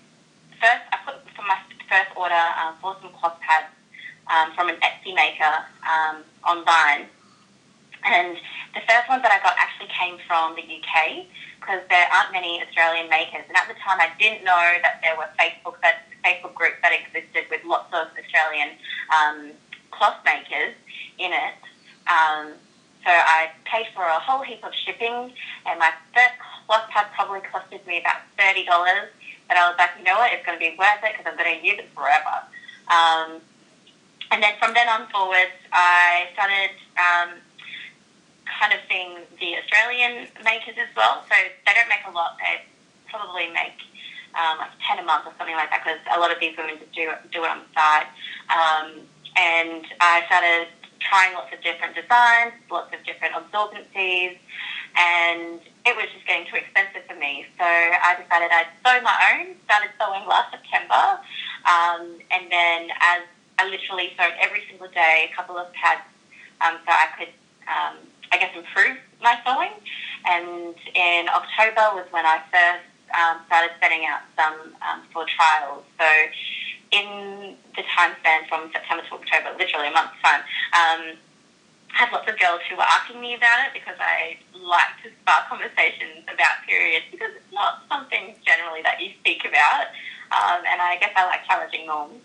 first, 0.61 0.83
I 0.91 0.97
put 1.05 1.15
for 1.35 1.43
my 1.43 1.57
first 1.89 2.11
order 2.15 2.45
um, 2.59 2.75
for 2.81 2.95
some 3.01 3.11
cloth 3.13 3.39
pads 3.41 3.71
um, 4.27 4.53
from 4.55 4.69
an 4.69 4.75
Etsy 4.81 5.13
maker 5.13 5.65
um, 5.85 6.23
online. 6.45 7.07
And 8.05 8.37
the 8.73 8.81
first 8.85 9.09
ones 9.09 9.23
that 9.23 9.33
I 9.33 9.41
got 9.41 9.57
actually 9.57 9.89
came 9.89 10.21
from 10.27 10.53
the 10.53 10.61
UK 10.61 11.25
because 11.57 11.81
there 11.89 12.05
aren't 12.13 12.31
many 12.31 12.61
Australian 12.61 13.09
makers. 13.09 13.41
And 13.49 13.57
at 13.57 13.65
the 13.67 13.73
time, 13.81 13.97
I 13.97 14.13
didn't 14.19 14.45
know 14.45 14.77
that 14.85 15.01
there 15.01 15.17
were 15.17 15.25
Facebook 15.39 15.81
that 15.81 16.05
Facebook 16.21 16.53
groups 16.53 16.77
that 16.81 16.93
existed 16.93 17.45
with 17.49 17.61
lots 17.65 17.89
of 17.93 18.13
Australian 18.13 18.77
um, 19.09 19.51
cloth 19.89 20.17
makers 20.25 20.77
in 21.17 21.33
it. 21.33 21.57
Um, 22.05 22.53
so 23.05 23.13
I 23.13 23.49
paid 23.65 23.85
for 23.93 24.01
a 24.01 24.19
whole 24.19 24.41
heap 24.41 24.63
of 24.65 24.73
shipping, 24.73 25.33
and 25.65 25.79
my 25.79 25.93
first 26.13 26.37
cloth 26.65 26.89
pad 26.89 27.07
probably 27.13 27.41
costed 27.41 27.85
me 27.85 27.99
about 27.99 28.21
thirty 28.37 28.65
dollars. 28.65 29.09
But 29.47 29.57
I 29.57 29.69
was 29.69 29.77
like, 29.77 29.91
you 29.97 30.03
know 30.03 30.17
what, 30.17 30.33
it's 30.33 30.45
going 30.45 30.57
to 30.57 30.63
be 30.63 30.75
worth 30.77 31.01
it 31.03 31.13
because 31.13 31.25
I'm 31.29 31.37
going 31.37 31.59
to 31.59 31.65
use 31.65 31.77
it 31.77 31.89
forever. 31.93 32.45
Um, 32.89 33.41
and 34.31 34.41
then 34.41 34.57
from 34.57 34.73
then 34.73 34.89
on 34.89 35.07
forwards, 35.13 35.53
I 35.71 36.29
started 36.33 36.73
um, 36.97 37.37
kind 38.49 38.73
of 38.73 38.81
seeing 38.89 39.21
the 39.39 39.61
Australian 39.61 40.27
makers 40.43 40.75
as 40.81 40.89
well. 40.97 41.21
So 41.29 41.35
they 41.37 41.73
don't 41.73 41.89
make 41.89 42.05
a 42.07 42.11
lot. 42.11 42.37
They 42.41 42.65
probably 43.09 43.53
make 43.53 43.77
um, 44.33 44.57
like 44.59 44.73
10 44.81 44.99
a 44.99 45.05
month 45.05 45.29
or 45.29 45.33
something 45.37 45.55
like 45.55 45.69
that 45.69 45.85
because 45.85 46.01
a 46.09 46.19
lot 46.19 46.33
of 46.33 46.39
these 46.39 46.57
women 46.57 46.77
just 46.81 46.91
do, 46.93 47.13
do 47.31 47.45
it 47.45 47.49
on 47.49 47.61
the 47.61 47.71
side. 47.77 48.09
Um, 48.49 49.05
and 49.37 49.85
I 50.01 50.23
started 50.25 50.67
trying 51.09 51.33
lots 51.33 51.53
of 51.53 51.61
different 51.61 51.95
designs, 51.95 52.53
lots 52.69 52.93
of 52.93 53.03
different 53.05 53.33
absorbencies, 53.33 54.37
and 54.97 55.59
it 55.85 55.95
was 55.95 56.05
just 56.13 56.25
getting 56.25 56.47
too 56.49 56.57
expensive 56.57 57.03
for 57.07 57.15
me. 57.15 57.45
So 57.57 57.65
I 57.65 58.17
decided 58.17 58.49
I'd 58.51 58.71
sew 58.83 59.01
my 59.01 59.15
own, 59.33 59.55
started 59.65 59.91
sewing 59.99 60.25
last 60.27 60.51
September, 60.51 61.19
um, 61.67 62.19
and 62.31 62.51
then 62.51 62.89
as 63.01 63.23
I 63.57 63.69
literally 63.69 64.11
sewed 64.17 64.35
every 64.39 64.63
single 64.69 64.89
day 64.89 65.29
a 65.31 65.35
couple 65.35 65.57
of 65.57 65.71
pads 65.73 66.01
um, 66.61 66.79
so 66.85 66.91
I 66.91 67.07
could, 67.17 67.33
um, 67.67 67.95
I 68.31 68.37
guess, 68.37 68.51
improve 68.55 68.97
my 69.21 69.37
sewing. 69.45 69.75
And 70.25 70.75
in 70.95 71.29
October 71.29 71.95
was 71.95 72.07
when 72.11 72.25
I 72.25 72.41
first 72.51 72.87
um, 73.13 73.41
started 73.47 73.71
setting 73.79 74.05
out 74.05 74.21
some 74.35 74.73
um, 74.81 75.01
for 75.13 75.25
trials. 75.25 75.83
So 75.99 76.07
in 76.91 77.55
the 77.75 77.83
time 77.95 78.13
span 78.19 78.47
from 78.47 78.71
September 78.71 79.03
to 79.09 79.15
October, 79.15 79.57
literally 79.57 79.87
a 79.87 79.91
month's 79.91 80.21
time, 80.23 80.41
um, 80.73 81.17
I 81.95 81.99
had 81.99 82.11
lots 82.11 82.29
of 82.29 82.37
girls 82.37 82.59
who 82.69 82.75
were 82.75 82.83
asking 82.83 83.21
me 83.21 83.35
about 83.35 83.67
it 83.67 83.73
because 83.73 83.95
I 83.99 84.37
like 84.53 84.99
to 85.03 85.09
spark 85.21 85.47
conversations 85.47 86.27
about 86.27 86.63
periods 86.67 87.05
because 87.09 87.31
it's 87.35 87.53
not 87.53 87.83
something 87.87 88.35
generally 88.45 88.81
that 88.83 89.01
you 89.01 89.11
speak 89.19 89.45
about. 89.47 89.87
Um, 90.31 90.65
and 90.67 90.81
I 90.81 90.97
guess 90.99 91.11
I 91.15 91.25
like 91.25 91.45
challenging 91.47 91.87
norms. 91.87 92.19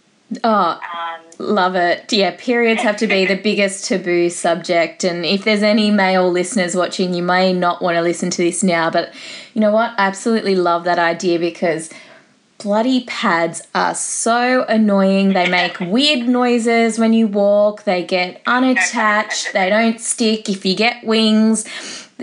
Oh, 0.45 0.81
um, 0.81 1.21
love 1.39 1.75
it. 1.75 2.13
Yeah, 2.13 2.37
periods 2.39 2.83
have 2.83 2.97
to 2.99 3.07
be 3.07 3.27
the 3.27 3.37
biggest 3.43 3.87
taboo 3.87 4.31
subject. 4.31 5.05
And 5.05 5.25
if 5.25 5.45
there's 5.45 5.63
any 5.63 5.91
male 5.91 6.31
listeners 6.31 6.75
watching, 6.75 7.15
you 7.15 7.23
may 7.23 7.53
not 7.53 7.83
want 7.83 7.97
to 7.97 8.03
listen 8.03 8.31
to 8.31 8.39
this 8.39 8.63
now. 8.63 8.91
But 8.91 9.13
you 9.55 9.61
know 9.61 9.73
what? 9.73 9.91
I 9.99 10.07
absolutely 10.07 10.55
love 10.55 10.85
that 10.85 10.99
idea 10.99 11.39
because 11.39 11.91
bloody 12.63 13.05
pads 13.05 13.63
are 13.75 13.95
so 13.95 14.65
annoying. 14.65 15.33
They 15.33 15.49
make 15.49 15.81
weird 15.81 16.29
noises 16.29 16.99
when 16.99 17.13
you 17.13 17.27
walk, 17.27 17.85
they 17.85 18.05
get 18.05 18.43
unattached, 18.47 19.53
they 19.53 19.69
don't 19.69 20.01
stick. 20.01 20.49
If 20.49 20.65
you 20.65 20.77
get 20.77 21.05
wings, 21.05 21.65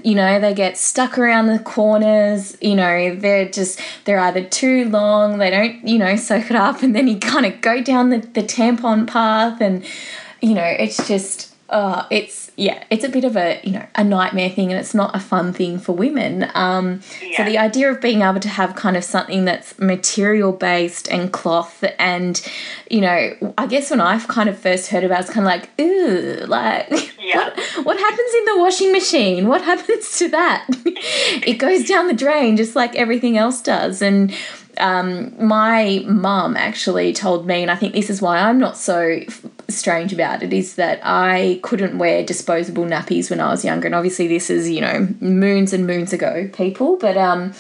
you 0.04 0.16
know, 0.16 0.40
they 0.40 0.54
get 0.54 0.78
stuck 0.78 1.18
around 1.18 1.48
the 1.48 1.60
corners, 1.60 2.58
you 2.62 2.76
know, 2.76 3.16
they're 3.16 3.50
just, 3.50 3.80
they're 4.06 4.20
either 4.20 4.44
too 4.44 4.86
long, 4.86 5.40
they 5.40 5.50
don't, 5.50 5.88
you 5.88 5.98
know, 5.98 6.16
soak 6.16 6.50
it 6.52 6.56
up, 6.56 6.84
and 6.84 6.96
then 6.96 7.08
you 7.08 7.20
kind 7.20 7.46
of 7.46 7.60
go 7.62 7.82
down 7.82 8.10
the, 8.10 8.20
the 8.20 8.44
tampon 8.44 9.08
path, 9.08 9.62
and, 9.62 9.84
you 10.42 10.54
know, 10.54 10.64
it's 10.64 11.08
just, 11.08 11.54
uh, 11.70 12.06
it's 12.10 12.52
yeah, 12.56 12.84
it's 12.90 13.04
a 13.04 13.10
bit 13.10 13.26
of 13.26 13.36
a 13.36 13.60
you 13.64 13.74
know 13.74 13.86
a 13.96 14.04
nightmare 14.04 14.50
thing, 14.50 14.72
and 14.72 14.80
it's 14.80 14.94
not 14.94 15.16
a 15.16 15.20
fun 15.20 15.52
thing 15.52 15.78
for 15.78 15.94
women. 15.94 16.50
Um, 16.54 17.02
yeah. 17.22 17.38
So 17.38 17.44
the 17.44 17.58
idea 17.58 17.92
of 17.92 18.00
being 18.00 18.22
able 18.22 18.40
to 18.40 18.50
have 18.50 18.76
kind 18.76 18.96
of 18.96 19.04
something 19.04 19.46
that's 19.46 19.78
material 19.78 20.54
based 20.54 21.10
and 21.10 21.32
cloth, 21.32 21.84
and 22.00 22.42
you 22.90 23.02
know, 23.02 23.54
I 23.58 23.68
guess 23.68 23.92
when 23.92 24.00
I've 24.00 24.28
kind 24.28 24.48
of 24.48 24.58
first 24.58 24.90
heard 24.90 25.04
about, 25.04 25.20
it, 25.20 25.22
it's 25.26 25.34
kind 25.34 25.46
of 25.46 25.52
like, 25.52 25.70
ooh, 25.80 26.46
like 26.48 26.90
yeah. 27.20 27.50
what 27.84 27.86
what 27.86 28.00
happens 28.00 28.34
in 28.34 28.46
the 28.46 28.58
washing 28.60 28.92
machine? 28.92 29.48
What 29.48 29.62
happens 29.62 30.18
to 30.20 30.30
that? 30.30 30.66
it 31.46 31.58
goes 31.58 31.84
down 31.84 32.08
the 32.08 32.14
drain 32.14 32.58
just 32.58 32.76
like 32.76 32.96
everything 32.96 33.38
else 33.38 33.62
does, 33.62 34.02
and 34.02 34.34
um, 34.80 35.34
my 35.44 36.04
mum 36.08 36.56
actually 36.56 37.14
told 37.14 37.46
me, 37.46 37.62
and 37.62 37.72
I 37.72 37.76
think 37.76 37.94
this 37.94 38.10
is 38.10 38.22
why 38.22 38.40
I'm 38.40 38.60
not 38.60 38.78
so 38.78 39.22
strange 39.70 40.14
about 40.14 40.44
it, 40.44 40.54
is 40.54 40.76
that 40.76 41.00
I 41.04 41.60
couldn't 41.64 41.98
wear 41.98 42.24
disposable 42.24 42.86
nappies 42.86 43.30
when 43.30 43.40
I 43.40 43.50
was 43.50 43.66
younger. 43.66 43.88
And 43.88 43.96
obviously, 43.96 44.28
this 44.28 44.50
is, 44.50 44.70
you 44.70 44.82
know, 44.82 45.08
moons 45.20 45.74
and 45.74 45.86
moons 45.86 46.14
ago, 46.14 46.50
people, 46.54 46.98
but, 46.98 47.18
um, 47.18 47.54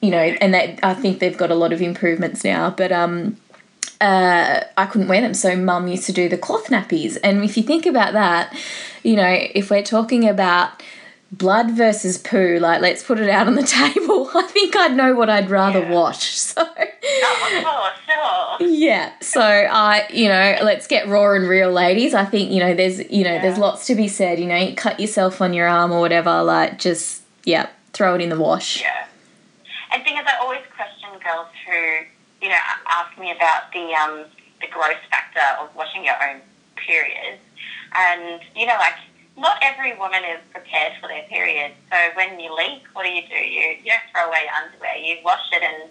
you 0.00 0.10
know, 0.10 0.18
and 0.18 0.56
I 0.56 0.94
think 0.94 1.18
they've 1.18 1.36
got 1.36 1.50
a 1.50 1.54
lot 1.54 1.72
of 1.72 1.82
improvements 1.82 2.44
now, 2.44 2.70
but, 2.70 2.92
um, 2.92 3.36
uh, 4.00 4.60
I 4.76 4.86
couldn't 4.86 5.08
wear 5.08 5.20
them. 5.20 5.34
So 5.34 5.56
mum 5.56 5.88
used 5.88 6.04
to 6.06 6.12
do 6.12 6.28
the 6.28 6.36
cloth 6.36 6.66
nappies. 6.66 7.16
And 7.22 7.44
if 7.44 7.56
you 7.56 7.62
think 7.62 7.86
about 7.86 8.12
that, 8.12 8.54
you 9.02 9.16
know, 9.16 9.30
if 9.54 9.70
we're 9.70 9.82
talking 9.82 10.28
about 10.28 10.82
blood 11.38 11.70
versus 11.72 12.18
poo, 12.18 12.58
like 12.60 12.80
let's 12.80 13.02
put 13.02 13.18
it 13.18 13.28
out 13.28 13.46
on 13.46 13.54
the 13.54 13.62
table. 13.94 14.30
I 14.34 14.42
think 14.42 14.76
I'd 14.76 14.96
know 14.96 15.14
what 15.14 15.28
I'd 15.28 15.50
rather 15.50 15.80
yeah. 15.80 15.90
wash. 15.90 16.42
So 16.54 16.62
oh, 16.66 18.56
sure. 18.58 18.68
Yeah. 18.68 19.12
So 19.20 19.40
I, 19.40 20.06
you 20.12 20.28
know, 20.28 20.58
let's 20.62 20.86
get 20.86 21.08
raw 21.08 21.34
and 21.34 21.48
real, 21.48 21.72
ladies. 21.72 22.14
I 22.14 22.24
think, 22.24 22.50
you 22.50 22.60
know, 22.60 22.74
there's 22.74 22.98
you 23.10 23.24
know, 23.24 23.34
yeah. 23.34 23.42
there's 23.42 23.58
lots 23.58 23.86
to 23.88 23.94
be 23.94 24.08
said, 24.08 24.38
you 24.38 24.46
know, 24.46 24.56
you 24.56 24.74
cut 24.74 25.00
yourself 25.00 25.40
on 25.40 25.52
your 25.52 25.66
arm 25.66 25.90
or 25.90 26.00
whatever, 26.00 26.42
like 26.42 26.78
just 26.78 27.22
yeah, 27.44 27.68
throw 27.92 28.14
it 28.14 28.20
in 28.20 28.28
the 28.28 28.38
wash. 28.38 28.80
Yeah. 28.80 29.06
And 29.92 30.04
thing 30.04 30.16
is 30.16 30.24
I 30.26 30.38
always 30.40 30.60
question 30.74 31.10
girls 31.24 31.48
who, 31.66 32.06
you 32.42 32.48
know, 32.50 32.58
ask 32.88 33.18
me 33.18 33.32
about 33.32 33.72
the 33.72 33.92
um 33.94 34.24
the 34.60 34.68
growth 34.68 35.02
factor 35.10 35.40
of 35.60 35.74
washing 35.74 36.04
your 36.04 36.16
own 36.22 36.40
periods. 36.76 37.40
And, 37.94 38.40
you 38.56 38.66
know, 38.66 38.76
like 38.78 38.94
not 39.36 39.58
every 39.62 39.96
woman 39.98 40.22
is 40.24 40.40
prepared 40.52 40.92
for 41.00 41.08
their 41.08 41.24
period. 41.24 41.72
So 41.90 41.96
when 42.14 42.38
you 42.38 42.54
leak, 42.54 42.82
what 42.92 43.04
do 43.04 43.10
you 43.10 43.22
do? 43.22 43.34
You, 43.34 43.76
you 43.82 43.90
don't 43.90 44.06
throw 44.12 44.28
away 44.28 44.46
your 44.46 44.54
underwear. 44.54 44.96
You 44.96 45.16
wash 45.24 45.42
it 45.52 45.62
and 45.62 45.90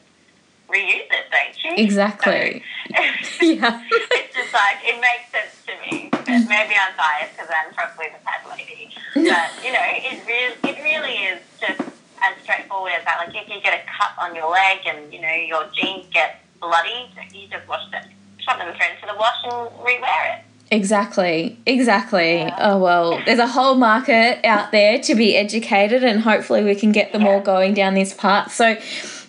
reuse 0.70 1.12
it, 1.12 1.28
don't 1.32 1.64
you? 1.64 1.84
Exactly. 1.84 2.64
So, 2.88 3.46
yeah. 3.46 3.84
it's 3.92 4.36
just 4.36 4.54
like, 4.54 4.78
it 4.84 5.00
makes 5.02 5.32
sense 5.32 5.54
to 5.68 5.74
me. 5.86 6.10
But 6.12 6.26
maybe 6.48 6.76
I'm 6.80 6.96
biased 6.96 7.36
because 7.36 7.52
I'm 7.52 7.74
probably 7.74 8.08
the 8.10 8.24
pad 8.24 8.42
lady. 8.50 8.90
But, 9.14 9.52
you 9.64 9.72
know, 9.74 9.84
it, 9.84 10.24
re- 10.26 10.70
it 10.70 10.84
really 10.84 11.16
is 11.28 11.42
just 11.60 11.82
as 11.82 12.34
straightforward 12.44 12.94
as 12.98 13.04
that. 13.06 13.28
Like, 13.28 13.36
if 13.36 13.50
you 13.50 13.62
get 13.62 13.74
a 13.74 13.84
cut 13.86 14.16
on 14.18 14.36
your 14.36 14.50
leg 14.50 14.80
and, 14.86 15.14
you 15.14 15.22
know, 15.22 15.34
your 15.34 15.68
jeans 15.76 16.06
get 16.14 16.40
bloody, 16.62 17.12
you 17.34 17.48
just 17.52 17.68
wash 17.68 17.90
them, 17.92 18.04
shove 18.40 18.58
them 18.58 18.74
straight 18.76 18.96
into 18.96 19.08
the 19.12 19.20
wash 19.20 19.36
and 19.44 19.70
rewear 19.84 20.40
it. 20.40 20.46
Exactly, 20.74 21.56
exactly. 21.68 22.38
Yeah. 22.38 22.56
Oh, 22.58 22.80
well, 22.80 23.22
there's 23.28 23.38
a 23.38 23.46
whole 23.46 23.76
market 23.76 24.44
out 24.44 24.72
there 24.72 24.98
to 25.04 25.14
be 25.14 25.38
educated, 25.38 26.04
and 26.04 26.20
hopefully, 26.20 26.64
we 26.64 26.74
can 26.74 26.92
get 26.92 27.14
them 27.14 27.22
yeah. 27.22 27.30
all 27.30 27.42
going 27.42 27.76
down 27.76 27.94
this 27.94 28.12
path. 28.12 28.52
So, 28.52 28.76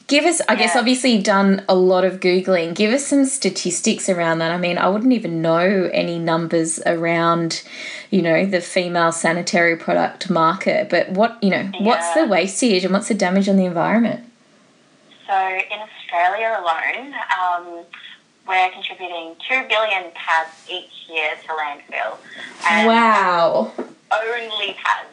give 0.07 0.25
us, 0.25 0.41
I 0.49 0.55
yeah. 0.55 0.61
guess, 0.61 0.75
obviously, 0.75 1.13
you've 1.13 1.25
done 1.25 1.63
a 1.69 1.75
lot 1.75 2.05
of 2.05 2.21
Googling. 2.21 2.75
Give 2.75 2.95
us 2.95 3.07
some 3.07 3.27
statistics 3.27 4.09
around 4.09 4.39
that. 4.39 4.53
I 4.53 4.57
mean, 4.57 4.79
I 4.79 4.89
wouldn't 4.89 5.13
even 5.13 5.43
know 5.43 5.91
any 5.93 6.19
numbers 6.19 6.81
around, 6.87 7.63
you 8.11 8.23
know, 8.23 8.47
the 8.47 8.63
female 8.63 9.13
sanitary 9.13 9.77
product 9.77 10.31
market, 10.31 10.89
but 10.89 11.11
what, 11.11 11.37
you 11.43 11.51
know, 11.51 11.71
what's 11.81 12.15
the 12.15 12.25
wastage 12.25 12.85
and 12.85 12.95
what's 12.95 13.09
the 13.09 13.15
damage 13.15 13.51
on 13.51 13.57
the 13.57 13.67
environment? 13.67 14.25
So, 15.27 15.37
in 15.37 15.79
Australia 15.79 16.59
alone, 16.59 17.13
um, 17.39 17.85
we're 18.47 18.71
contributing 18.71 19.37
2 19.49 19.69
billion 19.69 20.11
pads 20.15 20.51
each 20.69 21.09
year 21.09 21.33
to 21.43 21.49
landfill. 21.49 22.19
wow. 22.87 23.73
Only 24.13 24.75
pads. 24.75 25.09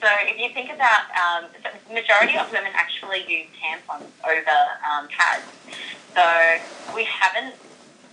So 0.00 0.08
if 0.22 0.38
you 0.38 0.48
think 0.54 0.72
about, 0.72 1.10
um, 1.12 1.50
the 1.62 1.94
majority 1.94 2.38
of 2.38 2.50
women 2.52 2.72
actually 2.74 3.20
use 3.28 3.46
tampons 3.60 4.08
over 4.24 4.58
um, 4.88 5.08
pads. 5.08 5.44
So 6.14 6.94
we 6.94 7.04
haven't 7.04 7.54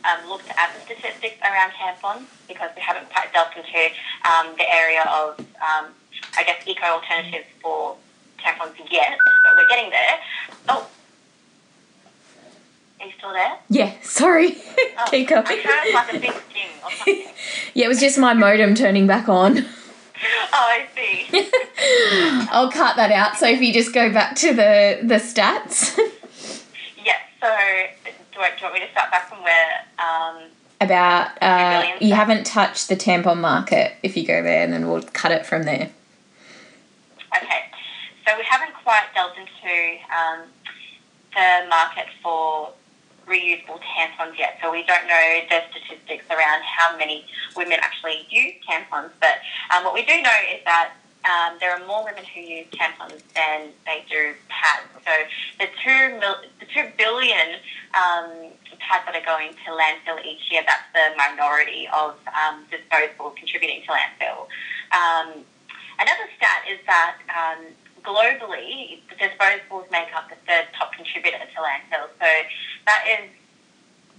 um, 0.04 0.30
looked 0.30 0.50
at 0.50 0.74
the 0.76 0.82
statistics 0.82 1.38
around 1.41 1.72
tampons 1.72 2.26
because 2.48 2.72
we 2.76 2.82
haven't 2.82 3.10
quite 3.10 3.32
delved 3.32 3.56
into 3.56 3.89
um, 4.28 4.54
the 4.58 4.70
area 4.70 5.04
of, 5.04 5.39
um, 5.39 5.93
I 6.36 6.43
guess, 6.43 6.62
eco 6.67 6.86
alternatives 6.86 7.48
for 7.62 7.96
tampons 8.39 8.76
yet, 8.91 9.17
but 9.43 9.56
we're 9.56 9.67
getting 9.67 9.89
there. 9.89 10.20
Oh, 10.70 10.88
are 13.00 13.06
you 13.06 13.14
still 13.18 13.34
there? 13.34 13.58
Yeah, 13.70 13.94
sorry. 14.02 14.58
Oh, 15.00 15.06
Keep 15.12 15.30
going. 15.30 15.44
Like 15.44 16.14
a 16.14 16.20
big 16.20 16.32
sting 16.50 16.70
or 16.84 16.90
something. 16.92 17.24
yeah, 17.76 17.86
it 17.86 17.88
was 17.88 18.00
just 18.00 18.18
my 18.18 18.34
modem 18.34 18.74
turning 18.74 19.06
back 19.08 19.30
on. 19.30 19.66
Oh, 20.20 20.48
I 20.52 20.88
see. 20.96 22.48
I'll 22.52 22.72
cut 22.72 22.96
that 22.96 23.12
out. 23.12 23.38
So 23.38 23.48
if 23.48 23.62
you 23.62 23.72
just 23.72 23.94
go 23.94 24.12
back 24.12 24.36
to 24.38 24.48
the 24.48 25.00
the 25.04 25.16
stats. 25.16 25.96
yeah. 27.06 27.18
So 27.40 27.48
do, 28.34 28.40
I, 28.40 28.50
do 28.50 28.56
you 28.58 28.64
want 28.64 28.74
me 28.74 28.80
to 28.80 28.92
start 28.92 29.12
back 29.12 29.30
from 29.30 29.44
where? 29.44 29.86
Um, 30.00 30.50
About 30.82 31.38
uh, 31.40 31.84
you 32.02 32.16
haven't 32.16 32.48
touched 32.48 32.90
the 32.90 32.96
tampon 32.96 33.38
market. 33.38 33.94
If 34.02 34.18
you 34.18 34.26
go 34.26 34.42
there, 34.42 34.64
and 34.64 34.74
then 34.74 34.88
we'll 34.88 35.04
cut 35.04 35.32
it 35.32 35.46
from 35.46 35.64
there. 35.64 35.92
Okay. 37.38 37.66
So 38.26 38.36
we 38.36 38.44
haven't 38.44 38.74
quite 38.84 39.06
delved 39.14 39.38
into 39.38 39.98
um, 40.12 40.48
the 41.36 41.70
market 41.70 42.08
for 42.24 42.74
reusable 43.28 43.80
tampons 43.96 44.38
yet, 44.38 44.58
so 44.62 44.72
we 44.72 44.84
don't 44.84 45.08
know 45.08 45.42
the 45.50 45.62
statistics 45.72 46.26
around 46.30 46.63
how 46.63 46.98
many 46.98 47.26
women 47.56 47.80
actually 47.82 48.26
use 48.30 48.54
tampons. 48.68 49.12
But 49.20 49.40
um, 49.76 49.84
what 49.84 49.94
we 49.94 50.04
do 50.06 50.22
know 50.22 50.40
is 50.54 50.63
that 50.66 50.94
um, 51.26 51.58
there 51.60 51.72
are 51.76 51.86
more 51.86 52.06
women 52.06 52.24
who 52.24 52.40
use 52.40 52.68
tampons 52.72 53.22
than 53.36 53.70
they 53.86 54.06
do 54.10 54.34
pads. 54.48 54.88
So 55.06 55.12
the 55.60 55.68
two 55.84 56.20
mil- 56.20 56.44
the 56.60 56.66
two 56.74 56.88
billion 56.98 57.60
um, 57.94 58.52
pads 58.80 59.04
that 59.06 59.16
are 59.16 59.26
going 59.26 59.52
to 59.52 59.70
landfill 59.72 60.24
each 60.24 60.50
year, 60.52 60.63
that's 60.66 60.88
the 60.94 61.16
minority 61.18 61.88
of 61.94 62.16
um, 62.32 62.66
disposables 62.72 63.36
contributing 63.36 63.84
to 63.84 63.92
landfill. 63.92 64.48
Um, 64.96 65.44
another 66.00 66.28
stat 66.38 66.63
is 66.72 66.80
that 66.86 67.18
um, 67.28 67.66
globally, 68.08 69.00
disposables 69.20 69.91
make 69.91 70.08
up 70.15 70.30
the 70.30 70.38
third 70.48 70.67
top 70.78 70.93
contributor 70.93 71.38
to 71.38 71.60
landfill. 71.60 72.08
So 72.20 72.28
that 72.86 73.04
is 73.20 73.30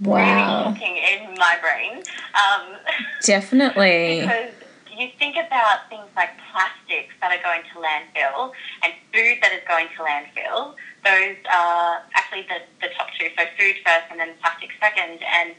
wow. 0.00 0.16
really 0.16 0.64
shocking 0.64 0.96
in 0.96 1.34
my 1.38 1.56
brain. 1.60 2.02
Um, 2.34 2.76
Definitely. 3.22 4.20
because 4.20 4.52
you 4.94 5.08
think 5.18 5.36
about 5.36 5.88
things 5.88 6.08
like 6.16 6.30
plastics 6.52 7.14
that 7.20 7.32
are 7.32 7.42
going 7.42 7.62
to 7.72 7.78
landfill 7.78 8.52
and 8.82 8.92
food 9.12 9.38
that 9.40 9.52
is 9.52 9.62
going 9.66 9.86
to 9.96 10.02
landfill. 10.02 10.74
Those 11.04 11.36
are 11.50 12.02
actually 12.14 12.42
the, 12.42 12.60
the 12.80 12.92
top 12.94 13.08
two. 13.18 13.28
So 13.38 13.44
food 13.56 13.76
first 13.86 14.06
and 14.10 14.20
then 14.20 14.34
plastic 14.40 14.70
second. 14.80 15.20
And 15.22 15.54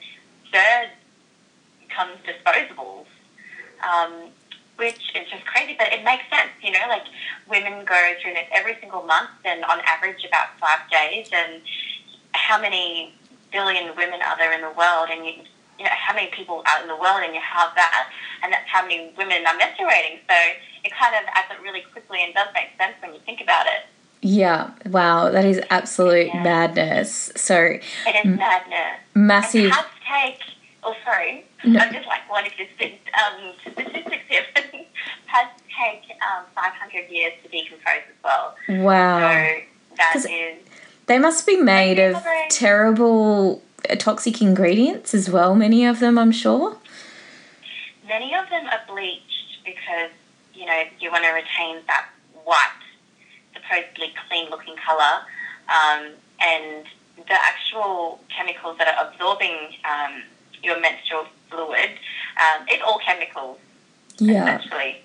third 0.52 0.90
comes 1.90 2.18
disposables. 2.28 3.08
Um, 3.82 4.30
which 4.80 5.12
is 5.14 5.30
just 5.30 5.46
crazy, 5.46 5.76
but 5.78 5.92
it 5.92 6.04
makes 6.04 6.24
sense, 6.30 6.50
you 6.64 6.72
know, 6.72 6.80
like 6.88 7.04
women 7.50 7.86
go 7.86 8.00
through 8.22 8.34
this 8.34 8.48
every 8.52 8.78
single 8.80 9.04
month 9.04 9.30
and 9.44 9.64
on 9.66 9.80
average 9.86 10.24
about 10.26 10.58
five 10.58 10.80
days 10.90 11.30
and 11.34 11.62
how 12.32 12.60
many 12.60 13.14
billion 13.52 13.94
women 13.96 14.22
are 14.22 14.38
there 14.38 14.54
in 14.54 14.62
the 14.62 14.72
world 14.72 15.10
and 15.12 15.26
you, 15.26 15.34
you 15.78 15.84
know, 15.84 15.92
how 15.92 16.16
many 16.16 16.32
people 16.32 16.64
out 16.66 16.82
in 16.82 16.88
the 16.88 16.96
world 16.96 17.22
and 17.22 17.36
you 17.36 17.42
have 17.42 17.76
that 17.76 18.10
and 18.42 18.54
that's 18.54 18.68
how 18.68 18.82
many 18.82 19.12
women 19.18 19.46
are 19.46 19.60
menstruating. 19.60 20.24
So 20.28 20.36
it 20.84 20.92
kind 20.96 21.14
of 21.16 21.28
adds 21.36 21.52
up 21.52 21.62
really 21.62 21.82
quickly 21.92 22.24
and 22.24 22.34
does 22.34 22.48
make 22.54 22.70
sense 22.78 22.96
when 23.02 23.14
you 23.14 23.20
think 23.26 23.42
about 23.42 23.66
it. 23.66 23.86
Yeah, 24.22 24.72
wow, 24.86 25.30
that 25.30 25.46
is 25.46 25.62
absolute 25.70 26.28
yeah. 26.28 26.44
madness. 26.44 27.32
So 27.36 27.56
it 27.56 27.82
is 28.08 28.26
madness. 28.26 29.00
Massive. 29.14 29.72
Take. 30.82 30.84
Oh, 30.84 30.96
sorry. 31.06 31.46
No. 31.66 31.80
I'm 31.80 31.94
just 31.94 32.08
like 32.08 32.30
wanting 32.30 32.52
to 32.58 32.66
spit 32.76 33.00
um, 33.14 33.54
statistics 33.62 34.24
here. 34.28 34.44
pads 35.30 35.52
take 35.68 36.04
um, 36.22 36.46
500 36.56 37.10
years 37.10 37.34
to 37.44 37.50
decompose 37.50 37.86
as 37.86 38.24
well. 38.24 38.56
Wow. 38.70 39.20
So 39.20 39.96
that 39.98 40.16
is. 40.30 40.58
They 41.06 41.20
must 41.20 41.46
be 41.46 41.58
made 41.58 42.00
of 42.00 42.24
terrible 42.50 43.64
uh, 43.90 43.96
toxic 43.96 44.42
ingredients 44.42 45.14
as 45.14 45.30
well. 45.30 45.56
Many 45.56 45.86
of 45.86 46.00
them, 46.00 46.18
I'm 46.18 46.32
sure. 46.32 46.78
Many 48.08 48.36
of 48.36 48.50
them 48.50 48.66
are 48.68 48.82
bleached 48.88 49.60
because 49.66 50.12
you 50.54 50.66
know 50.66 50.84
you 51.00 51.12
want 51.12 51.24
to 51.24 51.32
retain 51.32 51.82
that 51.88 52.10
white 52.44 52.70
supposedly 53.54 54.14
clean 54.28 54.50
looking 54.50 54.76
colour, 54.76 55.22
um, 55.68 56.12
and 56.40 56.86
the 57.28 57.34
actual 57.34 58.20
chemicals 58.36 58.78
that 58.78 58.88
are 58.88 59.10
absorbing 59.10 59.76
um, 59.86 60.24
your 60.64 60.80
menstrual 60.80 61.26
fluid, 61.50 61.90
um, 62.38 62.66
it's 62.68 62.84
all 62.86 63.00
chemicals. 63.00 63.58
Yeah. 64.18 64.44
Essentially. 64.44 65.02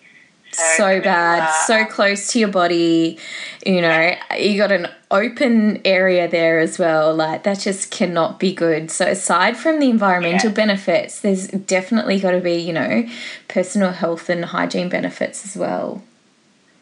So, 0.52 0.62
so 0.76 1.00
bad, 1.00 1.42
uh, 1.42 1.52
so 1.66 1.84
close 1.84 2.28
to 2.28 2.38
your 2.38 2.48
body. 2.48 3.18
You 3.66 3.80
know, 3.80 4.14
you 4.38 4.56
got 4.56 4.70
an 4.70 4.88
open 5.10 5.80
area 5.84 6.28
there 6.28 6.60
as 6.60 6.78
well. 6.78 7.12
Like 7.12 7.42
that 7.42 7.58
just 7.58 7.90
cannot 7.90 8.38
be 8.38 8.54
good. 8.54 8.90
So 8.90 9.06
aside 9.06 9.56
from 9.56 9.80
the 9.80 9.90
environmental 9.90 10.50
yeah. 10.50 10.54
benefits, 10.54 11.20
there's 11.20 11.48
definitely 11.48 12.20
got 12.20 12.32
to 12.32 12.40
be, 12.40 12.54
you 12.54 12.72
know, 12.72 13.08
personal 13.48 13.90
health 13.90 14.28
and 14.28 14.44
hygiene 14.44 14.88
benefits 14.88 15.44
as 15.44 15.56
well. 15.56 16.04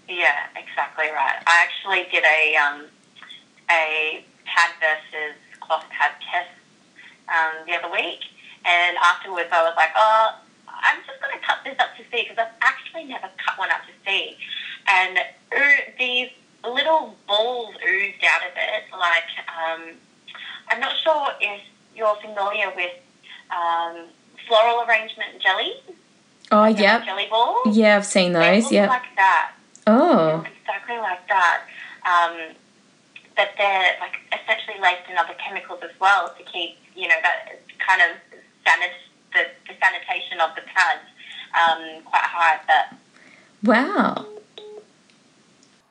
Yeah, 0.07 0.47
exactly 0.55 1.07
right. 1.07 1.43
I 1.47 1.65
actually 1.65 2.07
did 2.13 2.25
a 2.25 2.57
um, 2.57 2.85
a 3.71 4.23
pad 4.45 4.71
versus 4.81 5.37
cloth 5.61 5.85
pad 5.91 6.13
test 6.31 6.51
um, 7.29 7.67
the 7.67 7.75
other 7.75 7.91
week, 7.91 8.21
and 8.65 8.97
afterwards 8.99 9.49
I 9.53 9.63
was 9.63 9.75
like, 9.77 9.91
oh, 9.97 10.39
I'm 10.69 10.99
just 11.07 11.21
going 11.21 11.39
to 11.39 11.45
cut 11.45 11.59
this 11.65 11.79
up 11.79 11.97
to 11.97 12.03
see 12.11 12.25
because 12.25 12.39
I've 12.39 12.55
actually 12.61 13.05
never 13.05 13.29
cut 13.45 13.59
one 13.59 13.71
up 13.71 13.83
to 13.83 13.93
see, 14.07 14.37
and 14.89 15.19
these 15.99 16.31
little 16.65 17.17
balls 17.27 17.75
oozed 17.89 18.25
out 18.25 18.43
of 18.47 18.55
it. 18.57 18.85
Like 18.93 19.31
um, 19.49 19.97
I'm 20.71 20.81
not 20.81 20.95
sure 21.03 21.29
if 21.41 21.61
you're 21.95 22.17
familiar 22.17 22.73
with 22.75 22.93
um, 23.51 24.07
floral 24.49 24.85
arrangement 24.89 25.41
jelly. 25.41 25.75
Oh, 26.51 26.67
yeah. 26.67 27.05
Jelly 27.05 27.27
balls. 27.31 27.77
Yeah, 27.77 27.97
I've 27.97 28.07
seen 28.07 28.33
those. 28.33 28.71
Yeah. 28.71 28.87
Like 28.87 29.03
that. 29.17 29.53
Oh. 29.87 30.45
Exactly 30.61 30.99
like 30.99 31.27
that. 31.29 31.63
Um, 32.05 32.55
but 33.37 33.51
they're 33.57 33.97
like 34.01 34.17
essentially 34.33 34.79
laced 34.83 35.09
in 35.11 35.17
other 35.17 35.35
chemicals 35.35 35.81
as 35.83 35.99
well 35.99 36.35
to 36.37 36.45
keep, 36.45 36.77
you 36.95 37.09
know, 37.09 37.15
that 37.23 37.61
kind 37.79 38.03
of 38.03 38.32
sanit- 38.67 39.03
the, 39.33 39.47
the 39.69 39.75
sanitation 39.81 40.41
of 40.41 40.55
the 40.55 40.63
pads 40.63 41.03
um, 41.55 42.03
quite 42.05 42.23
high. 42.23 42.61
But 42.67 42.99
wow. 43.63 44.27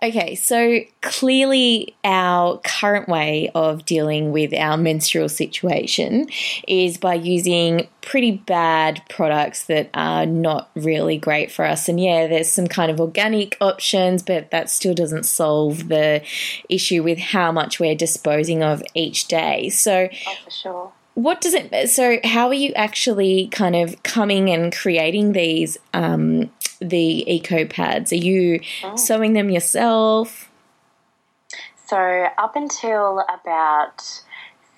Okay, 0.04 0.34
so 0.34 0.80
clearly, 1.02 1.96
our 2.04 2.60
current 2.66 3.08
way 3.08 3.52
of 3.54 3.86
dealing 3.86 4.32
with 4.32 4.52
our 4.52 4.76
menstrual 4.76 5.30
situation 5.30 6.28
is 6.68 6.98
by 6.98 7.14
using 7.14 7.88
pretty 8.02 8.32
bad 8.32 9.04
products 9.10 9.66
that 9.66 9.92
are 9.94 10.26
not 10.26 10.72
really 10.76 11.20
great 11.20 11.52
for 11.52 11.66
us. 11.66 11.88
And 11.88 12.00
yeah, 12.00 12.26
there's 12.26 12.50
some 12.52 12.66
kind 12.66 12.90
of 12.90 13.00
organic 13.00 13.58
options, 13.62 14.24
but 14.24 14.50
that 14.50 14.72
still 14.72 14.96
doesn't 14.96 15.28
solve 15.28 15.88
the 15.88 16.24
issue 16.68 17.04
with 17.04 17.20
how 17.20 17.52
much 17.52 17.80
we're 17.80 17.94
disposing 17.94 18.64
of 18.64 18.82
each 18.96 19.28
day. 19.28 19.70
So, 19.70 20.10
oh, 20.12 20.34
for 20.44 20.50
sure 20.52 20.94
what 21.14 21.42
does 21.42 21.54
it 21.54 21.90
so 21.90 22.20
how 22.24 22.48
are 22.48 22.54
you 22.54 22.72
actually 22.74 23.48
kind 23.48 23.76
of 23.76 24.02
coming 24.04 24.50
and 24.50 24.74
creating 24.74 25.34
these 25.34 25.78
um, 25.94 26.50
the 26.82 27.32
eco 27.32 27.66
pads? 27.66 28.12
Are 28.12 28.18
you 28.18 28.60
oh. 28.84 28.96
sewing 28.96 29.34
them 29.34 29.50
yourself? 29.50 30.50
So, 31.88 32.28
up 32.38 32.56
until 32.56 33.24
about, 33.30 34.02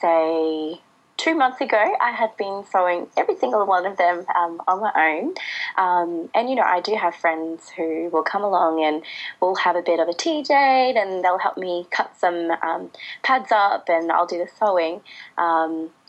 say, 0.02 0.82
two 1.18 1.36
months 1.36 1.62
ago, 1.62 1.96
I 2.02 2.12
had 2.12 2.36
been 2.38 2.64
sewing 2.72 3.08
every 3.16 3.38
single 3.38 3.66
one 3.66 3.86
of 3.86 3.98
them 3.98 4.26
um, 4.36 4.62
on 4.68 4.82
my 4.82 4.92
own. 4.96 5.34
Um, 5.78 6.30
and, 6.34 6.50
you 6.50 6.56
know, 6.56 6.64
I 6.64 6.82
do 6.82 6.96
have 6.96 7.16
friends 7.16 7.70
who 7.70 8.10
will 8.12 8.24
come 8.24 8.44
along 8.44 8.84
and 8.84 9.04
we'll 9.40 9.56
have 9.56 9.76
a 9.76 9.84
bit 9.84 10.00
of 10.00 10.08
a 10.08 10.14
TJ 10.14 10.50
and 10.50 11.24
they'll 11.24 11.38
help 11.38 11.56
me 11.56 11.86
cut 11.92 12.12
some 12.18 12.50
um, 12.64 12.90
pads 13.22 13.52
up 13.52 13.86
and 13.90 14.12
I'll 14.12 14.26
do 14.26 14.40
the 14.40 14.50
sewing. 14.60 15.02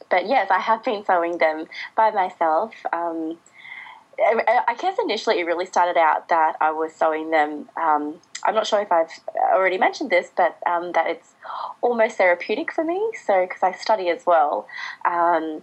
Um, 0.05 0.19
but 0.19 0.29
yes, 0.29 0.51
I 0.51 0.61
have 0.61 0.85
been 0.85 1.05
sewing 1.05 1.38
them 1.38 1.67
by 1.97 2.11
myself. 2.11 2.75
Um, 2.93 3.38
I 4.17 4.77
guess 4.79 4.97
initially 5.03 5.40
it 5.40 5.45
really 5.45 5.67
started 5.67 5.99
out 5.99 6.29
that 6.29 6.57
I 6.61 6.71
was 6.71 6.95
sewing 6.95 7.31
them. 7.31 7.69
Um, 7.77 8.21
I'm 8.45 8.55
not 8.55 8.67
sure 8.67 8.81
if 8.81 8.93
I've 8.93 9.11
already 9.53 9.79
mentioned 9.79 10.11
this, 10.11 10.31
but 10.37 10.57
um, 10.67 10.93
that 10.93 11.09
it's 11.09 11.35
almost 11.81 12.19
therapeutic 12.19 12.73
for 12.73 12.85
me. 12.85 13.11
So, 13.27 13.47
because 13.47 13.62
I 13.62 13.73
study 13.73 14.09
as 14.09 14.25
well, 14.25 14.69
um, 15.05 15.62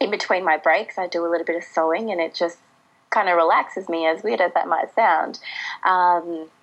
in 0.00 0.10
between 0.10 0.44
my 0.44 0.56
breaks, 0.56 0.96
I 0.96 1.08
do 1.08 1.26
a 1.26 1.28
little 1.28 1.44
bit 1.44 1.56
of 1.56 1.64
sewing 1.64 2.10
and 2.10 2.20
it 2.20 2.34
just 2.34 2.58
kind 3.10 3.28
of 3.28 3.36
relaxes 3.36 3.88
me, 3.88 4.06
as 4.06 4.22
weird 4.22 4.40
as 4.40 4.54
that 4.54 4.68
might 4.68 4.94
sound. 4.94 5.38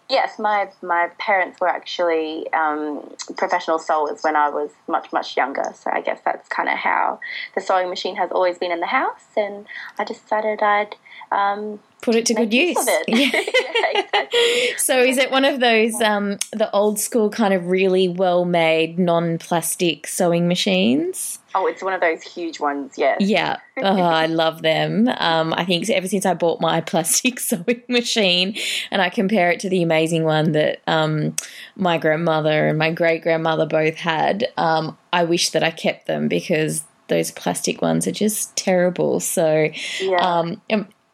Yes, 0.07 0.37
my 0.37 0.69
my 0.83 1.09
parents 1.17 1.59
were 1.59 1.67
actually 1.67 2.51
um, 2.53 3.09
professional 3.37 3.79
sewers 3.79 4.21
when 4.21 4.35
I 4.35 4.49
was 4.49 4.69
much 4.87 5.11
much 5.11 5.35
younger. 5.35 5.73
So 5.73 5.89
I 5.91 6.01
guess 6.01 6.21
that's 6.23 6.47
kind 6.47 6.69
of 6.69 6.77
how 6.77 7.19
the 7.55 7.61
sewing 7.61 7.89
machine 7.89 8.15
has 8.17 8.31
always 8.31 8.59
been 8.59 8.71
in 8.71 8.81
the 8.81 8.85
house, 8.85 9.25
and 9.35 9.65
I 9.97 10.03
decided 10.03 10.61
I'd 10.61 10.95
um, 11.31 11.79
put 12.01 12.15
it 12.15 12.25
to 12.27 12.33
good 12.33 12.53
use. 12.53 12.77
use. 12.77 12.87
yeah, 13.07 13.29
exactly. 13.95 14.77
so 14.77 15.01
is 15.01 15.17
it 15.17 15.31
one 15.31 15.43
of 15.43 15.59
those 15.59 15.99
um, 16.01 16.37
the 16.51 16.69
old 16.71 16.99
school 16.99 17.29
kind 17.29 17.53
of 17.53 17.67
really 17.67 18.07
well 18.07 18.45
made 18.45 18.99
non 18.99 19.37
plastic 19.39 20.07
sewing 20.07 20.47
machines? 20.47 21.39
Oh, 21.57 21.67
it's 21.67 21.81
one 21.81 21.93
of 21.93 22.01
those 22.01 22.21
huge 22.21 22.59
ones, 22.59 22.93
yes. 22.97 23.21
Yeah. 23.21 23.57
Oh, 23.77 23.99
I 24.01 24.27
love 24.27 24.61
them. 24.61 25.09
Um, 25.17 25.53
I 25.53 25.65
think 25.65 25.89
ever 25.89 26.07
since 26.07 26.25
I 26.25 26.33
bought 26.33 26.61
my 26.61 26.79
plastic 26.79 27.41
sewing 27.41 27.83
machine 27.89 28.55
and 28.89 29.01
I 29.01 29.09
compare 29.09 29.51
it 29.51 29.59
to 29.61 29.69
the 29.69 29.83
amazing 29.83 30.23
one 30.23 30.53
that 30.53 30.81
um, 30.87 31.35
my 31.75 31.97
grandmother 31.97 32.69
and 32.69 32.77
my 32.77 32.91
great 32.91 33.21
grandmother 33.21 33.65
both 33.65 33.95
had, 33.95 34.47
um, 34.55 34.97
I 35.11 35.25
wish 35.25 35.49
that 35.49 35.61
I 35.61 35.71
kept 35.71 36.07
them 36.07 36.29
because 36.29 36.85
those 37.09 37.31
plastic 37.31 37.81
ones 37.81 38.07
are 38.07 38.13
just 38.13 38.55
terrible. 38.55 39.19
So, 39.19 39.69
yeah. 39.99 40.15
um, 40.17 40.61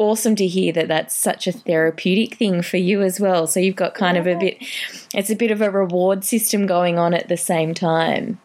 awesome 0.01 0.35
to 0.35 0.47
hear 0.47 0.73
that 0.73 0.87
that's 0.87 1.15
such 1.15 1.45
a 1.45 1.51
therapeutic 1.51 2.35
thing 2.35 2.63
for 2.63 2.77
you 2.77 3.03
as 3.03 3.19
well. 3.19 3.45
So 3.45 3.59
you've 3.59 3.75
got 3.75 3.93
kind 3.93 4.15
yeah. 4.15 4.21
of 4.21 4.27
a 4.27 4.39
bit, 4.39 4.57
it's 5.13 5.29
a 5.29 5.35
bit 5.35 5.51
of 5.51 5.61
a 5.61 5.69
reward 5.69 6.23
system 6.23 6.65
going 6.65 6.97
on 6.97 7.13
at 7.13 7.27
the 7.27 7.37
same 7.37 7.75
time. 7.75 8.39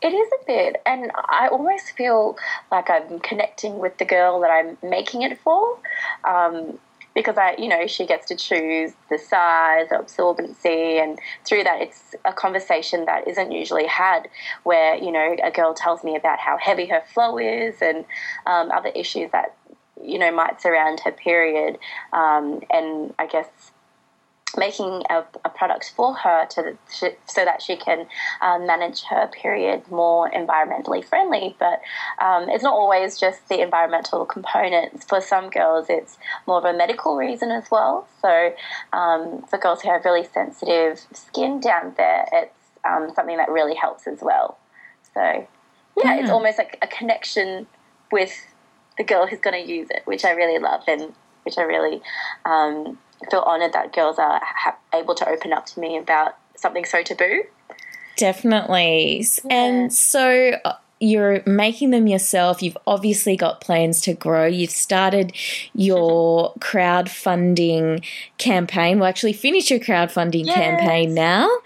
It 0.00 0.08
is 0.12 0.28
a 0.42 0.46
bit, 0.46 0.82
and 0.84 1.10
I 1.14 1.48
almost 1.48 1.92
feel 1.92 2.36
like 2.70 2.90
I'm 2.90 3.20
connecting 3.20 3.78
with 3.78 3.96
the 3.98 4.04
girl 4.04 4.40
that 4.40 4.50
I'm 4.50 4.76
making 4.82 5.22
it 5.22 5.38
for. 5.40 5.78
Um, 6.24 6.78
because 7.14 7.38
I, 7.38 7.54
you 7.58 7.68
know, 7.68 7.86
she 7.86 8.06
gets 8.06 8.26
to 8.26 8.36
choose 8.36 8.92
the 9.08 9.18
size, 9.18 9.88
the 9.88 9.96
absorbency, 9.96 11.02
and 11.02 11.18
through 11.44 11.62
that, 11.64 11.80
it's 11.80 12.14
a 12.24 12.32
conversation 12.32 13.04
that 13.04 13.28
isn't 13.28 13.52
usually 13.52 13.86
had. 13.86 14.28
Where 14.64 14.96
you 14.96 15.12
know, 15.12 15.36
a 15.42 15.50
girl 15.50 15.74
tells 15.74 16.02
me 16.02 16.16
about 16.16 16.40
how 16.40 16.58
heavy 16.58 16.86
her 16.86 17.02
flow 17.12 17.38
is 17.38 17.80
and 17.80 18.04
um, 18.46 18.70
other 18.72 18.90
issues 18.94 19.30
that 19.30 19.54
you 20.04 20.18
know 20.18 20.30
might 20.32 20.60
surround 20.60 21.00
her 21.00 21.12
period, 21.12 21.78
um, 22.12 22.60
and 22.70 23.14
I 23.18 23.26
guess 23.26 23.48
making 24.56 25.02
a, 25.10 25.24
a, 25.44 25.48
product 25.48 25.92
for 25.96 26.14
her 26.14 26.46
to 26.46 26.76
so 26.86 27.44
that 27.44 27.62
she 27.62 27.76
can 27.76 28.06
um, 28.40 28.66
manage 28.66 29.02
her 29.02 29.26
period 29.28 29.82
more 29.90 30.30
environmentally 30.30 31.04
friendly. 31.04 31.56
But 31.58 31.80
um, 32.20 32.48
it's 32.48 32.62
not 32.62 32.74
always 32.74 33.18
just 33.18 33.48
the 33.48 33.60
environmental 33.60 34.24
components. 34.24 35.04
For 35.04 35.20
some 35.20 35.50
girls, 35.50 35.86
it's 35.88 36.18
more 36.46 36.58
of 36.58 36.64
a 36.64 36.76
medical 36.76 37.16
reason 37.16 37.50
as 37.50 37.70
well. 37.70 38.08
So 38.22 38.54
um, 38.92 39.42
for 39.48 39.58
girls 39.58 39.82
who 39.82 39.90
have 39.90 40.04
really 40.04 40.24
sensitive 40.24 41.00
skin 41.12 41.60
down 41.60 41.94
there, 41.96 42.26
it's 42.32 42.54
um, 42.84 43.10
something 43.14 43.36
that 43.36 43.48
really 43.48 43.74
helps 43.74 44.06
as 44.06 44.20
well. 44.22 44.58
So 45.14 45.46
yeah, 45.96 46.16
mm. 46.18 46.20
it's 46.20 46.30
almost 46.30 46.58
like 46.58 46.78
a 46.82 46.86
connection 46.86 47.66
with 48.10 48.32
the 48.96 49.04
girl 49.04 49.26
who's 49.26 49.40
going 49.40 49.64
to 49.64 49.72
use 49.72 49.88
it, 49.90 50.02
which 50.04 50.24
I 50.24 50.30
really 50.32 50.58
love 50.58 50.82
and 50.86 51.12
which 51.44 51.58
I 51.58 51.62
really 51.62 52.00
um, 52.44 52.98
feel 53.30 53.40
honoured 53.40 53.72
that 53.72 53.92
girls 53.92 54.18
are 54.18 54.40
ha- 54.42 54.76
able 54.94 55.14
to 55.14 55.28
open 55.28 55.52
up 55.52 55.66
to 55.66 55.80
me 55.80 55.96
about 55.96 56.36
something 56.56 56.84
so 56.84 57.02
taboo. 57.02 57.42
Definitely. 58.16 59.26
Yeah. 59.44 59.54
And 59.54 59.92
so 59.92 60.52
uh, 60.64 60.74
you're 61.00 61.42
making 61.44 61.90
them 61.90 62.06
yourself. 62.06 62.62
You've 62.62 62.78
obviously 62.86 63.36
got 63.36 63.60
plans 63.60 64.00
to 64.02 64.14
grow. 64.14 64.46
You've 64.46 64.70
started 64.70 65.32
your 65.74 66.54
crowdfunding 66.60 68.04
campaign. 68.38 68.98
Well, 69.00 69.08
actually, 69.08 69.32
finished 69.32 69.70
your 69.70 69.80
crowdfunding 69.80 70.46
yes. 70.46 70.54
campaign 70.54 71.14
now. 71.14 71.48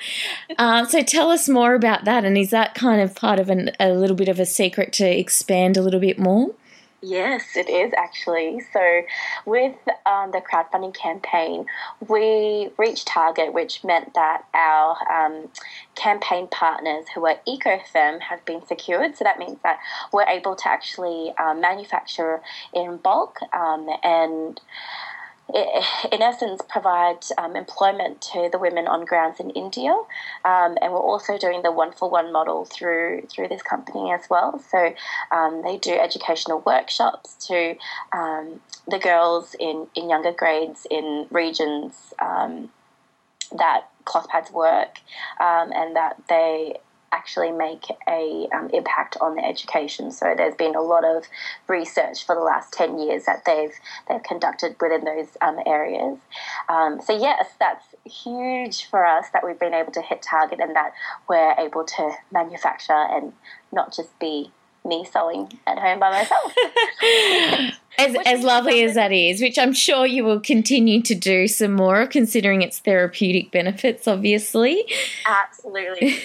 Uh, 0.57 0.85
so 0.87 1.03
tell 1.03 1.31
us 1.31 1.49
more 1.49 1.75
about 1.75 2.05
that. 2.05 2.25
And 2.25 2.37
is 2.37 2.51
that 2.51 2.75
kind 2.75 3.01
of 3.01 3.15
part 3.15 3.39
of 3.39 3.49
an, 3.49 3.71
a 3.79 3.91
little 3.91 4.17
bit 4.17 4.29
of 4.29 4.41
a 4.41 4.47
secret 4.47 4.93
to 4.95 5.07
expand 5.07 5.77
a 5.77 5.83
little 5.83 6.01
bit 6.01 6.19
more? 6.19 6.53
Yes, 7.01 7.57
it 7.57 7.69
is 7.69 7.93
actually. 7.97 8.61
So, 8.73 9.03
with 9.47 9.77
um, 10.05 10.33
the 10.33 10.41
crowdfunding 10.41 10.95
campaign, 10.95 11.67
we 12.09 12.71
reached 12.77 13.07
target, 13.07 13.53
which 13.53 13.85
meant 13.85 14.15
that 14.15 14.43
our 14.53 14.97
um, 15.09 15.49
campaign 15.95 16.49
partners 16.49 17.05
who 17.15 17.25
are 17.27 17.37
Eco 17.47 17.79
Femme 17.93 18.19
have 18.19 18.45
been 18.45 18.67
secured. 18.67 19.17
So, 19.17 19.23
that 19.23 19.39
means 19.39 19.59
that 19.63 19.79
we're 20.13 20.27
able 20.27 20.57
to 20.57 20.69
actually 20.69 21.33
um, 21.39 21.61
manufacture 21.61 22.43
in 22.75 22.97
bulk 22.97 23.39
um, 23.53 23.89
and 25.55 26.13
in 26.13 26.23
essence, 26.23 26.61
provide 26.69 27.25
um, 27.39 27.57
employment 27.57 28.21
to 28.33 28.49
the 28.51 28.59
women 28.59 28.87
on 28.87 29.05
grounds 29.05 29.41
in 29.41 29.51
India, 29.51 29.91
um, 30.45 30.77
and 30.83 30.93
we're 30.93 30.99
also 30.99 31.39
doing 31.39 31.63
the 31.63 31.73
one 31.73 31.93
for 31.93 32.11
one 32.11 32.33
model 32.33 32.65
through 32.65 33.23
through 33.31 33.49
this 33.49 33.63
company 33.63 34.13
as 34.13 34.29
well. 34.29 34.63
So 34.71 34.95
um, 35.31 35.63
they 35.63 35.79
do 35.79 35.93
educational 35.93 36.61
workshops 36.61 37.35
to 37.47 37.77
um, 38.13 38.61
the 38.87 38.99
girls 38.99 39.55
in 39.59 39.87
in 39.95 40.11
younger 40.11 40.33
grades 40.33 40.87
in 40.91 41.27
regions 41.31 42.15
um, 42.21 42.71
that 43.57 43.89
cloth 44.05 44.29
pads 44.29 44.51
work, 44.51 44.99
um, 45.41 45.73
and 45.73 45.97
that 45.97 46.21
they 46.29 46.77
actually 47.13 47.53
make 47.53 47.85
a 48.09 48.49
um, 48.55 48.71
impact 48.73 49.17
on 49.21 49.37
their 49.37 49.47
education. 49.47 50.11
So 50.11 50.35
there's 50.37 50.55
been 50.55 50.75
a 50.75 50.81
lot 50.81 51.05
of 51.05 51.25
research 51.67 52.25
for 52.25 52.35
the 52.35 52.41
last 52.41 52.73
ten 52.73 52.99
years 52.99 53.25
that 53.25 53.45
they've 53.45 53.75
they've 54.09 54.23
conducted 54.23 54.77
within 54.81 55.05
those 55.05 55.37
um, 55.41 55.59
areas. 55.67 56.19
Um, 56.69 57.01
so 57.01 57.19
yes, 57.19 57.47
that's 57.59 57.85
huge 58.05 58.89
for 58.89 59.07
us 59.07 59.27
that 59.33 59.45
we've 59.45 59.59
been 59.59 59.75
able 59.75 59.93
to 59.93 60.03
hit 60.03 60.23
target 60.23 60.61
and 60.61 60.75
that 60.77 60.93
we're 61.29 61.55
able 61.59 61.85
to 61.85 62.11
manufacture 62.33 62.93
and 62.93 63.33
not 63.73 63.95
just 63.95 64.19
be 64.19 64.53
me 64.89 65.07
sewing 65.13 65.53
at 65.67 65.79
home 65.79 66.01
by 66.01 66.11
myself. 66.11 66.55
as 67.99 68.17
as 68.25 68.43
lovely 68.45 68.83
as 68.85 68.95
that 68.95 69.13
is, 69.13 69.41
which 69.41 69.59
I'm 69.59 69.73
sure 69.73 70.07
you 70.07 70.25
will 70.25 70.41
continue 70.41 71.03
to 71.03 71.15
do 71.15 71.49
some 71.49 71.73
more, 71.73 72.07
considering 72.07 72.63
its 72.63 72.79
therapeutic 72.79 73.51
benefits, 73.51 74.07
obviously. 74.07 74.85
Absolutely. 75.27 76.17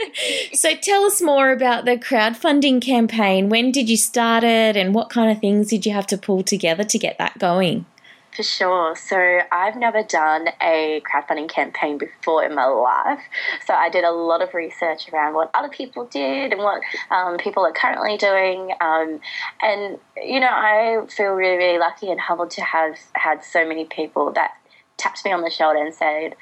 so 0.52 0.74
tell 0.76 1.04
us 1.04 1.20
more 1.20 1.50
about 1.50 1.84
the 1.84 1.96
crowdfunding 1.96 2.80
campaign. 2.80 3.48
When 3.48 3.72
did 3.72 3.90
you 3.90 3.96
start 3.96 4.44
it, 4.44 4.76
and 4.76 4.94
what 4.94 5.10
kind 5.10 5.30
of 5.30 5.40
things 5.40 5.68
did 5.68 5.84
you 5.84 5.92
have 5.92 6.06
to 6.08 6.18
pull 6.18 6.42
together 6.42 6.84
to 6.84 6.98
get 6.98 7.18
that 7.18 7.38
going? 7.38 7.86
For 8.36 8.42
sure. 8.42 8.94
So 8.94 9.40
I've 9.50 9.76
never 9.76 10.02
done 10.02 10.48
a 10.60 11.00
crowdfunding 11.10 11.48
campaign 11.48 11.96
before 11.96 12.44
in 12.44 12.54
my 12.54 12.66
life. 12.66 13.22
So 13.66 13.72
I 13.72 13.88
did 13.88 14.04
a 14.04 14.10
lot 14.10 14.42
of 14.42 14.52
research 14.52 15.10
around 15.10 15.32
what 15.32 15.50
other 15.54 15.70
people 15.70 16.04
did 16.04 16.52
and 16.52 16.60
what 16.60 16.82
um, 17.10 17.38
people 17.38 17.64
are 17.64 17.72
currently 17.72 18.18
doing. 18.18 18.72
Um, 18.82 19.20
and, 19.62 19.98
you 20.22 20.38
know, 20.38 20.50
I 20.50 21.06
feel 21.08 21.32
really, 21.32 21.56
really 21.56 21.78
lucky 21.78 22.10
and 22.10 22.20
humbled 22.20 22.50
to 22.50 22.60
have 22.62 22.98
had 23.14 23.42
so 23.42 23.66
many 23.66 23.86
people 23.86 24.30
that 24.32 24.50
tapped 24.98 25.24
me 25.24 25.32
on 25.32 25.40
the 25.40 25.48
shoulder 25.48 25.82
and 25.82 25.94
said, 25.94 26.34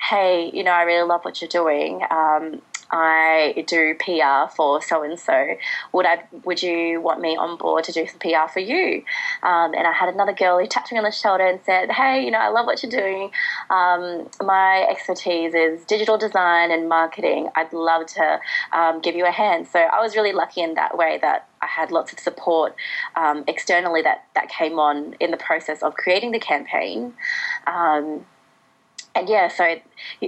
hey, 0.00 0.50
you 0.54 0.64
know, 0.64 0.70
I 0.70 0.84
really 0.84 1.06
love 1.06 1.26
what 1.26 1.42
you're 1.42 1.48
doing. 1.48 2.00
Um, 2.10 2.62
I 2.90 3.64
do 3.66 3.94
PR 3.94 4.50
for 4.54 4.80
so 4.82 5.02
and 5.02 5.18
so. 5.18 5.56
Would 5.92 6.06
I? 6.06 6.24
Would 6.44 6.62
you 6.62 7.00
want 7.00 7.20
me 7.20 7.36
on 7.36 7.56
board 7.58 7.84
to 7.84 7.92
do 7.92 8.06
some 8.06 8.18
PR 8.18 8.50
for 8.50 8.60
you? 8.60 9.04
Um, 9.42 9.74
and 9.74 9.86
I 9.86 9.92
had 9.92 10.08
another 10.08 10.32
girl 10.32 10.58
who 10.58 10.66
tapped 10.66 10.90
me 10.90 10.98
on 10.98 11.04
the 11.04 11.10
shoulder 11.10 11.46
and 11.46 11.60
said, 11.64 11.90
"Hey, 11.90 12.24
you 12.24 12.30
know, 12.30 12.38
I 12.38 12.48
love 12.48 12.66
what 12.66 12.82
you're 12.82 12.90
doing. 12.90 13.30
Um, 13.70 14.28
my 14.42 14.86
expertise 14.88 15.54
is 15.54 15.84
digital 15.84 16.16
design 16.16 16.70
and 16.70 16.88
marketing. 16.88 17.48
I'd 17.54 17.72
love 17.72 18.06
to 18.06 18.40
um, 18.72 19.00
give 19.00 19.14
you 19.14 19.26
a 19.26 19.30
hand." 19.30 19.68
So 19.68 19.78
I 19.78 20.00
was 20.00 20.16
really 20.16 20.32
lucky 20.32 20.62
in 20.62 20.74
that 20.74 20.96
way 20.96 21.18
that 21.20 21.48
I 21.60 21.66
had 21.66 21.90
lots 21.90 22.12
of 22.12 22.20
support 22.20 22.74
um, 23.16 23.44
externally 23.46 24.02
that 24.02 24.24
that 24.34 24.48
came 24.48 24.78
on 24.78 25.14
in 25.20 25.30
the 25.30 25.36
process 25.36 25.82
of 25.82 25.94
creating 25.94 26.32
the 26.32 26.38
campaign. 26.38 27.14
Yeah, 29.26 29.48
so 29.48 29.76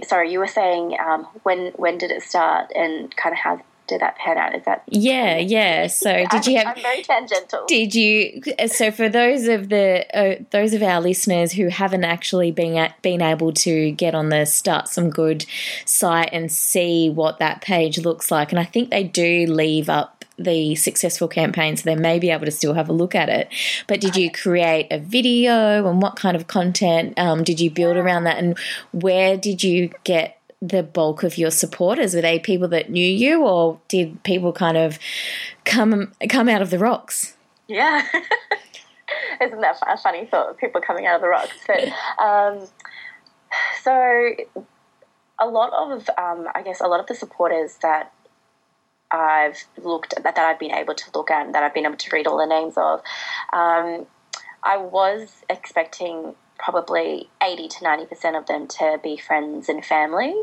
sorry, 0.04 0.32
you 0.32 0.38
were 0.38 0.46
saying 0.46 0.96
um, 0.98 1.26
when 1.42 1.72
when 1.76 1.98
did 1.98 2.10
it 2.10 2.22
start 2.22 2.70
and 2.74 3.14
kind 3.16 3.32
of 3.32 3.38
how 3.38 3.62
did 3.90 4.00
that 4.00 4.16
pan 4.16 4.38
out? 4.38 4.54
Is 4.54 4.64
that 4.64 4.84
yeah, 4.86 5.36
yeah? 5.36 5.86
So 6.00 6.24
did 6.30 6.46
you 6.46 6.56
have? 6.56 6.76
I'm 6.76 6.82
very 6.82 7.02
tangential. 7.02 7.64
Did 7.66 7.94
you? 7.94 8.42
So 8.68 8.90
for 8.90 9.08
those 9.08 9.48
of 9.48 9.68
the 9.68 10.06
uh, 10.16 10.42
those 10.50 10.72
of 10.72 10.82
our 10.82 11.00
listeners 11.00 11.52
who 11.52 11.68
haven't 11.68 12.04
actually 12.04 12.52
been 12.52 12.76
at, 12.76 13.00
been 13.02 13.20
able 13.20 13.52
to 13.52 13.90
get 13.92 14.14
on 14.14 14.30
the 14.30 14.44
StartSomeGood 14.46 15.46
site 15.84 16.30
and 16.32 16.50
see 16.50 17.10
what 17.10 17.38
that 17.40 17.60
page 17.60 17.98
looks 17.98 18.30
like, 18.30 18.52
and 18.52 18.58
I 18.58 18.64
think 18.64 18.90
they 18.90 19.04
do 19.04 19.46
leave 19.46 19.88
up 19.88 20.19
the 20.40 20.74
successful 20.74 21.28
campaign, 21.28 21.76
so 21.76 21.84
they 21.84 21.96
may 21.96 22.18
be 22.18 22.30
able 22.30 22.46
to 22.46 22.50
still 22.50 22.74
have 22.74 22.88
a 22.88 22.92
look 22.92 23.14
at 23.14 23.28
it. 23.28 23.48
But 23.86 24.00
did 24.00 24.16
you 24.16 24.30
create 24.30 24.86
a 24.90 24.98
video 24.98 25.88
and 25.88 26.00
what 26.00 26.16
kind 26.16 26.36
of 26.36 26.46
content 26.46 27.18
um, 27.18 27.44
did 27.44 27.60
you 27.60 27.70
build 27.70 27.96
around 27.96 28.24
that? 28.24 28.38
And 28.38 28.58
where 28.92 29.36
did 29.36 29.62
you 29.62 29.90
get 30.04 30.40
the 30.62 30.82
bulk 30.82 31.22
of 31.22 31.38
your 31.38 31.50
supporters? 31.50 32.14
Were 32.14 32.20
they 32.20 32.38
people 32.38 32.68
that 32.68 32.90
knew 32.90 33.06
you, 33.06 33.44
or 33.44 33.80
did 33.88 34.22
people 34.22 34.52
kind 34.52 34.76
of 34.76 34.98
come 35.64 36.12
come 36.28 36.48
out 36.48 36.62
of 36.62 36.70
the 36.70 36.78
rocks? 36.78 37.36
Yeah, 37.68 38.06
isn't 39.40 39.60
that 39.60 39.78
a 39.86 39.96
funny 39.96 40.26
thought? 40.26 40.58
People 40.58 40.80
coming 40.80 41.06
out 41.06 41.16
of 41.16 41.22
the 41.22 41.28
rocks, 41.28 41.56
but 41.66 41.88
um, 42.22 42.66
so 43.82 44.34
a 45.38 45.46
lot 45.46 45.72
of 45.72 46.08
um, 46.18 46.46
I 46.54 46.62
guess 46.62 46.80
a 46.80 46.86
lot 46.86 47.00
of 47.00 47.06
the 47.06 47.14
supporters 47.14 47.76
that 47.82 48.12
I've 49.10 49.64
looked 49.82 50.14
that, 50.14 50.22
that 50.22 50.38
I've 50.38 50.58
been 50.58 50.72
able 50.72 50.94
to 50.94 51.10
look 51.14 51.30
at 51.30 51.46
and 51.46 51.54
that 51.54 51.62
I've 51.62 51.74
been 51.74 51.86
able 51.86 51.96
to 51.96 52.10
read 52.12 52.26
all 52.26 52.38
the 52.38 52.46
names 52.46 52.74
of. 52.76 53.00
Um, 53.52 54.06
I 54.62 54.76
was 54.76 55.42
expecting 55.48 56.34
probably 56.58 57.30
80 57.42 57.68
to 57.68 57.84
90% 57.84 58.38
of 58.38 58.46
them 58.46 58.66
to 58.68 59.00
be 59.02 59.16
friends 59.16 59.68
and 59.68 59.84
family, 59.84 60.34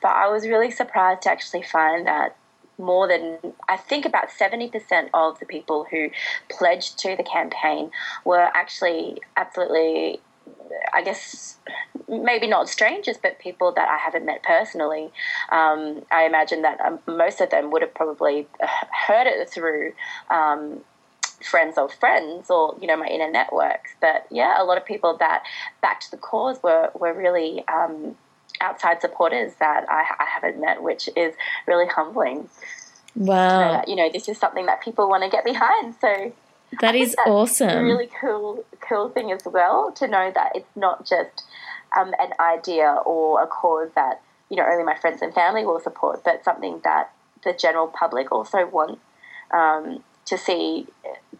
but 0.00 0.08
I 0.08 0.28
was 0.28 0.46
really 0.46 0.70
surprised 0.70 1.22
to 1.22 1.30
actually 1.30 1.62
find 1.62 2.06
that 2.06 2.36
more 2.78 3.08
than 3.08 3.38
I 3.68 3.76
think 3.76 4.04
about 4.04 4.28
70% 4.28 5.10
of 5.14 5.38
the 5.38 5.46
people 5.46 5.86
who 5.90 6.10
pledged 6.50 6.98
to 7.00 7.16
the 7.16 7.22
campaign 7.22 7.90
were 8.24 8.50
actually 8.54 9.22
absolutely 9.36 10.20
I 10.92 11.02
guess 11.02 11.56
maybe 12.08 12.46
not 12.46 12.68
strangers, 12.68 13.16
but 13.20 13.38
people 13.38 13.72
that 13.72 13.88
I 13.88 13.98
haven't 13.98 14.24
met 14.24 14.42
personally. 14.42 15.10
Um, 15.50 16.04
I 16.10 16.24
imagine 16.24 16.62
that 16.62 16.80
um, 16.80 16.98
most 17.06 17.40
of 17.40 17.50
them 17.50 17.70
would 17.70 17.82
have 17.82 17.94
probably 17.94 18.46
heard 19.06 19.26
it 19.26 19.48
through 19.48 19.92
um, 20.30 20.80
friends 21.42 21.76
of 21.76 21.92
friends 21.92 22.50
or 22.50 22.76
you 22.80 22.86
know 22.86 22.96
my 22.96 23.06
inner 23.06 23.30
networks. 23.30 23.92
But 24.00 24.26
yeah, 24.30 24.60
a 24.60 24.64
lot 24.64 24.78
of 24.78 24.84
people 24.84 25.16
that 25.18 25.44
backed 25.82 26.10
the 26.10 26.16
cause 26.16 26.62
were 26.62 26.90
were 26.94 27.12
really 27.12 27.64
um, 27.68 28.16
outside 28.60 29.00
supporters 29.00 29.52
that 29.58 29.86
I, 29.88 30.04
I, 30.18 30.24
haven't 30.24 30.60
met, 30.60 30.82
which 30.82 31.08
is 31.16 31.34
really 31.66 31.86
humbling. 31.86 32.48
Wow. 33.14 33.58
that, 33.58 33.88
you 33.88 33.96
know, 33.96 34.10
this 34.12 34.28
is 34.28 34.38
something 34.38 34.66
that 34.66 34.82
people 34.82 35.08
want 35.08 35.22
to 35.24 35.30
get 35.30 35.44
behind. 35.44 35.94
So 36.00 36.32
that 36.80 36.94
is 36.94 37.16
awesome. 37.26 37.68
A 37.68 37.82
really 37.82 38.08
cool, 38.20 38.64
cool 38.80 39.08
thing 39.08 39.32
as 39.32 39.42
well 39.44 39.92
to 39.92 40.06
know 40.06 40.30
that 40.34 40.52
it's 40.54 40.76
not 40.76 41.06
just 41.06 41.44
um, 41.98 42.14
an 42.18 42.32
idea 42.40 42.98
or 43.04 43.42
a 43.42 43.46
cause 43.46 43.90
that 43.94 44.20
you 44.50 44.56
know 44.56 44.64
only 44.66 44.84
my 44.84 44.96
friends 44.96 45.22
and 45.22 45.34
family 45.34 45.64
will 45.64 45.80
support, 45.80 46.22
but 46.24 46.44
something 46.44 46.80
that 46.84 47.12
the 47.44 47.52
general 47.52 47.88
public 47.88 48.32
also 48.32 48.66
want 48.66 48.98
um, 49.52 50.02
to 50.26 50.36
see 50.36 50.86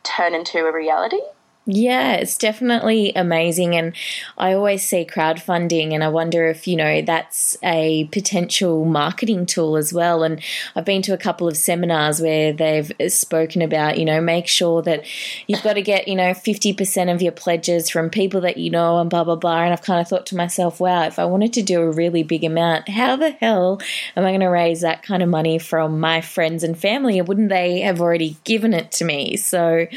turn 0.03 0.35
into 0.35 0.59
a 0.59 0.73
reality. 0.73 1.21
Yeah, 1.69 2.13
it's 2.13 2.39
definitely 2.39 3.13
amazing. 3.17 3.75
And 3.75 3.93
I 4.39 4.53
always 4.53 4.87
see 4.89 5.05
crowdfunding, 5.05 5.93
and 5.95 6.05
I 6.05 6.09
wonder 6.09 6.47
if, 6.47 6.69
you 6.69 6.77
know, 6.77 7.03
that's 7.03 7.57
a 7.61 8.05
potential 8.13 8.85
marketing 8.85 9.47
tool 9.47 9.77
as 9.77 9.93
well. 9.93 10.23
And 10.23 10.41
I've 10.77 10.85
been 10.85 11.03
to 11.03 11.13
a 11.13 11.19
couple 11.19 11.49
of 11.49 11.57
seminars 11.57 12.21
where 12.21 12.53
they've 12.53 12.93
spoken 13.13 13.63
about, 13.63 13.99
you 13.99 14.05
know, 14.05 14.21
make 14.21 14.47
sure 14.47 14.81
that 14.83 15.05
you've 15.49 15.63
got 15.65 15.73
to 15.73 15.83
get, 15.83 16.07
you 16.07 16.15
know, 16.15 16.35
50% 16.35 17.13
of 17.13 17.21
your 17.21 17.33
pledges 17.33 17.91
from 17.91 18.11
people 18.11 18.43
that 18.43 18.59
you 18.59 18.71
know 18.71 19.01
and 19.01 19.11
blah, 19.11 19.25
blah, 19.25 19.35
blah. 19.35 19.63
And 19.65 19.73
I've 19.73 19.83
kind 19.83 20.01
of 20.01 20.07
thought 20.07 20.27
to 20.27 20.37
myself, 20.37 20.79
wow, 20.79 21.03
if 21.03 21.19
I 21.19 21.25
wanted 21.25 21.53
to 21.55 21.63
do 21.63 21.81
a 21.81 21.91
really 21.91 22.23
big 22.23 22.45
amount, 22.45 22.89
how 22.89 23.17
the 23.17 23.31
hell 23.31 23.81
am 24.17 24.25
I 24.25 24.31
going 24.31 24.41
to 24.41 24.47
raise 24.47 24.83
that 24.83 25.03
kind 25.03 25.21
of 25.21 25.29
money 25.29 25.59
from 25.59 25.99
my 25.99 26.21
friends 26.21 26.63
and 26.63 26.79
family? 26.79 27.21
Wouldn't 27.21 27.49
they 27.49 27.81
have 27.81 28.01
already 28.01 28.37
given 28.45 28.73
it 28.73 28.93
to 28.93 29.05
me? 29.05 29.37
So, 29.37 29.89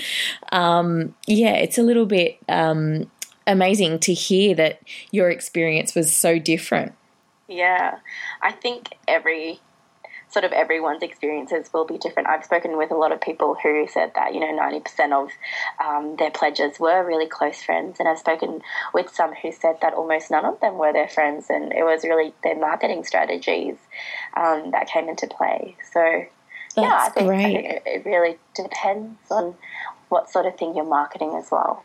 um, 0.51 1.13
yeah, 1.28 1.59
it's 1.60 1.78
a 1.78 1.84
little 1.84 2.05
bit. 2.05 2.38
Um, 2.47 3.10
amazing 3.47 3.97
to 3.97 4.14
hear 4.14 4.53
that 4.55 4.80
your 5.12 5.30
experience 5.32 5.95
was 5.95 6.16
so 6.16 6.38
different. 6.38 6.93
Yeah, 7.47 7.97
I 8.43 8.51
think 8.51 8.95
every 9.07 9.60
sort 10.30 10.45
of 10.45 10.51
everyone's 10.51 11.01
experiences 11.01 11.72
will 11.74 11.86
be 11.86 11.97
different. 11.97 12.30
I've 12.30 12.45
spoken 12.45 12.78
with 12.78 12.91
a 12.91 12.95
lot 12.95 13.12
of 13.12 13.20
people 13.20 13.55
who 13.62 13.88
said 13.88 14.12
that, 14.16 14.34
you 14.34 14.39
know, 14.39 14.55
90% 14.55 15.12
of 15.12 15.32
um, 15.84 16.16
their 16.18 16.30
pledges 16.30 16.80
were 16.80 17.03
really 17.03 17.26
close 17.26 17.62
friends. 17.64 17.99
And 17.99 18.07
I've 18.07 18.20
spoken 18.20 18.62
with 18.93 19.10
some 19.10 19.34
who 19.34 19.51
said 19.51 19.78
that 19.82 19.93
almost 19.93 20.30
none 20.30 20.45
of 20.45 20.60
them 20.60 20.78
were 20.78 20.93
their 20.93 21.07
friends. 21.07 21.47
And 21.49 21.74
it 21.74 21.84
was 21.84 22.03
really 22.03 22.34
their 22.43 22.55
marketing 22.55 23.03
strategies 23.05 23.76
um, 24.38 24.70
that 24.72 24.88
came 24.88 25.10
into 25.10 25.26
play. 25.26 25.76
So, 25.91 26.26
That's 26.76 26.78
yeah, 26.78 26.99
I 27.01 27.10
think, 27.10 27.32
I 27.32 27.43
think 27.43 27.82
it 27.88 28.05
really 28.05 28.38
depends 28.53 29.18
on 29.32 29.55
what 30.10 30.30
sort 30.30 30.45
of 30.45 30.57
thing 30.57 30.76
you're 30.76 30.86
marketing 30.86 31.36
as 31.36 31.49
well. 31.51 31.84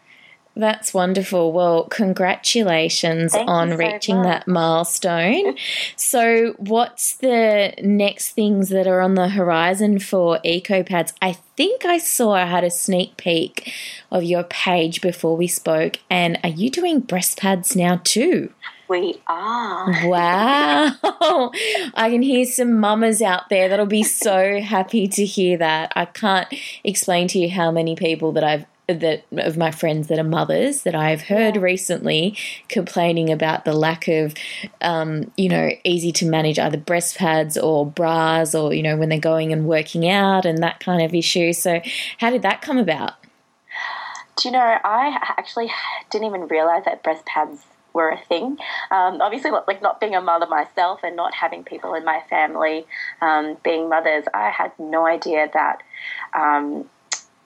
That's 0.57 0.95
wonderful. 0.95 1.53
Well, 1.53 1.85
congratulations 1.85 3.33
Thank 3.33 3.51
on 3.51 3.71
so 3.71 3.77
reaching 3.77 4.17
much. 4.19 4.27
that 4.27 4.49
milestone. 4.49 5.57
so, 5.97 6.55
what's 6.59 7.17
the 7.17 7.75
next 7.83 8.31
things 8.31 8.69
that 8.69 8.87
are 8.87 9.01
on 9.01 9.15
the 9.15 9.31
horizon 9.31 9.99
for 9.99 10.39
EcoPads? 10.45 11.13
I 11.21 11.33
think 11.57 11.85
I 11.85 11.99
saw 11.99 12.35
I 12.35 12.45
had 12.45 12.63
a 12.63 12.71
sneak 12.71 13.17
peek 13.17 13.73
of 14.13 14.23
your 14.23 14.45
page 14.45 15.01
before 15.01 15.37
we 15.37 15.49
spoke. 15.49 15.99
And 16.09 16.39
are 16.45 16.51
you 16.51 16.71
doing 16.71 17.01
breast 17.01 17.39
pads 17.39 17.75
now 17.75 18.01
too? 18.05 18.53
We 18.89 19.21
are. 19.27 19.93
Wow. 20.05 21.51
I 21.95 22.11
can 22.11 22.23
hear 22.23 22.45
some 22.45 22.79
mamas 22.79 23.23
out 23.23 23.49
there 23.49 23.69
that'll 23.69 23.87
be 23.87 24.03
so 24.03 24.61
happy 24.61 25.09
to 25.09 25.25
hear 25.25 25.57
that. 25.59 25.93
I 25.97 26.05
can't 26.05 26.49
explain 26.83 27.29
to 27.29 27.39
you 27.39 27.51
how 27.51 27.71
many 27.71 27.97
people 27.97 28.33
that 28.33 28.45
I've 28.45 28.67
that 28.87 29.25
of 29.33 29.57
my 29.57 29.71
friends 29.71 30.09
that 30.09 30.19
are 30.19 30.25
mothers 30.25 30.83
that 30.83 30.95
I've 30.95 31.23
heard 31.23 31.57
recently 31.57 32.37
complaining 32.69 33.33
about 33.33 33.65
the 33.65 33.73
lack 33.73 34.09
of, 34.09 34.35
um, 34.83 35.33
you 35.39 35.49
know, 35.49 35.71
easy 35.85 36.13
to 36.13 36.27
manage 36.27 36.59
either 36.59 36.77
breast 36.77 37.17
pads 37.17 37.57
or 37.57 37.87
bras 37.87 38.55
or, 38.55 38.75
you 38.75 38.83
know, 38.83 38.97
when 38.97 39.09
they're 39.09 39.19
going 39.19 39.55
and 39.55 39.67
working 39.67 40.07
out 40.07 40.45
and 40.45 40.59
that 40.63 40.81
kind 40.81 41.01
of 41.01 41.15
issue. 41.15 41.55
So, 41.55 41.81
how 42.19 42.29
did 42.29 42.43
that 42.43 42.61
come 42.61 42.77
about? 42.77 43.15
Do 44.37 44.49
you 44.49 44.53
know, 44.53 44.79
I 44.85 45.19
actually 45.39 45.71
didn't 46.11 46.27
even 46.27 46.47
realize 46.49 46.85
that 46.85 47.03
breast 47.03 47.25
pads 47.25 47.65
were 47.95 48.11
a 48.11 48.19
thing. 48.19 48.59
Um, 48.91 49.23
obviously, 49.23 49.51
like 49.51 49.81
not 49.81 50.01
being 50.01 50.15
a 50.15 50.21
mother 50.21 50.47
myself 50.47 51.01
and 51.03 51.17
not 51.17 51.33
having 51.33 51.65
people 51.65 51.95
in 51.95 52.05
my 52.05 52.21
family 52.29 52.87
um, 53.23 53.57
being 53.65 53.89
mothers, 53.89 54.25
I 54.35 54.51
had 54.51 54.73
no 54.79 55.07
idea 55.07 55.49
that 55.55 55.83
um, 56.35 56.91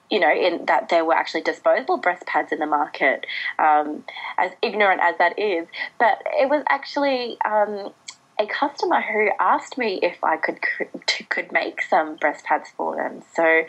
you 0.09 0.19
know, 0.19 0.31
in 0.31 0.65
that 0.65 0.89
there 0.89 1.05
were 1.05 1.13
actually 1.13 1.41
disposable 1.41 1.97
breast 1.97 2.25
pads 2.25 2.51
in 2.51 2.59
the 2.59 2.65
market, 2.65 3.25
um, 3.59 4.03
as 4.37 4.51
ignorant 4.61 5.01
as 5.03 5.17
that 5.19 5.37
is. 5.37 5.67
But 5.99 6.21
it 6.25 6.49
was 6.49 6.63
actually 6.67 7.37
um, 7.45 7.93
a 8.39 8.47
customer 8.47 9.01
who 9.01 9.29
asked 9.39 9.77
me 9.77 9.99
if 10.01 10.23
I 10.23 10.37
could 10.37 10.59
could 11.29 11.51
make 11.51 11.81
some 11.81 12.15
breast 12.15 12.45
pads 12.45 12.69
for 12.75 12.95
them. 12.95 13.21
So 13.35 13.63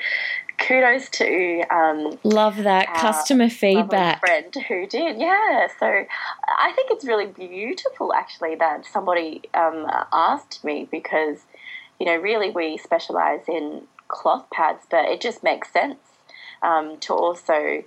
kudos 0.61 1.09
to 1.09 1.63
um, 1.71 2.19
love 2.23 2.59
that 2.59 2.93
customer 2.95 3.49
feedback 3.49 4.21
friend 4.21 4.55
who 4.69 4.87
did 4.87 5.19
yeah 5.19 5.67
so 5.79 5.87
i 5.87 6.73
think 6.75 6.91
it's 6.91 7.05
really 7.05 7.27
beautiful 7.27 8.13
actually 8.13 8.55
that 8.55 8.85
somebody 8.85 9.43
um, 9.55 9.87
asked 10.13 10.63
me 10.63 10.87
because 10.91 11.39
you 11.99 12.07
know 12.07 12.17
really 12.17 12.51
we 12.51 12.77
specialize 12.77 13.41
in 13.49 13.83
cloth 14.09 14.49
pads 14.51 14.85
but 14.91 15.07
it 15.07 15.21
just 15.21 15.43
makes 15.43 15.73
sense 15.73 15.99
um, 16.63 16.99
to 17.01 17.15
also 17.15 17.83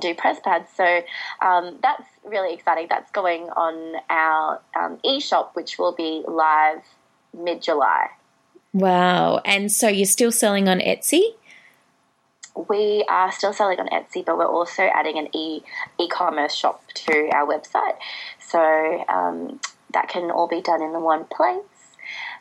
do 0.00 0.14
breast 0.14 0.42
pads. 0.44 0.68
So 0.76 1.02
um, 1.40 1.78
that's 1.82 2.04
really 2.24 2.54
exciting. 2.54 2.86
That's 2.88 3.10
going 3.10 3.48
on 3.50 3.96
our 4.10 4.60
um, 4.78 4.98
e-shop, 5.04 5.52
which 5.54 5.78
will 5.78 5.92
be 5.92 6.22
live 6.26 6.82
mid-July. 7.36 8.08
Wow. 8.72 9.40
And 9.44 9.72
so 9.72 9.88
you're 9.88 10.06
still 10.06 10.32
selling 10.32 10.68
on 10.68 10.80
Etsy? 10.80 11.22
We 12.68 13.04
are 13.08 13.30
still 13.30 13.52
selling 13.52 13.78
on 13.78 13.88
Etsy, 13.88 14.24
but 14.24 14.36
we're 14.36 14.46
also 14.46 14.82
adding 14.82 15.18
an 15.18 15.28
e 15.34 15.62
e-commerce 15.98 16.54
shop 16.54 16.82
to 16.94 17.28
our 17.30 17.46
website. 17.46 17.96
So 18.40 19.04
um, 19.08 19.60
that 19.92 20.08
can 20.08 20.30
all 20.30 20.48
be 20.48 20.60
done 20.60 20.82
in 20.82 20.92
the 20.92 21.00
one 21.00 21.24
place. 21.24 21.62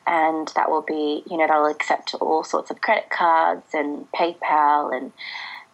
And 0.07 0.47
that 0.55 0.69
will 0.69 0.81
be, 0.81 1.23
you 1.29 1.37
know, 1.37 1.45
that'll 1.45 1.67
accept 1.67 2.15
all 2.15 2.43
sorts 2.43 2.71
of 2.71 2.79
credit 2.79 3.09
cards 3.09 3.73
and 3.73 4.09
PayPal, 4.13 4.95
and 4.95 5.11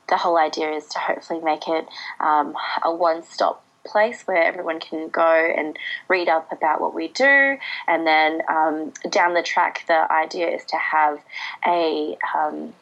the 0.10 0.18
whole 0.18 0.38
idea 0.38 0.72
is 0.72 0.88
to 0.88 1.00
hopefully 1.00 1.40
make 1.40 1.68
it 1.68 1.86
um, 2.20 2.56
a 2.84 2.94
one-stop 2.94 3.64
place 3.86 4.24
where 4.24 4.42
everyone 4.42 4.80
can 4.80 5.10
go 5.10 5.54
and 5.58 5.78
read 6.08 6.30
up 6.30 6.52
about 6.52 6.82
what 6.82 6.96
we 6.96 7.10
do, 7.10 7.58
and 7.88 8.08
then 8.08 8.42
um, 8.50 8.92
down 9.10 9.36
the 9.36 9.44
track, 9.44 9.84
the 9.88 10.12
idea 10.12 10.48
is 10.48 10.66
to 10.66 10.78
have 10.78 11.20
a 11.68 12.18
um, 12.36 12.74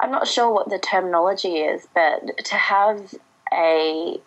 I'm 0.00 0.10
not 0.10 0.26
sure 0.26 0.52
what 0.52 0.68
the 0.68 0.78
terminology 0.78 1.56
is, 1.58 1.86
but 1.94 2.44
to 2.44 2.54
have 2.54 3.14
a 3.52 4.20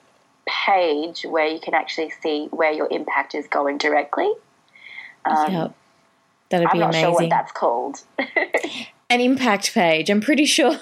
page 0.47 1.23
where 1.23 1.47
you 1.47 1.59
can 1.59 1.73
actually 1.73 2.11
see 2.21 2.47
where 2.51 2.71
your 2.71 2.87
impact 2.89 3.35
is 3.35 3.47
going 3.47 3.77
directly. 3.77 4.31
Um, 5.25 5.51
yep. 5.51 5.75
That'd 6.49 6.67
I'm 6.67 6.73
be 6.73 6.79
not 6.79 6.89
amazing. 6.89 7.03
sure 7.03 7.13
what 7.13 7.29
that's 7.29 7.51
called. 7.51 8.01
An 9.11 9.21
impact 9.21 9.73
page, 9.73 10.09
I'm 10.09 10.21
pretty 10.21 10.45
sure. 10.45 10.77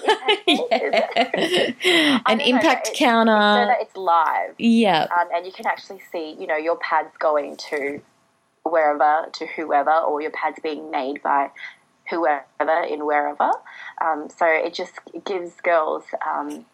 Yeah. 0.46 1.08
An 2.26 2.40
impact 2.40 2.90
counter. 2.94 3.32
so 3.32 3.66
that 3.66 3.78
it's 3.80 3.96
live. 3.96 4.54
yeah. 4.58 5.06
um, 5.18 5.28
and 5.34 5.46
you 5.46 5.52
can 5.52 5.66
actually 5.66 6.02
see, 6.12 6.36
you 6.38 6.46
know, 6.46 6.56
your 6.56 6.76
pads 6.76 7.14
going 7.18 7.56
to 7.70 8.00
wherever, 8.64 9.28
to 9.32 9.46
whoever, 9.46 9.92
or 9.92 10.20
your 10.20 10.30
pads 10.30 10.58
being 10.62 10.90
made 10.90 11.22
by 11.22 11.50
whoever 12.10 12.82
in 12.88 13.04
wherever. 13.06 13.50
Um, 14.04 14.28
so 14.36 14.46
it 14.46 14.74
just 14.74 15.00
gives 15.24 15.60
girls, 15.60 16.04
um, 16.26 16.66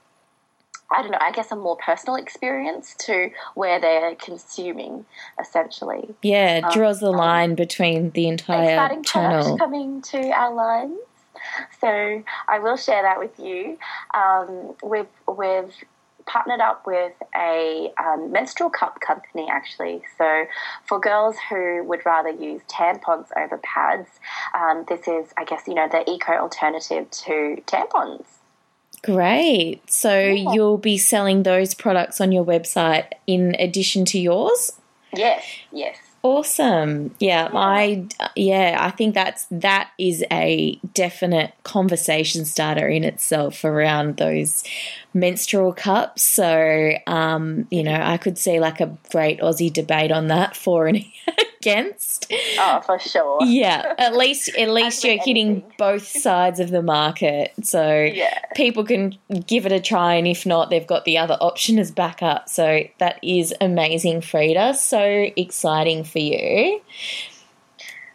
I 0.90 1.02
don't 1.02 1.10
know, 1.10 1.18
I 1.20 1.32
guess 1.32 1.50
a 1.50 1.56
more 1.56 1.76
personal 1.76 2.16
experience 2.16 2.94
to 3.00 3.30
where 3.54 3.80
they're 3.80 4.14
consuming, 4.14 5.06
essentially. 5.40 6.14
Yeah, 6.22 6.58
it 6.58 6.72
draws 6.72 7.00
the 7.00 7.10
um, 7.10 7.16
line 7.16 7.54
between 7.54 8.10
the 8.10 8.28
entire 8.28 8.70
Exciting 8.70 9.02
channel. 9.02 9.58
coming 9.58 10.02
to 10.02 10.30
our 10.30 10.52
lines. 10.54 10.98
So 11.80 12.22
I 12.48 12.58
will 12.58 12.76
share 12.76 13.02
that 13.02 13.18
with 13.18 13.38
you. 13.38 13.78
Um, 14.14 14.74
we've, 14.82 15.06
we've 15.26 15.74
partnered 16.26 16.60
up 16.60 16.86
with 16.86 17.12
a 17.36 17.92
um, 18.02 18.32
menstrual 18.32 18.70
cup 18.70 19.00
company 19.00 19.46
actually. 19.50 20.02
So 20.16 20.46
for 20.84 20.98
girls 20.98 21.36
who 21.48 21.84
would 21.84 22.04
rather 22.06 22.30
use 22.30 22.62
tampons 22.68 23.26
over 23.36 23.58
pads, 23.58 24.08
um, 24.54 24.84
this 24.88 25.06
is, 25.06 25.32
I 25.36 25.44
guess, 25.44 25.62
you 25.66 25.74
know, 25.74 25.88
the 25.88 26.08
eco 26.10 26.32
alternative 26.32 27.10
to 27.10 27.62
tampons. 27.66 28.24
Great. 29.02 29.82
So 29.90 30.18
you'll 30.18 30.78
be 30.78 30.96
selling 30.96 31.42
those 31.42 31.74
products 31.74 32.22
on 32.22 32.32
your 32.32 32.44
website 32.44 33.08
in 33.26 33.54
addition 33.58 34.06
to 34.06 34.18
yours? 34.18 34.72
Yes, 35.14 35.44
yes. 35.70 35.98
Awesome. 36.26 37.14
Yeah, 37.20 37.50
I 37.52 38.06
yeah, 38.34 38.78
I 38.80 38.90
think 38.92 39.14
that's 39.14 39.44
that 39.50 39.90
is 39.98 40.24
a 40.32 40.80
definite 40.94 41.52
conversation 41.64 42.46
starter 42.46 42.88
in 42.88 43.04
itself 43.04 43.62
around 43.62 44.16
those 44.16 44.64
menstrual 45.12 45.74
cups. 45.74 46.22
So, 46.22 46.92
um, 47.06 47.66
you 47.70 47.82
know, 47.82 48.00
I 48.00 48.16
could 48.16 48.38
see 48.38 48.58
like 48.58 48.80
a 48.80 48.96
great 49.10 49.38
Aussie 49.40 49.70
debate 49.70 50.10
on 50.12 50.28
that 50.28 50.56
for 50.56 50.86
and 50.86 51.04
against. 51.66 52.32
Oh, 52.58 52.80
for 52.84 52.98
sure. 52.98 53.38
Yeah, 53.42 53.94
at 53.98 54.14
least 54.22 54.50
at 54.56 54.68
least 54.70 55.04
you're 55.04 55.16
hitting 55.18 55.48
anything. 55.48 55.72
both 55.78 56.06
sides 56.26 56.60
of 56.60 56.70
the 56.70 56.82
market. 56.82 57.52
So 57.62 58.02
Yeah. 58.02 58.38
people 58.54 58.84
can 58.84 59.16
give 59.46 59.66
it 59.66 59.72
a 59.72 59.80
try 59.80 60.14
and 60.14 60.26
if 60.26 60.44
not 60.46 60.70
they've 60.70 60.86
got 60.86 61.04
the 61.04 61.18
other 61.18 61.36
option 61.40 61.78
as 61.78 61.90
backup. 61.90 62.48
So 62.48 62.84
that 62.98 63.18
is 63.22 63.54
amazing, 63.60 64.20
Frida. 64.20 64.74
So 64.74 65.00
exciting 65.36 66.04
for 66.04 66.18
you. 66.18 66.80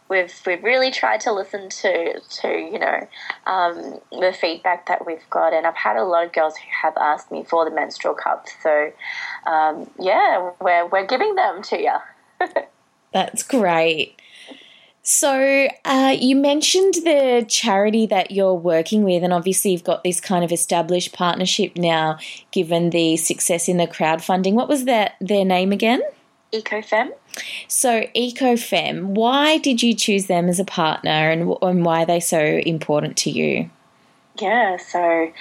we've 0.08 0.32
we've 0.46 0.62
really 0.64 0.90
tried 0.90 1.20
to 1.20 1.32
listen 1.32 1.68
to 1.68 2.20
to 2.20 2.48
you 2.48 2.78
know 2.78 3.08
um, 3.46 4.00
the 4.10 4.32
feedback 4.38 4.86
that 4.86 5.06
we've 5.06 5.28
got, 5.30 5.52
and 5.52 5.66
I've 5.66 5.76
had 5.76 5.96
a 5.96 6.04
lot 6.04 6.24
of 6.26 6.32
girls 6.32 6.56
who 6.56 6.66
have 6.82 6.96
asked 6.96 7.30
me 7.30 7.44
for 7.44 7.64
the 7.64 7.70
menstrual 7.74 8.14
cup. 8.14 8.46
So 8.62 8.92
um, 9.46 9.90
yeah, 9.98 10.50
we're 10.60 10.86
we're 10.88 11.06
giving 11.06 11.34
them 11.34 11.62
to 11.62 11.80
you. 11.80 11.96
That's 13.12 13.42
great. 13.42 14.20
So, 15.02 15.68
uh, 15.84 16.14
you 16.18 16.36
mentioned 16.36 16.94
the 16.94 17.44
charity 17.48 18.06
that 18.06 18.30
you're 18.30 18.54
working 18.54 19.02
with, 19.02 19.24
and 19.24 19.32
obviously, 19.32 19.72
you've 19.72 19.82
got 19.82 20.04
this 20.04 20.20
kind 20.20 20.44
of 20.44 20.52
established 20.52 21.12
partnership 21.12 21.76
now, 21.76 22.18
given 22.52 22.90
the 22.90 23.16
success 23.16 23.68
in 23.68 23.78
the 23.78 23.86
crowdfunding. 23.86 24.52
What 24.52 24.68
was 24.68 24.84
that 24.84 25.14
their 25.20 25.44
name 25.44 25.72
again? 25.72 26.02
Eco 26.52 26.82
Femme. 26.82 27.12
So, 27.66 28.06
Eco 28.12 28.56
Femme. 28.56 29.14
Why 29.14 29.56
did 29.58 29.82
you 29.82 29.94
choose 29.94 30.26
them 30.26 30.48
as 30.48 30.60
a 30.60 30.64
partner, 30.64 31.30
and, 31.30 31.56
and 31.62 31.84
why 31.84 32.02
are 32.02 32.06
they 32.06 32.20
so 32.20 32.38
important 32.38 33.16
to 33.18 33.30
you? 33.30 33.70
Yeah, 34.38 34.76
so 34.76 35.32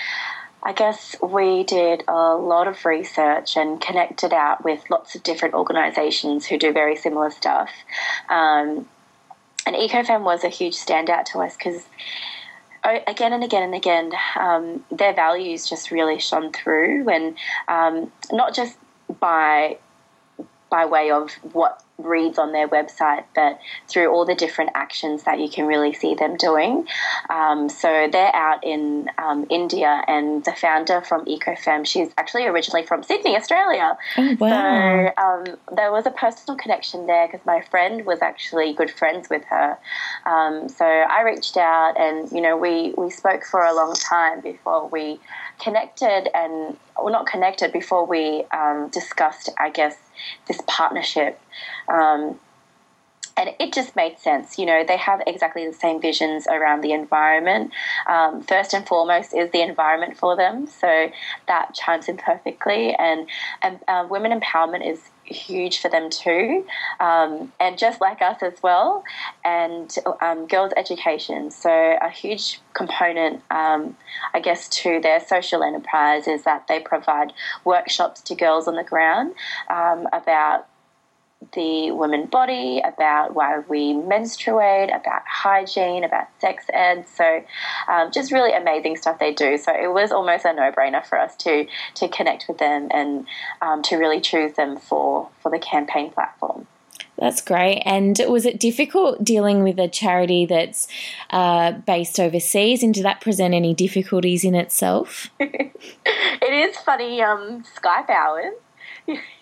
I 0.62 0.74
guess 0.74 1.16
we 1.22 1.64
did 1.64 2.04
a 2.08 2.36
lot 2.36 2.68
of 2.68 2.86
research 2.86 3.56
and 3.56 3.80
connected 3.80 4.34
out 4.34 4.64
with 4.64 4.90
lots 4.90 5.16
of 5.16 5.24
different 5.24 5.56
organisations 5.56 6.46
who 6.46 6.58
do 6.58 6.74
very 6.74 6.96
similar 6.96 7.32
stuff. 7.32 7.72
Um, 8.30 8.88
and 9.66 9.76
Eco 9.76 10.04
Femme 10.04 10.24
was 10.24 10.44
a 10.44 10.50
huge 10.50 10.76
standout 10.76 11.26
to 11.26 11.40
us 11.40 11.56
because 11.56 11.86
again 12.84 13.34
and 13.34 13.44
again 13.44 13.64
and 13.64 13.76
again, 13.76 14.12
um, 14.38 14.84
their 14.92 15.14
values 15.14 15.68
just 15.68 15.92
really 15.92 16.20
shone 16.20 16.52
through, 16.52 17.10
and 17.10 17.38
um, 17.68 18.12
not 18.32 18.54
just 18.54 18.78
by 19.20 19.78
by 20.70 20.86
way 20.86 21.12
of 21.12 21.32
what 21.54 21.84
reads 22.00 22.40
on 22.40 22.52
their 22.52 22.68
website, 22.68 23.24
but 23.36 23.60
through 23.88 24.08
all 24.08 24.26
the 24.26 24.36
different 24.36 24.72
actions 24.74 25.24
that 25.24 25.40
you 25.40 25.50
can 25.50 25.66
really 25.66 25.94
see 25.94 26.16
them 26.16 26.38
doing. 26.38 26.88
Um, 27.30 27.70
so 27.70 28.08
they're 28.12 28.36
out 28.36 28.64
in 28.64 29.10
um, 29.18 29.46
India, 29.50 30.04
and 30.08 30.44
the 30.46 30.54
founder 30.54 31.02
from 31.02 31.28
Eco 31.28 31.56
Femme, 31.56 31.84
she's 31.84 32.10
actually 32.18 32.46
originally 32.46 32.86
from 32.86 33.04
Sydney, 33.04 33.36
Australia. 33.36 33.98
Oh, 34.18 34.36
wow. 34.40 34.50
So 34.50 35.24
um, 35.24 35.58
there 35.76 35.92
was 35.92 36.06
a 36.06 36.12
personal 36.12 36.58
connection 36.58 37.08
there 37.08 37.28
because 37.28 37.46
my 37.46 37.62
friend 37.62 38.06
was 38.06 38.22
actually 38.22 38.74
good 38.74 38.92
friends 38.92 39.30
with 39.30 39.44
her. 39.46 39.78
Um, 40.26 40.70
so 40.70 40.86
I 40.86 41.22
reached 41.22 41.58
out, 41.58 41.96
and 41.98 42.32
you 42.32 42.42
know, 42.42 42.58
we 42.58 42.94
we 42.98 43.10
spoke 43.10 43.44
for 43.44 43.62
a 43.62 43.74
long 43.74 43.94
time 43.96 44.42
before 44.42 44.88
we 44.88 45.20
connected, 45.60 46.30
and 46.34 46.78
well, 46.98 47.12
not 47.12 47.28
connected 47.28 47.72
before 47.72 48.06
we 48.06 48.44
um, 48.52 48.90
discussed, 48.90 49.50
I 49.58 49.70
guess 49.70 49.96
this 50.48 50.62
partnership. 50.68 51.40
Um, 51.90 52.40
and 53.40 53.52
it 53.58 53.72
just 53.72 53.96
made 53.96 54.20
sense. 54.20 54.58
You 54.58 54.66
know, 54.66 54.84
they 54.86 54.98
have 54.98 55.22
exactly 55.26 55.66
the 55.66 55.74
same 55.74 56.02
visions 56.02 56.46
around 56.48 56.82
the 56.82 56.92
environment. 56.92 57.72
Um, 58.06 58.42
first 58.42 58.74
and 58.74 58.86
foremost 58.86 59.34
is 59.34 59.50
the 59.52 59.62
environment 59.62 60.18
for 60.18 60.36
them, 60.36 60.68
so 60.68 61.10
that 61.48 61.74
chimes 61.74 62.10
in 62.10 62.18
perfectly. 62.18 62.94
And, 62.96 63.30
and 63.62 63.80
uh, 63.88 64.06
women 64.10 64.38
empowerment 64.38 64.90
is 64.90 65.02
huge 65.24 65.80
for 65.80 65.90
them 65.90 66.10
too, 66.10 66.66
um, 67.00 67.54
and 67.62 67.78
just 67.78 68.02
like 68.02 68.22
us 68.22 68.44
as 68.44 68.62
well. 68.62 69.06
And 69.46 69.96
um, 70.22 70.48
girls' 70.48 70.74
education, 70.76 71.50
so 71.50 71.70
a 72.02 72.10
huge 72.10 72.60
component, 72.74 73.42
um, 73.52 73.96
I 74.34 74.42
guess, 74.42 74.68
to 74.84 75.00
their 75.00 75.22
social 75.22 75.64
enterprise 75.64 76.28
is 76.28 76.44
that 76.44 76.68
they 76.68 76.82
provide 76.82 77.32
workshops 77.64 78.20
to 78.22 78.36
girls 78.36 78.68
on 78.68 78.76
the 78.76 78.84
ground 78.84 79.36
um, 79.70 80.08
about 80.12 80.68
the 81.54 81.92
women 81.92 82.26
body, 82.26 82.82
about 82.84 83.34
why 83.34 83.60
we 83.68 83.94
menstruate, 83.94 84.90
about 84.90 85.22
hygiene, 85.26 86.04
about 86.04 86.28
sex 86.40 86.66
ed. 86.74 87.06
So, 87.16 87.44
um, 87.88 88.12
just 88.12 88.32
really 88.32 88.54
amazing 88.54 88.98
stuff 88.98 89.20
they 89.20 89.34
do. 89.34 89.58
So 89.58 89.72
it 89.72 89.92
was 89.92 90.12
almost 90.12 90.46
a 90.46 90.54
no-brainer 90.54 91.06
for 91.06 91.18
us 91.18 91.36
to 91.38 91.66
to 91.96 92.08
connect 92.10 92.46
with 92.48 92.58
them 92.58 92.90
and 92.92 93.26
um, 93.62 93.82
to 93.84 93.98
really 93.98 94.22
choose 94.22 94.54
them 94.54 94.78
for 94.78 95.30
for 95.42 95.50
the 95.50 95.60
campaign 95.60 96.12
platform. 96.12 96.68
That's 97.18 97.42
great. 97.42 97.82
And 97.86 98.20
was 98.30 98.46
it 98.46 98.60
difficult 98.60 99.24
dealing 99.24 99.62
with 99.62 99.78
a 99.78 99.90
charity 99.90 100.46
that's 100.46 100.88
uh, 101.32 101.74
based 101.74 102.18
overseas? 102.18 102.82
And 102.82 102.94
did 102.94 103.04
that 103.04 103.20
present 103.20 103.54
any 103.54 103.74
difficulties 103.74 104.46
in 104.46 104.56
itself? 104.56 105.30
it 105.40 105.74
is 106.42 106.78
funny. 106.78 107.22
Um, 107.22 107.66
Skype 107.76 108.10
hours 108.10 108.54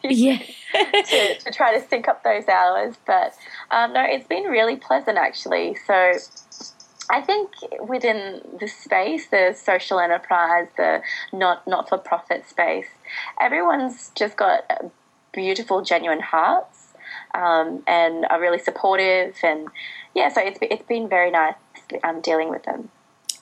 yeah. 0.03 0.37
to, 0.73 1.39
to, 1.39 1.51
try 1.51 1.77
to 1.77 1.87
sync 1.87 2.07
up 2.07 2.23
those 2.23 2.47
hours. 2.47 2.95
But 3.05 3.33
um, 3.71 3.93
no, 3.93 4.03
it's 4.03 4.27
been 4.27 4.43
really 4.43 4.75
pleasant 4.75 5.17
actually. 5.17 5.75
So 5.85 6.13
I 7.09 7.21
think 7.21 7.51
within 7.87 8.41
the 8.59 8.67
space, 8.67 9.27
the 9.27 9.55
social 9.57 9.99
enterprise, 9.99 10.67
the 10.77 11.01
not 11.31 11.67
not 11.67 11.89
for 11.89 11.97
profit 11.97 12.47
space, 12.47 12.87
everyone's 13.39 14.11
just 14.15 14.35
got 14.35 14.91
beautiful, 15.31 15.81
genuine 15.81 16.19
hearts 16.19 16.93
um, 17.33 17.83
and 17.87 18.25
are 18.29 18.41
really 18.41 18.59
supportive. 18.59 19.35
And 19.43 19.67
yeah, 20.13 20.29
so 20.29 20.41
it's 20.41 20.59
it's 20.61 20.83
been 20.83 21.07
very 21.07 21.31
nice 21.31 21.55
um, 22.03 22.21
dealing 22.21 22.49
with 22.49 22.63
them. 22.63 22.89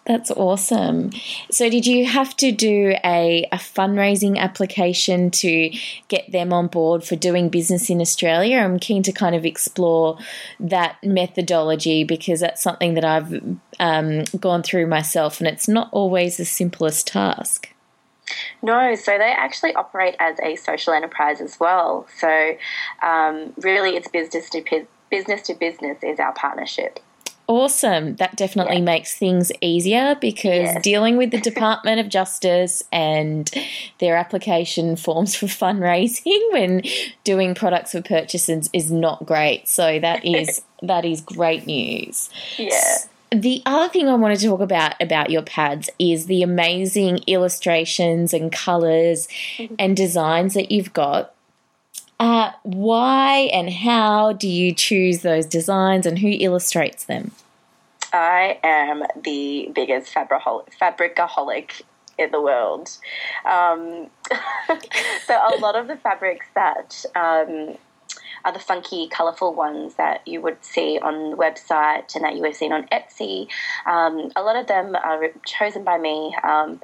That's 0.05 0.29
awesome. 0.29 1.09
So, 1.49 1.67
did 1.67 1.87
you 1.87 2.05
have 2.05 2.37
to 2.37 2.51
do 2.51 2.95
a, 3.03 3.47
a 3.51 3.57
fundraising 3.57 4.37
application 4.37 5.31
to 5.31 5.71
get 6.09 6.31
them 6.31 6.53
on 6.53 6.67
board 6.67 7.03
for 7.03 7.15
doing 7.15 7.49
business 7.49 7.89
in 7.89 7.99
Australia? 7.99 8.59
I'm 8.59 8.77
keen 8.77 9.01
to 9.03 9.11
kind 9.11 9.35
of 9.35 9.45
explore 9.45 10.19
that 10.59 10.97
methodology 11.03 12.03
because 12.03 12.39
that's 12.39 12.61
something 12.61 12.93
that 12.93 13.03
I've 13.03 13.57
um, 13.79 14.25
gone 14.39 14.61
through 14.61 14.85
myself, 14.85 15.39
and 15.39 15.47
it's 15.47 15.67
not 15.67 15.89
always 15.91 16.37
the 16.37 16.45
simplest 16.45 17.07
task. 17.07 17.69
No, 18.61 18.93
so 18.93 19.17
they 19.17 19.33
actually 19.35 19.73
operate 19.73 20.15
as 20.19 20.39
a 20.39 20.55
social 20.55 20.93
enterprise 20.93 21.41
as 21.41 21.59
well. 21.59 22.07
So, 22.15 22.55
um, 23.01 23.53
really, 23.57 23.95
it's 23.95 24.07
business 24.07 24.51
to 24.51 24.85
business 25.09 25.41
to 25.43 25.55
business 25.55 25.97
is 26.03 26.19
our 26.19 26.33
partnership. 26.33 26.99
Awesome. 27.47 28.15
That 28.15 28.35
definitely 28.35 28.77
yeah. 28.77 28.83
makes 28.83 29.15
things 29.15 29.51
easier 29.61 30.15
because 30.19 30.69
dealing 30.81 31.15
with 31.15 31.31
the 31.31 31.41
Department 31.41 31.99
of 31.99 32.09
Justice 32.09 32.83
and 32.91 33.51
their 33.99 34.15
application 34.15 34.95
forms 34.95 35.35
for 35.35 35.45
fundraising 35.45 36.39
when 36.51 36.81
doing 37.23 37.53
products 37.53 37.91
for 37.91 38.01
purchases 38.01 38.69
is 38.73 38.91
not 38.91 39.25
great. 39.25 39.67
So 39.67 39.99
that 39.99 40.25
is 40.25 40.63
that 40.81 41.05
is 41.05 41.21
great 41.21 41.67
news. 41.67 42.29
Yeah. 42.57 42.97
The 43.31 43.61
other 43.65 43.91
thing 43.91 44.07
I 44.07 44.15
wanted 44.15 44.39
to 44.39 44.47
talk 44.47 44.61
about 44.61 44.99
about 45.01 45.29
your 45.29 45.41
pads 45.41 45.89
is 45.99 46.25
the 46.25 46.41
amazing 46.41 47.19
illustrations 47.27 48.33
and 48.33 48.51
colors 48.51 49.27
mm-hmm. 49.57 49.75
and 49.77 49.95
designs 49.95 50.53
that 50.55 50.71
you've 50.71 50.93
got. 50.93 51.34
Uh, 52.19 52.51
why 52.63 53.49
and 53.51 53.69
how 53.69 54.33
do 54.33 54.47
you 54.47 54.73
choose 54.73 55.21
those 55.21 55.45
designs 55.45 56.05
and 56.05 56.19
who 56.19 56.29
illustrates 56.29 57.05
them? 57.05 57.31
I 58.13 58.59
am 58.63 59.03
the 59.21 59.69
biggest 59.73 60.13
fabricaholic 60.13 61.81
in 62.17 62.31
the 62.31 62.41
world. 62.41 62.89
Um, 63.45 64.07
so 65.25 65.33
a 65.33 65.59
lot 65.59 65.75
of 65.75 65.87
the 65.87 65.97
fabrics 65.97 66.45
that 66.55 67.03
um, 67.15 67.75
are 68.45 68.53
the 68.53 68.59
funky, 68.59 69.07
colourful 69.09 69.53
ones 69.53 69.95
that 69.95 70.25
you 70.25 70.39
would 70.41 70.63
see 70.63 70.97
on 70.99 71.31
the 71.31 71.37
website 71.37 72.15
and 72.15 72.23
that 72.23 72.35
you 72.35 72.41
would 72.41 72.51
have 72.51 72.55
seen 72.55 72.71
on 72.71 72.87
Etsy, 72.87 73.47
um, 73.85 74.31
a 74.35 74.43
lot 74.43 74.55
of 74.55 74.67
them 74.67 74.95
are 74.95 75.27
chosen 75.45 75.83
by 75.83 75.97
me. 75.97 76.35
Um, 76.43 76.81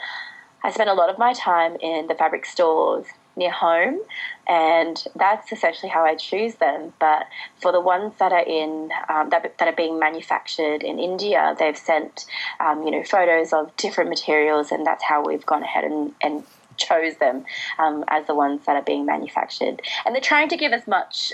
I 0.63 0.71
spend 0.71 0.89
a 0.89 0.93
lot 0.93 1.09
of 1.09 1.17
my 1.17 1.33
time 1.33 1.77
in 1.77 2.07
the 2.07 2.15
fabric 2.15 2.45
stores 2.45 3.05
near 3.35 3.51
home, 3.51 3.99
and 4.47 5.03
that's 5.15 5.51
essentially 5.51 5.89
how 5.89 6.03
I 6.03 6.15
choose 6.15 6.55
them. 6.55 6.93
But 6.99 7.27
for 7.61 7.71
the 7.71 7.79
ones 7.79 8.13
that 8.19 8.31
are 8.31 8.45
in 8.45 8.91
um, 9.09 9.29
that, 9.29 9.57
that 9.57 9.67
are 9.67 9.75
being 9.75 9.99
manufactured 9.99 10.83
in 10.83 10.99
India, 10.99 11.55
they've 11.57 11.77
sent 11.77 12.25
um, 12.59 12.83
you 12.83 12.91
know 12.91 13.03
photos 13.03 13.53
of 13.53 13.75
different 13.77 14.09
materials, 14.09 14.71
and 14.71 14.85
that's 14.85 15.03
how 15.03 15.23
we've 15.23 15.45
gone 15.45 15.63
ahead 15.63 15.83
and, 15.83 16.13
and 16.21 16.43
chose 16.77 17.15
them 17.17 17.45
um, 17.79 18.03
as 18.07 18.27
the 18.27 18.35
ones 18.35 18.65
that 18.65 18.75
are 18.75 18.81
being 18.81 19.05
manufactured. 19.05 19.81
And 20.05 20.15
they're 20.15 20.21
trying 20.21 20.49
to 20.49 20.57
give 20.57 20.73
as 20.73 20.87
much 20.87 21.33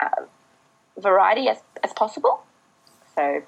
uh, 0.00 0.24
variety 0.98 1.48
as, 1.48 1.58
as 1.84 1.92
possible. 1.92 2.42
So 3.14 3.42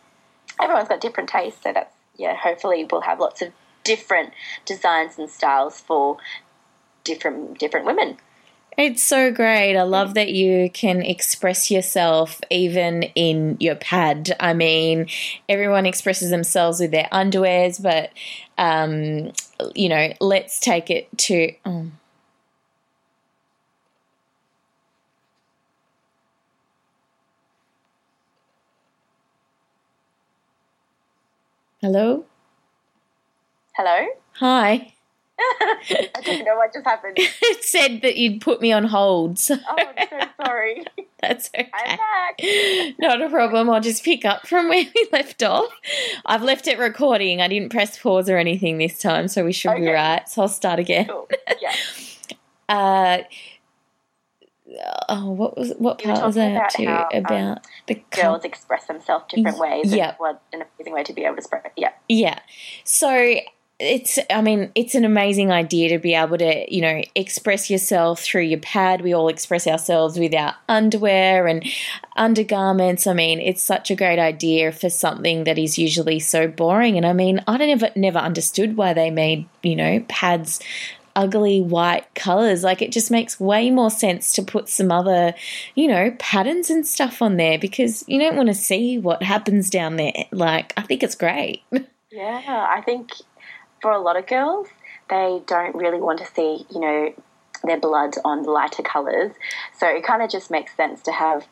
everyone's 0.60 0.88
got 0.88 1.00
different 1.00 1.28
tastes, 1.28 1.62
so 1.62 1.72
that's 1.72 1.94
yeah. 2.16 2.36
Hopefully, 2.36 2.86
we'll 2.90 3.02
have 3.02 3.20
lots 3.20 3.42
of 3.42 3.52
different 3.84 4.32
designs 4.66 5.18
and 5.18 5.30
styles 5.30 5.80
for 5.80 6.18
different 7.04 7.58
different 7.58 7.86
women. 7.86 8.18
It's 8.78 9.02
so 9.02 9.30
great. 9.30 9.76
I 9.76 9.82
love 9.82 10.14
that 10.14 10.30
you 10.30 10.70
can 10.70 11.02
express 11.02 11.70
yourself 11.70 12.40
even 12.50 13.02
in 13.02 13.56
your 13.60 13.74
pad. 13.74 14.34
I 14.40 14.54
mean, 14.54 15.08
everyone 15.48 15.86
expresses 15.86 16.30
themselves 16.30 16.80
with 16.80 16.90
their 16.90 17.08
underwears, 17.12 17.82
but 17.82 18.10
um, 18.56 19.32
you 19.74 19.88
know, 19.88 20.12
let's 20.20 20.60
take 20.60 20.88
it 20.88 21.08
to. 21.18 21.52
Oh. 21.66 21.86
Hello? 31.82 32.24
Hello? 33.74 34.06
Hi. 34.34 34.92
I 36.14 36.20
don't 36.22 36.44
know 36.44 36.56
what 36.56 36.72
just 36.72 36.86
happened. 36.86 37.16
it 37.18 37.64
said 37.64 38.02
that 38.02 38.16
you'd 38.16 38.40
put 38.40 38.60
me 38.60 38.72
on 38.72 38.84
hold. 38.84 39.38
So. 39.38 39.56
Oh, 39.68 39.76
I'm 39.78 40.08
so 40.08 40.26
sorry. 40.44 40.84
That's 41.20 41.50
okay. 41.54 41.70
I'm 41.72 41.98
back. 41.98 42.98
Not 42.98 43.22
a 43.22 43.28
problem. 43.28 43.70
I'll 43.70 43.80
just 43.80 44.04
pick 44.04 44.24
up 44.24 44.46
from 44.46 44.68
where 44.68 44.84
we 44.94 45.08
left 45.12 45.42
off. 45.42 45.70
I've 46.26 46.42
left 46.42 46.66
it 46.66 46.78
recording. 46.78 47.40
I 47.40 47.48
didn't 47.48 47.70
press 47.70 47.98
pause 47.98 48.28
or 48.28 48.38
anything 48.38 48.78
this 48.78 48.98
time, 48.98 49.28
so 49.28 49.44
we 49.44 49.52
should 49.52 49.72
okay. 49.72 49.80
be 49.80 49.88
right. 49.88 50.28
So 50.28 50.42
I'll 50.42 50.48
start 50.48 50.78
again. 50.78 51.06
Cool. 51.06 51.28
Yeah. 51.60 51.74
uh, 52.68 53.22
oh, 55.08 55.30
what 55.30 55.56
was 55.56 55.72
what 55.78 56.02
part 56.02 56.24
was 56.24 56.34
that 56.34 56.74
about, 56.76 57.12
how, 57.12 57.18
about 57.18 57.58
um, 57.58 57.62
the 57.86 58.02
girls 58.10 58.44
express 58.44 58.86
themselves 58.86 59.24
different 59.28 59.58
ways? 59.58 59.92
Yeah, 59.92 60.14
what 60.18 60.42
an 60.52 60.62
amazing 60.62 60.94
way 60.94 61.02
to 61.04 61.12
be 61.12 61.24
able 61.24 61.36
to 61.36 61.42
spread. 61.42 61.70
Yeah, 61.76 61.92
yeah. 62.08 62.40
So 62.84 63.40
it's 63.80 64.18
i 64.28 64.42
mean 64.42 64.70
it's 64.74 64.94
an 64.94 65.06
amazing 65.06 65.50
idea 65.50 65.88
to 65.88 65.98
be 65.98 66.14
able 66.14 66.36
to 66.36 66.72
you 66.72 66.82
know 66.82 67.02
express 67.14 67.70
yourself 67.70 68.20
through 68.20 68.42
your 68.42 68.60
pad 68.60 69.00
we 69.00 69.14
all 69.14 69.28
express 69.28 69.66
ourselves 69.66 70.18
with 70.18 70.34
our 70.34 70.54
underwear 70.68 71.46
and 71.46 71.66
undergarments 72.14 73.06
i 73.06 73.14
mean 73.14 73.40
it's 73.40 73.62
such 73.62 73.90
a 73.90 73.96
great 73.96 74.18
idea 74.18 74.70
for 74.70 74.90
something 74.90 75.44
that 75.44 75.58
is 75.58 75.78
usually 75.78 76.20
so 76.20 76.46
boring 76.46 76.98
and 76.98 77.06
i 77.06 77.12
mean 77.12 77.42
i 77.48 77.56
never 77.56 77.88
never 77.96 78.18
understood 78.18 78.76
why 78.76 78.92
they 78.92 79.10
made 79.10 79.48
you 79.62 79.74
know 79.74 80.04
pads 80.08 80.60
ugly 81.16 81.60
white 81.60 82.06
colors. 82.14 82.62
Like 82.62 82.80
it 82.82 82.92
just 82.92 83.10
makes 83.10 83.40
way 83.40 83.68
more 83.68 83.90
sense 83.90 84.32
to 84.34 84.42
put 84.42 84.68
some 84.68 84.92
other, 84.92 85.34
you 85.74 85.88
know, 85.88 86.14
patterns 86.20 86.70
and 86.70 86.86
stuff 86.86 87.20
on 87.20 87.36
there 87.36 87.58
because 87.58 88.04
you 88.06 88.20
don't 88.20 88.36
want 88.36 88.48
to 88.48 88.54
see 88.54 88.96
what 88.96 89.20
happens 89.22 89.70
down 89.70 89.96
there. 89.96 90.12
Like 90.30 90.72
I 90.76 90.82
think 90.82 91.02
it's 91.02 91.16
great. 91.16 91.62
Yeah, 92.12 92.66
I 92.68 92.80
think 92.80 93.12
for 93.80 93.92
a 93.92 94.00
lot 94.00 94.16
of 94.16 94.26
girls, 94.26 94.68
they 95.08 95.42
don't 95.46 95.74
really 95.74 96.00
want 96.00 96.18
to 96.20 96.26
see, 96.26 96.66
you 96.70 96.80
know, 96.80 97.12
their 97.64 97.78
blood 97.78 98.14
on 98.24 98.44
lighter 98.44 98.82
colors. 98.82 99.32
So 99.76 99.86
it 99.86 100.02
kind 100.04 100.22
of 100.22 100.30
just 100.30 100.50
makes 100.50 100.74
sense 100.76 101.02
to 101.02 101.12
have 101.12 101.46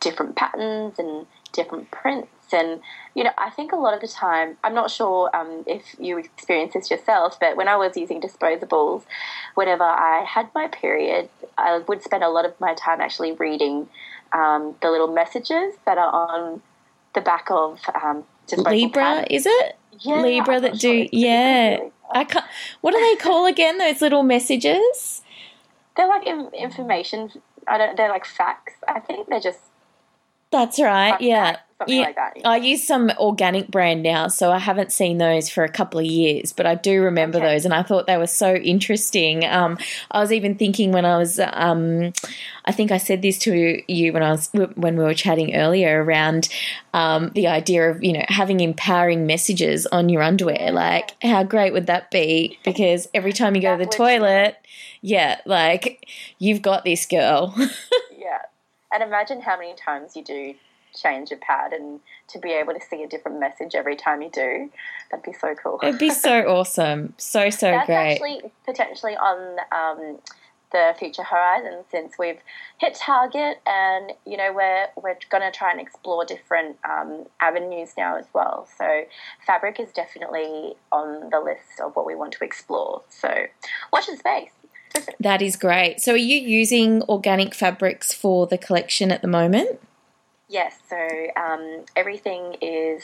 different 0.00 0.36
patterns 0.36 0.98
and 0.98 1.26
different 1.52 1.90
prints 1.90 2.28
and, 2.52 2.80
you 3.14 3.24
know, 3.24 3.30
I 3.36 3.50
think 3.50 3.72
a 3.72 3.76
lot 3.76 3.94
of 3.94 4.00
the 4.00 4.08
time, 4.08 4.56
I'm 4.64 4.74
not 4.74 4.90
sure 4.90 5.34
um, 5.36 5.64
if 5.66 5.94
you 5.98 6.18
experience 6.18 6.74
this 6.74 6.90
yourself, 6.90 7.38
but 7.40 7.56
when 7.56 7.68
I 7.68 7.76
was 7.76 7.96
using 7.96 8.20
disposables, 8.20 9.02
whenever 9.54 9.84
I 9.84 10.24
had 10.26 10.48
my 10.54 10.68
period, 10.68 11.28
I 11.56 11.78
would 11.86 12.02
spend 12.02 12.24
a 12.24 12.28
lot 12.28 12.44
of 12.44 12.58
my 12.60 12.74
time 12.74 13.00
actually 13.00 13.32
reading 13.32 13.88
um, 14.32 14.76
the 14.80 14.90
little 14.90 15.12
messages 15.12 15.74
that 15.84 15.98
are 15.98 16.10
on 16.10 16.62
the 17.14 17.20
back 17.20 17.50
of 17.50 17.80
um, 18.02 18.24
Libra, 18.56 19.26
is 19.30 19.46
it? 19.46 19.76
Yeah, 20.00 20.22
Libra 20.22 20.60
that 20.60 20.74
do, 20.74 20.78
sure 20.78 21.08
yeah. 21.12 21.78
I 22.10 22.24
can't, 22.24 22.44
what 22.80 22.92
do 22.92 23.00
they 23.00 23.16
call 23.16 23.46
again, 23.46 23.78
those 23.78 24.00
little 24.00 24.22
messages? 24.22 25.22
They're 25.96 26.08
like 26.08 26.26
information. 26.26 27.30
I 27.66 27.76
don't. 27.76 27.96
They're 27.96 28.08
like 28.08 28.24
facts. 28.24 28.74
I 28.86 29.00
think 29.00 29.28
they're 29.28 29.40
just. 29.40 29.58
That's 30.50 30.80
right. 30.80 31.20
Yeah 31.20 31.58
something 31.78 31.96
yeah, 31.96 32.06
like 32.06 32.16
that. 32.16 32.36
I 32.44 32.56
use 32.56 32.86
some 32.86 33.10
organic 33.18 33.68
brand 33.68 34.02
now, 34.02 34.28
so 34.28 34.50
I 34.50 34.58
haven't 34.58 34.92
seen 34.92 35.18
those 35.18 35.48
for 35.48 35.64
a 35.64 35.68
couple 35.68 36.00
of 36.00 36.06
years, 36.06 36.52
but 36.52 36.66
I 36.66 36.74
do 36.74 37.02
remember 37.02 37.38
okay. 37.38 37.54
those, 37.54 37.64
and 37.64 37.72
I 37.72 37.82
thought 37.82 38.06
they 38.06 38.16
were 38.16 38.26
so 38.26 38.54
interesting. 38.54 39.44
Um, 39.44 39.78
I 40.10 40.20
was 40.20 40.32
even 40.32 40.56
thinking 40.56 40.92
when 40.92 41.04
I 41.04 41.16
was, 41.18 41.40
um, 41.40 42.12
I 42.64 42.72
think 42.72 42.90
I 42.90 42.98
said 42.98 43.22
this 43.22 43.38
to 43.40 43.82
you 43.90 44.12
when 44.12 44.22
I 44.22 44.32
was 44.32 44.50
when 44.52 44.96
we 44.96 45.04
were 45.04 45.14
chatting 45.14 45.54
earlier 45.54 46.02
around 46.02 46.48
um, 46.94 47.30
the 47.34 47.46
idea 47.46 47.90
of 47.90 48.02
you 48.02 48.12
know 48.12 48.24
having 48.28 48.60
empowering 48.60 49.26
messages 49.26 49.86
on 49.86 50.08
your 50.08 50.22
underwear. 50.22 50.58
Yeah. 50.58 50.70
Like, 50.70 51.22
how 51.22 51.44
great 51.44 51.72
would 51.72 51.86
that 51.86 52.10
be? 52.10 52.58
Because 52.68 53.08
every 53.14 53.32
time 53.32 53.56
you 53.56 53.62
go 53.62 53.76
to 53.76 53.84
the 53.84 53.90
toilet, 53.90 54.56
yeah, 55.00 55.40
like 55.46 56.06
you've 56.38 56.60
got 56.60 56.84
this 56.84 57.06
girl. 57.06 57.54
and 58.92 59.02
imagine 59.02 59.40
how 59.40 59.58
many 59.58 59.74
times 59.74 60.16
you 60.16 60.24
do 60.24 60.54
change 60.94 61.30
your 61.30 61.38
pad 61.40 61.72
and 61.72 62.00
to 62.28 62.38
be 62.38 62.52
able 62.52 62.72
to 62.74 62.80
see 62.80 63.02
a 63.02 63.08
different 63.08 63.38
message 63.38 63.74
every 63.74 63.96
time 63.96 64.22
you 64.22 64.30
do, 64.30 64.70
that'd 65.10 65.24
be 65.24 65.32
so 65.32 65.54
cool. 65.62 65.78
It'd 65.82 65.98
be 65.98 66.10
so 66.10 66.40
awesome. 66.48 67.14
So, 67.18 67.50
so 67.50 67.70
That's 67.70 67.86
great. 67.86 68.12
actually 68.12 68.52
potentially 68.64 69.16
on 69.16 69.58
um, 69.72 70.18
the 70.72 70.94
future 70.98 71.22
horizon 71.22 71.84
since 71.90 72.14
we've 72.18 72.40
hit 72.78 72.94
target 72.94 73.58
and 73.66 74.12
you 74.26 74.36
know 74.36 74.52
we're 74.52 74.86
we're 74.96 75.16
going 75.30 75.42
to 75.42 75.50
try 75.50 75.70
and 75.70 75.80
explore 75.80 76.24
different 76.24 76.76
um, 76.88 77.24
avenues 77.40 77.92
now 77.96 78.16
as 78.16 78.26
well 78.34 78.68
so 78.76 79.02
fabric 79.46 79.80
is 79.80 79.90
definitely 79.92 80.74
on 80.92 81.30
the 81.30 81.40
list 81.40 81.80
of 81.82 81.96
what 81.96 82.04
we 82.04 82.14
want 82.14 82.32
to 82.32 82.44
explore 82.44 83.02
so 83.08 83.46
watch 83.92 84.06
the 84.06 84.16
space 84.16 84.50
that 85.20 85.42
is 85.42 85.56
great 85.56 86.00
so 86.00 86.12
are 86.12 86.16
you 86.16 86.38
using 86.38 87.02
organic 87.02 87.54
fabrics 87.54 88.12
for 88.12 88.46
the 88.46 88.58
collection 88.58 89.10
at 89.10 89.22
the 89.22 89.28
moment 89.28 89.80
Yes, 90.48 90.78
so 90.88 90.96
um, 91.36 91.84
everything 91.94 92.56
is 92.62 93.02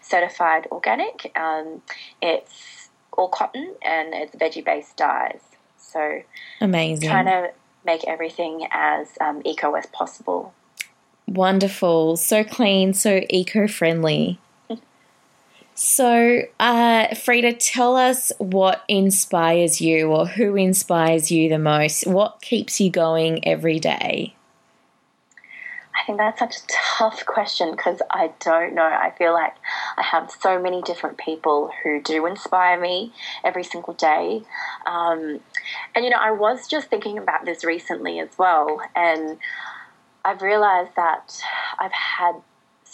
certified 0.00 0.68
organic. 0.70 1.32
Um, 1.36 1.82
it's 2.22 2.88
all 3.12 3.28
cotton 3.28 3.74
and 3.82 4.14
it's 4.14 4.34
veggie 4.36 4.64
based 4.64 4.96
dyes. 4.96 5.40
So 5.76 6.22
amazing. 6.60 7.08
Trying 7.08 7.26
to 7.26 7.50
make 7.84 8.04
everything 8.06 8.68
as 8.70 9.08
um, 9.20 9.42
eco 9.44 9.74
as 9.74 9.86
possible. 9.86 10.54
Wonderful. 11.26 12.16
So 12.16 12.44
clean, 12.44 12.94
so 12.94 13.22
eco 13.28 13.66
friendly. 13.66 14.38
So, 15.74 16.42
uh, 16.60 17.14
Frida, 17.14 17.54
tell 17.54 17.96
us 17.96 18.32
what 18.38 18.84
inspires 18.88 19.80
you 19.80 20.08
or 20.08 20.26
who 20.26 20.56
inspires 20.56 21.30
you 21.30 21.48
the 21.48 21.58
most? 21.58 22.06
What 22.06 22.40
keeps 22.40 22.80
you 22.80 22.90
going 22.90 23.46
every 23.46 23.80
day? 23.80 24.34
I 26.04 26.06
think 26.06 26.18
that's 26.18 26.38
such 26.38 26.56
a 26.56 26.66
tough 26.98 27.24
question 27.24 27.70
because 27.70 28.02
I 28.10 28.32
don't 28.40 28.74
know. 28.74 28.84
I 28.84 29.12
feel 29.16 29.32
like 29.32 29.54
I 29.96 30.02
have 30.02 30.30
so 30.30 30.60
many 30.60 30.82
different 30.82 31.18
people 31.18 31.70
who 31.82 32.00
do 32.00 32.26
inspire 32.26 32.78
me 32.78 33.12
every 33.42 33.64
single 33.64 33.94
day. 33.94 34.42
Um, 34.86 35.40
and, 35.94 36.04
you 36.04 36.10
know, 36.10 36.18
I 36.20 36.32
was 36.32 36.68
just 36.68 36.88
thinking 36.88 37.16
about 37.16 37.46
this 37.46 37.64
recently 37.64 38.18
as 38.18 38.28
well. 38.36 38.80
And 38.94 39.38
I've 40.24 40.42
realized 40.42 40.90
that 40.96 41.40
I've 41.78 41.92
had 41.92 42.34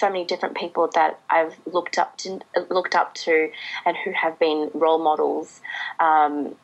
so 0.01 0.09
many 0.09 0.25
different 0.25 0.57
people 0.57 0.89
that 0.95 1.21
I've 1.29 1.55
looked 1.67 1.99
up 1.99 2.17
to, 2.19 2.41
looked 2.71 2.95
up 2.95 3.15
to, 3.27 3.51
and 3.85 3.97
who 4.03 4.13
have 4.13 4.39
been 4.39 4.71
role 4.73 4.99
models 4.99 5.61
um, 6.01 6.57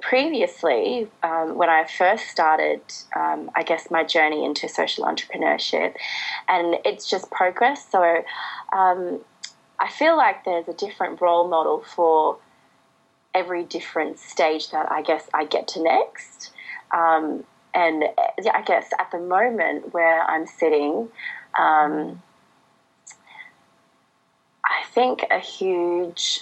previously, 0.00 1.08
um, 1.22 1.56
when 1.56 1.68
I 1.68 1.84
first 1.84 2.28
started, 2.28 2.80
um, 3.14 3.50
I 3.54 3.62
guess, 3.62 3.90
my 3.90 4.02
journey 4.02 4.44
into 4.44 4.68
social 4.68 5.04
entrepreneurship, 5.04 5.94
and 6.48 6.76
it's 6.84 7.08
just 7.08 7.30
progress. 7.30 7.86
So 7.90 8.24
um, 8.72 9.20
I 9.78 9.90
feel 9.90 10.16
like 10.16 10.44
there's 10.44 10.68
a 10.68 10.72
different 10.72 11.20
role 11.20 11.48
model 11.48 11.84
for 11.94 12.38
every 13.34 13.64
different 13.64 14.18
stage 14.18 14.70
that 14.70 14.90
I 14.90 15.02
guess 15.02 15.28
I 15.34 15.44
get 15.44 15.68
to 15.68 15.82
next. 15.82 16.52
Um, 16.92 17.44
and 17.74 18.04
I 18.52 18.62
guess 18.62 18.88
at 18.98 19.10
the 19.10 19.18
moment 19.18 19.92
where 19.92 20.22
I'm 20.22 20.46
sitting, 20.46 21.08
um, 21.58 22.22
I 24.68 24.84
think 24.90 25.24
a 25.30 25.38
huge, 25.38 26.40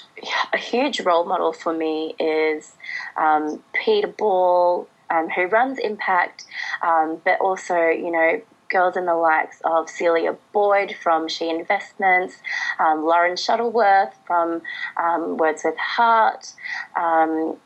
a 0.53 0.59
huge 0.59 1.01
role 1.01 1.25
model 1.25 1.53
for 1.53 1.73
me 1.73 2.15
is 2.19 2.73
um, 3.17 3.63
Peter 3.73 4.09
Ball, 4.09 4.89
um, 5.11 5.29
who 5.31 5.47
runs 5.47 5.79
Impact, 5.79 6.45
um, 6.83 7.21
but 7.25 7.41
also, 7.41 7.77
you 7.89 8.11
know, 8.11 8.41
girls 8.69 8.97
in 8.97 9.07
the 9.07 9.15
likes 9.15 9.61
of 9.65 9.89
Celia 9.89 10.37
Boyd 10.53 10.97
from 11.01 11.29
She 11.29 11.49
Investments, 11.49 12.37
um, 12.79 13.05
Lauren 13.05 13.37
Shuttleworth 13.37 14.15
from 14.27 14.63
um, 14.97 15.37
Words 15.37 15.63
with 15.65 15.77
Heart, 15.79 16.53
um, 16.97 17.57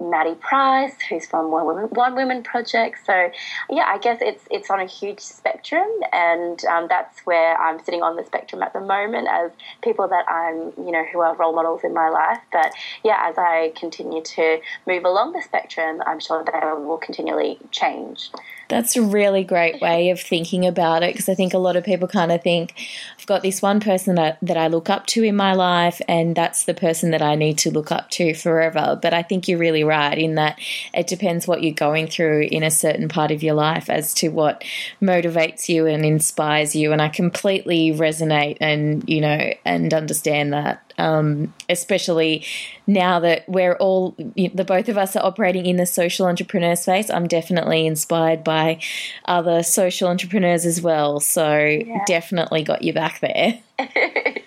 Maddie 0.00 0.34
Price, 0.34 0.94
who's 1.08 1.26
from 1.26 1.50
One 1.50 1.64
Woman, 1.64 1.84
One 1.90 2.14
Woman 2.14 2.42
Project. 2.42 2.98
So, 3.06 3.30
yeah, 3.70 3.84
I 3.86 3.98
guess 3.98 4.18
it's 4.20 4.44
it's 4.50 4.70
on 4.70 4.80
a 4.80 4.86
huge 4.86 5.20
spectrum, 5.20 5.88
and 6.12 6.64
um, 6.66 6.86
that's 6.88 7.20
where 7.20 7.56
I'm 7.56 7.82
sitting 7.84 8.02
on 8.02 8.16
the 8.16 8.24
spectrum 8.24 8.62
at 8.62 8.72
the 8.72 8.80
moment 8.80 9.28
as 9.30 9.50
people 9.82 10.08
that 10.08 10.24
I'm, 10.28 10.72
you 10.84 10.92
know, 10.92 11.04
who 11.12 11.20
are 11.20 11.34
role 11.36 11.54
models 11.54 11.82
in 11.84 11.94
my 11.94 12.08
life. 12.08 12.40
But 12.52 12.74
yeah, 13.04 13.26
as 13.28 13.36
I 13.38 13.72
continue 13.76 14.22
to 14.22 14.60
move 14.86 15.04
along 15.04 15.32
the 15.32 15.42
spectrum, 15.42 16.02
I'm 16.06 16.20
sure 16.20 16.44
they 16.44 16.58
will 16.82 16.98
continually 16.98 17.58
change. 17.70 18.30
That's 18.68 18.96
a 18.96 19.02
really 19.02 19.44
great 19.44 19.80
way 19.80 20.10
of 20.10 20.20
thinking 20.20 20.66
about 20.66 21.02
it 21.02 21.12
because 21.12 21.28
I 21.28 21.34
think 21.34 21.54
a 21.54 21.58
lot 21.58 21.76
of 21.76 21.84
people 21.84 22.08
kind 22.08 22.32
of 22.32 22.42
think 22.42 22.74
I've 23.18 23.26
got 23.26 23.42
this 23.42 23.62
one 23.62 23.80
person 23.80 24.16
that, 24.16 24.38
that 24.42 24.56
I 24.56 24.68
look 24.68 24.90
up 24.90 25.06
to 25.08 25.22
in 25.22 25.36
my 25.36 25.54
life, 25.54 26.00
and 26.08 26.36
that's 26.36 26.64
the 26.64 26.74
person 26.74 27.10
that 27.12 27.22
I 27.22 27.34
need 27.34 27.58
to 27.58 27.70
look 27.70 27.90
up 27.90 28.10
to 28.10 28.34
forever. 28.34 28.98
But 29.00 29.14
I 29.14 29.22
think 29.22 29.48
you're 29.48 29.58
really 29.58 29.84
right 29.84 30.16
in 30.16 30.34
that 30.34 30.58
it 30.92 31.06
depends 31.06 31.46
what 31.46 31.62
you're 31.62 31.74
going 31.74 32.06
through 32.06 32.48
in 32.50 32.62
a 32.62 32.70
certain 32.70 33.08
part 33.08 33.30
of 33.30 33.42
your 33.42 33.54
life 33.54 33.88
as 33.88 34.12
to 34.14 34.28
what 34.28 34.62
motivates 35.00 35.68
you 35.68 35.86
and 35.86 36.04
inspires 36.04 36.76
you. 36.76 36.92
And 36.92 37.00
I 37.00 37.08
completely 37.08 37.92
resonate 37.92 38.58
and, 38.60 39.08
you 39.08 39.20
know, 39.20 39.54
and 39.64 39.94
understand 39.94 40.52
that 40.52 40.83
um, 40.98 41.52
especially 41.68 42.44
now 42.86 43.20
that 43.20 43.48
we're 43.48 43.74
all 43.74 44.14
the 44.18 44.64
both 44.66 44.88
of 44.88 44.98
us 44.98 45.16
are 45.16 45.24
operating 45.24 45.66
in 45.66 45.76
the 45.76 45.86
social 45.86 46.26
entrepreneur 46.26 46.76
space. 46.76 47.10
I'm 47.10 47.26
definitely 47.26 47.86
inspired 47.86 48.44
by 48.44 48.80
other 49.24 49.62
social 49.62 50.08
entrepreneurs 50.08 50.66
as 50.66 50.80
well. 50.80 51.20
So 51.20 51.56
yeah. 51.58 52.04
definitely 52.06 52.62
got 52.62 52.82
you 52.82 52.92
back 52.92 53.20
there. 53.20 53.60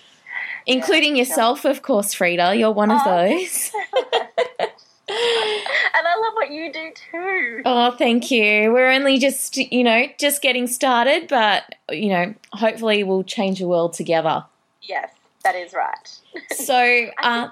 Including 0.65 1.15
yeah, 1.15 1.23
yourself, 1.23 1.61
sure. 1.61 1.71
of 1.71 1.81
course, 1.81 2.13
Frida. 2.13 2.55
You're 2.55 2.71
one 2.71 2.91
of 2.91 3.01
oh. 3.05 3.27
those. 3.27 3.71
and 5.09 6.05
I 6.05 6.19
love 6.19 6.33
what 6.33 6.51
you 6.51 6.71
do 6.71 6.91
too. 6.93 7.61
Oh, 7.65 7.91
thank 7.91 8.29
you. 8.29 8.73
We're 8.73 8.91
only 8.91 9.17
just, 9.17 9.55
you 9.55 9.83
know, 9.83 10.07
just 10.19 10.41
getting 10.41 10.67
started, 10.67 11.29
but, 11.29 11.63
you 11.89 12.09
know, 12.09 12.33
hopefully 12.51 13.03
we'll 13.03 13.23
change 13.23 13.59
the 13.59 13.67
world 13.67 13.93
together. 13.93 14.43
Yes, 14.81 15.09
that 15.43 15.55
is 15.55 15.73
right. 15.73 16.19
So, 16.51 17.09
uh, 17.23 17.49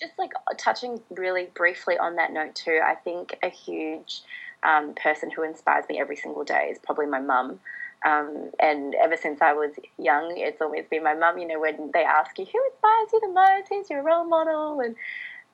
just 0.00 0.18
like 0.18 0.32
touching 0.58 1.00
really 1.10 1.48
briefly 1.54 1.96
on 1.98 2.16
that 2.16 2.32
note 2.32 2.54
too, 2.54 2.80
I 2.84 2.94
think 2.94 3.38
a 3.42 3.48
huge 3.48 4.22
um, 4.62 4.94
person 4.94 5.30
who 5.30 5.42
inspires 5.42 5.84
me 5.88 6.00
every 6.00 6.16
single 6.16 6.44
day 6.44 6.68
is 6.72 6.78
probably 6.78 7.06
my 7.06 7.20
mum. 7.20 7.60
Um, 8.04 8.50
and 8.58 8.96
ever 8.96 9.16
since 9.16 9.40
I 9.40 9.52
was 9.52 9.72
young, 9.96 10.34
it's 10.36 10.60
always 10.60 10.84
been 10.90 11.04
my 11.04 11.14
mum. 11.14 11.38
You 11.38 11.46
know, 11.46 11.60
when 11.60 11.90
they 11.94 12.02
ask 12.02 12.36
you 12.38 12.44
who 12.44 12.60
inspires 12.72 13.08
you 13.12 13.20
the 13.20 13.28
most, 13.28 13.68
who's 13.68 13.90
your 13.90 14.02
role 14.02 14.24
model, 14.24 14.80
and 14.80 14.96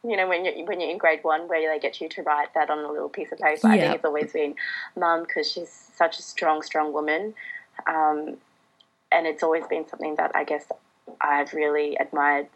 you 0.02 0.16
know, 0.16 0.26
when 0.26 0.44
you're 0.44 0.64
when 0.64 0.80
you're 0.80 0.90
in 0.90 0.96
grade 0.96 1.20
one, 1.22 1.46
where 1.46 1.60
they 1.70 1.78
get 1.78 2.00
you 2.00 2.08
to 2.08 2.22
write 2.22 2.54
that 2.54 2.70
on 2.70 2.78
a 2.78 2.90
little 2.90 3.10
piece 3.10 3.32
of 3.32 3.38
paper, 3.38 3.68
yeah. 3.68 3.72
I 3.72 3.78
think 3.78 3.94
it's 3.96 4.04
always 4.04 4.32
been 4.32 4.54
mum 4.96 5.24
because 5.24 5.50
she's 5.50 5.90
such 5.94 6.18
a 6.18 6.22
strong, 6.22 6.62
strong 6.62 6.94
woman, 6.94 7.34
um, 7.86 8.38
and 9.12 9.26
it's 9.26 9.42
always 9.42 9.66
been 9.66 9.86
something 9.86 10.14
that 10.14 10.32
I 10.34 10.44
guess 10.44 10.64
I've 11.20 11.52
really 11.52 11.96
admired 11.96 12.48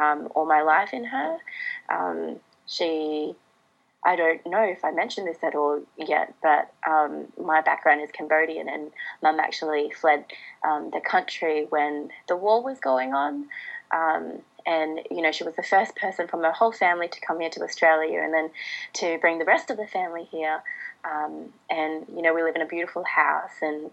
um, 0.00 0.28
all 0.34 0.46
my 0.46 0.62
life 0.62 0.92
in 0.92 1.04
her. 1.04 1.38
Um, 1.88 2.40
she, 2.66 3.34
I 4.04 4.16
don't 4.16 4.44
know 4.46 4.62
if 4.62 4.84
I 4.84 4.90
mentioned 4.90 5.26
this 5.26 5.42
at 5.42 5.54
all 5.54 5.82
yet, 5.96 6.34
but 6.42 6.72
um, 6.88 7.26
my 7.42 7.60
background 7.60 8.02
is 8.02 8.10
Cambodian, 8.12 8.68
and 8.68 8.90
mum 9.22 9.40
actually 9.40 9.90
fled 9.90 10.24
um, 10.66 10.90
the 10.92 11.00
country 11.00 11.66
when 11.70 12.10
the 12.28 12.36
war 12.36 12.62
was 12.62 12.78
going 12.78 13.14
on. 13.14 13.46
Um, 13.92 14.40
and 14.66 15.00
you 15.12 15.22
know 15.22 15.30
she 15.30 15.44
was 15.44 15.54
the 15.54 15.62
first 15.62 15.94
person 15.94 16.26
from 16.26 16.42
her 16.42 16.50
whole 16.50 16.72
family 16.72 17.06
to 17.06 17.20
come 17.20 17.40
here 17.40 17.50
to 17.50 17.62
Australia, 17.62 18.20
and 18.20 18.34
then 18.34 18.50
to 18.94 19.18
bring 19.20 19.38
the 19.38 19.44
rest 19.44 19.70
of 19.70 19.76
the 19.76 19.86
family 19.86 20.24
here. 20.24 20.60
Um, 21.04 21.52
and 21.70 22.04
you 22.14 22.20
know 22.20 22.34
we 22.34 22.42
live 22.42 22.56
in 22.56 22.62
a 22.62 22.66
beautiful 22.66 23.04
house, 23.04 23.62
and 23.62 23.90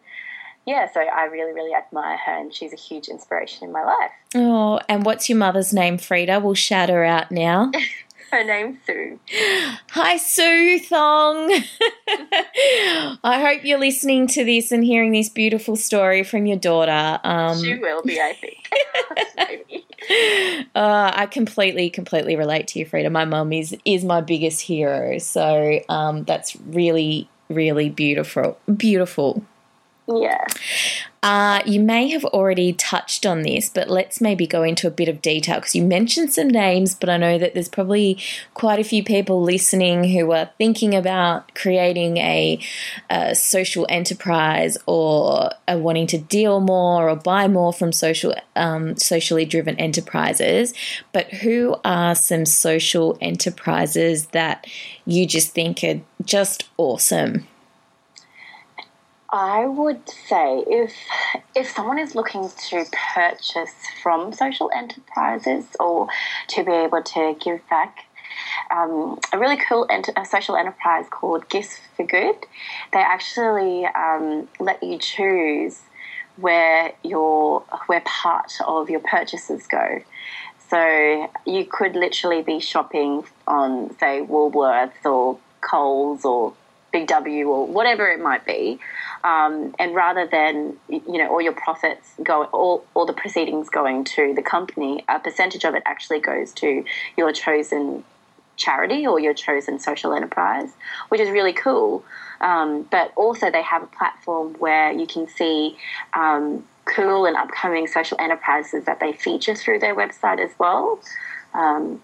yeah, 0.65 0.91
so 0.91 1.01
I 1.01 1.25
really, 1.25 1.53
really 1.53 1.73
admire 1.73 2.17
her, 2.17 2.31
and 2.31 2.53
she's 2.53 2.73
a 2.73 2.77
huge 2.77 3.07
inspiration 3.07 3.65
in 3.65 3.71
my 3.71 3.83
life. 3.83 4.11
Oh, 4.35 4.79
and 4.87 5.05
what's 5.05 5.27
your 5.27 5.37
mother's 5.37 5.73
name, 5.73 5.97
Frida? 5.97 6.39
We'll 6.39 6.53
shout 6.53 6.89
her 6.89 7.03
out 7.03 7.31
now. 7.31 7.71
her 8.33 8.43
name's 8.43 8.79
Sue. 8.85 9.19
Hi, 9.91 10.17
Sue 10.17 10.79
Thong. 10.79 11.51
I 13.23 13.39
hope 13.39 13.63
you're 13.63 13.79
listening 13.79 14.25
to 14.27 14.43
this 14.43 14.71
and 14.71 14.83
hearing 14.83 15.11
this 15.11 15.29
beautiful 15.29 15.75
story 15.75 16.23
from 16.23 16.47
your 16.47 16.57
daughter. 16.57 17.19
Um, 17.23 17.61
she 17.61 17.75
will 17.75 18.01
be, 18.01 18.19
I 18.19 18.33
think. 18.33 18.67
uh, 20.75 21.11
I 21.13 21.27
completely, 21.27 21.91
completely 21.91 22.35
relate 22.35 22.67
to 22.69 22.79
you, 22.79 22.85
Frida. 22.85 23.11
My 23.11 23.25
mum 23.25 23.53
is 23.53 23.77
is 23.85 24.03
my 24.03 24.21
biggest 24.21 24.61
hero, 24.61 25.19
so 25.19 25.79
um, 25.89 26.23
that's 26.23 26.55
really, 26.55 27.29
really 27.49 27.89
beautiful. 27.89 28.57
Beautiful. 28.75 29.43
Yeah. 30.07 30.45
Uh, 31.21 31.61
you 31.65 31.79
may 31.79 32.09
have 32.09 32.25
already 32.25 32.73
touched 32.73 33.25
on 33.25 33.43
this, 33.43 33.69
but 33.69 33.89
let's 33.89 34.19
maybe 34.19 34.45
go 34.45 34.61
into 34.61 34.87
a 34.87 34.91
bit 34.91 35.07
of 35.07 35.21
detail 35.21 35.55
because 35.55 35.73
you 35.73 35.81
mentioned 35.81 36.33
some 36.33 36.49
names, 36.49 36.93
but 36.93 37.07
I 37.07 37.15
know 37.15 37.37
that 37.37 37.53
there's 37.53 37.69
probably 37.69 38.17
quite 38.53 38.79
a 38.79 38.83
few 38.83 39.05
people 39.05 39.41
listening 39.41 40.03
who 40.03 40.33
are 40.33 40.49
thinking 40.57 40.93
about 40.93 41.55
creating 41.55 42.17
a, 42.17 42.59
a 43.09 43.35
social 43.35 43.85
enterprise 43.87 44.77
or 44.85 45.51
are 45.65 45.77
wanting 45.77 46.07
to 46.07 46.17
deal 46.17 46.59
more 46.59 47.09
or 47.09 47.15
buy 47.15 47.47
more 47.47 47.71
from 47.71 47.93
social 47.93 48.35
um, 48.57 48.97
socially 48.97 49.45
driven 49.45 49.77
enterprises. 49.77 50.73
But 51.13 51.31
who 51.35 51.77
are 51.85 52.15
some 52.15 52.45
social 52.45 53.17
enterprises 53.21 54.25
that 54.27 54.67
you 55.05 55.25
just 55.25 55.53
think 55.53 55.85
are 55.85 56.01
just 56.25 56.67
awesome? 56.75 57.47
I 59.33 59.65
would 59.65 60.07
say 60.07 60.63
if 60.67 60.93
if 61.55 61.71
someone 61.71 61.97
is 61.97 62.13
looking 62.13 62.51
to 62.69 62.85
purchase 63.15 63.73
from 64.03 64.31
social 64.31 64.69
enterprises 64.75 65.65
or 65.79 66.07
to 66.49 66.63
be 66.63 66.71
able 66.71 67.01
to 67.01 67.35
give 67.41 67.67
back, 67.67 68.05
um, 68.69 69.19
a 69.33 69.39
really 69.39 69.57
cool 69.57 69.87
ent- 69.89 70.11
a 70.15 70.23
social 70.23 70.55
enterprise 70.55 71.05
called 71.09 71.49
Gifts 71.49 71.79
for 71.97 72.05
Good, 72.05 72.45
they 72.93 72.99
actually 72.99 73.87
um, 73.87 74.47
let 74.59 74.83
you 74.83 74.99
choose 74.99 75.81
where 76.37 76.93
your 77.03 77.61
where 77.87 78.01
part 78.01 78.51
of 78.67 78.91
your 78.91 78.99
purchases 78.99 79.65
go. 79.65 80.03
So 80.69 81.31
you 81.47 81.65
could 81.65 81.95
literally 81.95 82.43
be 82.43 82.59
shopping 82.59 83.23
on, 83.47 83.97
say, 83.97 84.21
Woolworths 84.21 85.05
or 85.05 85.39
Coles 85.61 86.23
or 86.23 86.53
Big 86.93 87.07
W 87.07 87.49
or 87.49 87.65
whatever 87.65 88.07
it 88.09 88.21
might 88.21 88.45
be, 88.45 88.79
um, 89.23 89.75
and 89.79 89.95
rather 89.95 90.27
than 90.27 90.77
you 90.87 91.17
know 91.17 91.27
all 91.27 91.41
your 91.41 91.53
profits 91.53 92.13
go 92.21 92.43
all, 92.45 92.85
all 92.93 93.07
the 93.07 93.13
proceedings 93.13 93.67
going 93.67 94.03
to 94.05 94.33
the 94.35 94.43
company 94.43 95.03
a 95.09 95.19
percentage 95.19 95.65
of 95.65 95.73
it 95.73 95.81
actually 95.87 96.19
goes 96.19 96.53
to 96.53 96.85
your 97.17 97.33
chosen 97.33 98.03
charity 98.57 99.07
or 99.07 99.19
your 99.19 99.33
chosen 99.33 99.79
social 99.79 100.13
enterprise 100.13 100.69
which 101.09 101.19
is 101.19 101.29
really 101.31 101.53
cool. 101.53 102.05
Um, 102.41 102.83
but 102.91 103.11
also 103.15 103.49
they 103.49 103.63
have 103.63 103.81
a 103.81 103.87
platform 103.87 104.53
where 104.59 104.91
you 104.91 105.07
can 105.07 105.27
see 105.27 105.77
um, 106.13 106.63
cool 106.85 107.25
and 107.25 107.35
upcoming 107.35 107.87
social 107.87 108.17
enterprises 108.19 108.83
that 108.85 108.99
they 108.99 109.13
feature 109.13 109.55
through 109.55 109.79
their 109.79 109.95
website 109.95 110.39
as 110.39 110.51
well. 110.59 110.99
Um, 111.53 112.03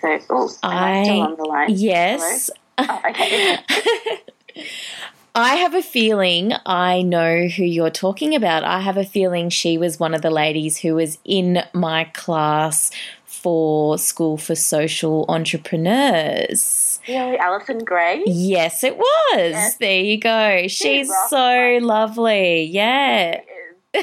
so 0.00 0.18
oh, 0.30 0.50
I, 0.62 1.02
still 1.02 1.20
on 1.22 1.36
the 1.36 1.44
line? 1.44 1.68
Yes 1.70 2.50
oh, 2.88 3.00
okay 3.08 3.58
I 5.34 5.56
have 5.56 5.74
a 5.74 5.82
feeling 5.82 6.52
I 6.66 7.02
know 7.02 7.46
who 7.46 7.62
you're 7.62 7.90
talking 7.90 8.34
about. 8.34 8.64
I 8.64 8.80
have 8.80 8.96
a 8.96 9.04
feeling 9.04 9.48
she 9.48 9.78
was 9.78 10.00
one 10.00 10.12
of 10.12 10.22
the 10.22 10.30
ladies 10.30 10.76
who 10.78 10.96
was 10.96 11.18
in 11.24 11.62
my 11.72 12.04
class 12.04 12.90
for 13.26 13.96
School 13.96 14.36
for 14.36 14.56
Social 14.56 15.24
Entrepreneurs. 15.28 17.00
Really, 17.08 17.38
Alison 17.38 17.78
Gray? 17.84 18.22
Yes, 18.26 18.82
it 18.84 18.98
was. 18.98 19.06
Yes. 19.34 19.76
There 19.76 20.00
you 20.00 20.18
go. 20.18 20.62
She's, 20.62 20.72
She's 21.06 21.12
so 21.28 21.78
lovely. 21.80 22.64
Yeah. 22.64 23.40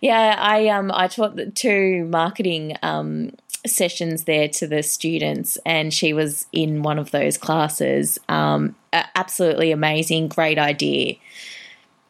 yeah, 0.00 0.36
I 0.38 0.68
um 0.68 0.90
I 0.92 1.08
taught 1.08 1.38
two 1.54 2.06
marketing 2.06 2.76
um 2.82 3.32
sessions 3.66 4.24
there 4.24 4.48
to 4.48 4.66
the 4.66 4.82
students, 4.82 5.58
and 5.66 5.92
she 5.92 6.12
was 6.12 6.46
in 6.52 6.82
one 6.82 6.98
of 6.98 7.10
those 7.10 7.36
classes. 7.38 8.18
Um, 8.28 8.76
absolutely 8.92 9.72
amazing, 9.72 10.28
great 10.28 10.58
idea. 10.58 11.16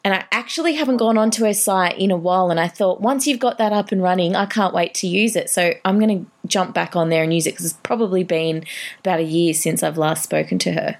And 0.03 0.15
I 0.15 0.25
actually 0.31 0.73
haven't 0.73 0.97
gone 0.97 1.17
onto 1.17 1.45
her 1.45 1.53
site 1.53 1.97
in 1.99 2.09
a 2.09 2.17
while, 2.17 2.49
and 2.49 2.59
I 2.59 2.67
thought 2.67 3.01
once 3.01 3.27
you've 3.27 3.39
got 3.39 3.57
that 3.59 3.71
up 3.71 3.91
and 3.91 4.01
running, 4.01 4.35
I 4.35 4.45
can't 4.45 4.73
wait 4.73 4.93
to 4.95 5.07
use 5.07 5.35
it. 5.35 5.49
So 5.49 5.73
I'm 5.85 5.99
going 5.99 6.25
to 6.25 6.31
jump 6.47 6.73
back 6.73 6.95
on 6.95 7.09
there 7.09 7.23
and 7.23 7.33
use 7.33 7.45
it 7.45 7.51
because 7.51 7.65
it's 7.65 7.79
probably 7.83 8.23
been 8.23 8.63
about 8.99 9.19
a 9.19 9.23
year 9.23 9.53
since 9.53 9.83
I've 9.83 9.97
last 9.97 10.23
spoken 10.23 10.57
to 10.59 10.71
her. 10.71 10.97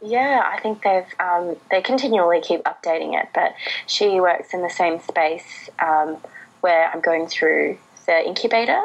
Yeah, 0.00 0.42
I 0.44 0.60
think 0.60 0.82
they've 0.82 1.06
um, 1.18 1.56
they 1.70 1.80
continually 1.80 2.40
keep 2.40 2.62
updating 2.64 3.18
it, 3.20 3.30
but 3.34 3.54
she 3.86 4.20
works 4.20 4.52
in 4.52 4.62
the 4.62 4.70
same 4.70 5.00
space 5.00 5.70
um, 5.80 6.18
where 6.60 6.90
I'm 6.90 7.00
going 7.00 7.26
through 7.26 7.78
the 8.06 8.26
incubator, 8.26 8.80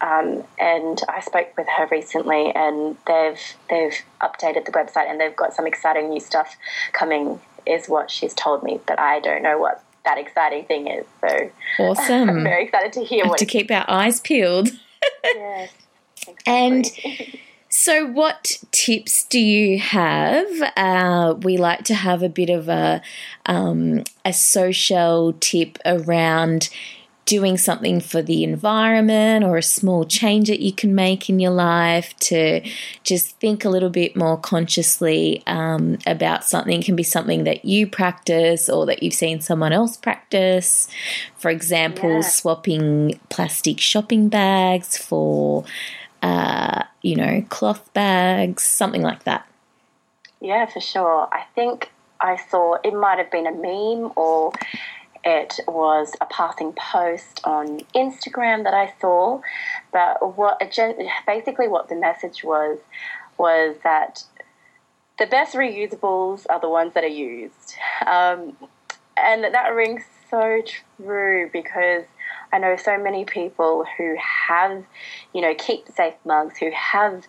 um, 0.00 0.44
and 0.58 1.00
I 1.08 1.20
spoke 1.20 1.56
with 1.56 1.66
her 1.76 1.86
recently, 1.90 2.52
and 2.54 2.96
they've 3.06 3.40
they've 3.70 3.96
updated 4.20 4.66
the 4.66 4.72
website 4.72 5.10
and 5.10 5.20
they've 5.20 5.36
got 5.36 5.54
some 5.54 5.66
exciting 5.66 6.10
new 6.10 6.20
stuff 6.20 6.56
coming. 6.92 7.40
Is 7.64 7.86
what 7.86 8.10
she's 8.10 8.34
told 8.34 8.64
me, 8.64 8.80
but 8.88 8.98
I 8.98 9.20
don't 9.20 9.42
know 9.42 9.56
what 9.56 9.84
that 10.04 10.18
exciting 10.18 10.64
thing 10.64 10.88
is. 10.88 11.06
So 11.20 11.50
awesome! 11.78 12.28
I'm 12.28 12.42
very 12.42 12.64
excited 12.64 12.92
to 12.94 13.04
hear. 13.04 13.24
Have 13.24 13.36
to 13.36 13.46
keep 13.46 13.70
our 13.70 13.84
eyes 13.88 14.20
peeled. 14.20 14.70
yes, 15.24 15.70
and. 16.46 16.90
So, 17.74 18.04
what 18.04 18.58
tips 18.70 19.24
do 19.24 19.40
you 19.40 19.78
have? 19.78 20.46
Uh, 20.76 21.34
we 21.40 21.56
like 21.56 21.84
to 21.84 21.94
have 21.94 22.22
a 22.22 22.28
bit 22.28 22.50
of 22.50 22.68
a 22.68 23.00
um, 23.46 24.04
a 24.26 24.32
social 24.34 25.32
tip 25.40 25.78
around 25.86 26.68
doing 27.24 27.56
something 27.56 28.00
for 28.00 28.20
the 28.20 28.42
environment 28.42 29.44
or 29.44 29.56
a 29.56 29.62
small 29.62 30.04
change 30.04 30.48
that 30.48 30.60
you 30.60 30.72
can 30.72 30.94
make 30.94 31.30
in 31.30 31.38
your 31.38 31.52
life 31.52 32.16
to 32.18 32.60
just 33.04 33.38
think 33.38 33.64
a 33.64 33.68
little 33.68 33.90
bit 33.90 34.16
more 34.16 34.36
consciously 34.36 35.42
um, 35.46 35.98
about 36.06 36.44
something. 36.44 36.80
It 36.80 36.84
can 36.84 36.96
be 36.96 37.04
something 37.04 37.44
that 37.44 37.64
you 37.64 37.86
practice 37.86 38.68
or 38.68 38.86
that 38.86 39.02
you've 39.02 39.14
seen 39.14 39.40
someone 39.40 39.72
else 39.72 39.96
practice. 39.96 40.88
For 41.36 41.50
example 41.50 42.10
yeah. 42.10 42.20
swapping 42.20 43.20
plastic 43.28 43.78
shopping 43.78 44.28
bags 44.28 44.96
for 44.96 45.64
uh, 46.22 46.82
you 47.02 47.16
know 47.16 47.44
cloth 47.50 47.92
bags 47.94 48.62
something 48.62 49.02
like 49.02 49.24
that. 49.24 49.46
Yeah 50.40 50.66
for 50.66 50.80
sure. 50.80 51.28
I 51.32 51.44
think 51.54 51.90
i 52.24 52.36
saw 52.36 52.76
it 52.84 52.94
might 52.94 53.18
have 53.18 53.30
been 53.32 53.48
a 53.48 53.52
meme 53.52 54.12
or 54.14 54.52
it 55.24 55.60
was 55.68 56.12
a 56.20 56.26
passing 56.26 56.72
post 56.72 57.40
on 57.44 57.80
Instagram 57.94 58.64
that 58.64 58.74
I 58.74 58.92
saw, 59.00 59.40
but 59.92 60.36
what 60.36 60.60
basically 61.26 61.68
what 61.68 61.88
the 61.88 61.94
message 61.94 62.42
was 62.42 62.78
was 63.38 63.76
that 63.84 64.24
the 65.18 65.26
best 65.26 65.54
reusables 65.54 66.46
are 66.50 66.60
the 66.60 66.68
ones 66.68 66.94
that 66.94 67.04
are 67.04 67.06
used, 67.06 67.74
um, 68.06 68.56
and 69.16 69.44
that 69.44 69.74
rings 69.74 70.02
so 70.30 70.62
true 70.96 71.50
because 71.52 72.04
I 72.52 72.58
know 72.58 72.76
so 72.76 72.98
many 72.98 73.24
people 73.24 73.84
who 73.96 74.16
have, 74.48 74.84
you 75.32 75.40
know, 75.40 75.54
keep 75.56 75.88
safe 75.88 76.14
mugs, 76.24 76.58
who 76.58 76.70
have 76.70 77.24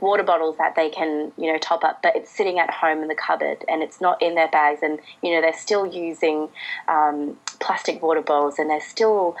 water 0.00 0.22
bottles 0.22 0.56
that 0.56 0.74
they 0.74 0.88
can, 0.88 1.32
you 1.36 1.52
know, 1.52 1.58
top 1.58 1.84
up, 1.84 2.02
but 2.02 2.16
it's 2.16 2.30
sitting 2.30 2.58
at 2.58 2.70
home 2.70 3.02
in 3.02 3.08
the 3.08 3.14
cupboard 3.14 3.64
and 3.68 3.82
it's 3.82 4.00
not 4.00 4.20
in 4.22 4.34
their 4.34 4.48
bags, 4.48 4.80
and 4.82 4.98
you 5.22 5.32
know 5.32 5.40
they're 5.40 5.52
still 5.52 5.86
using 5.86 6.48
um, 6.88 7.38
plastic 7.60 8.02
water 8.02 8.22
bottles 8.22 8.58
and 8.58 8.70
they're 8.70 8.80
still 8.80 9.36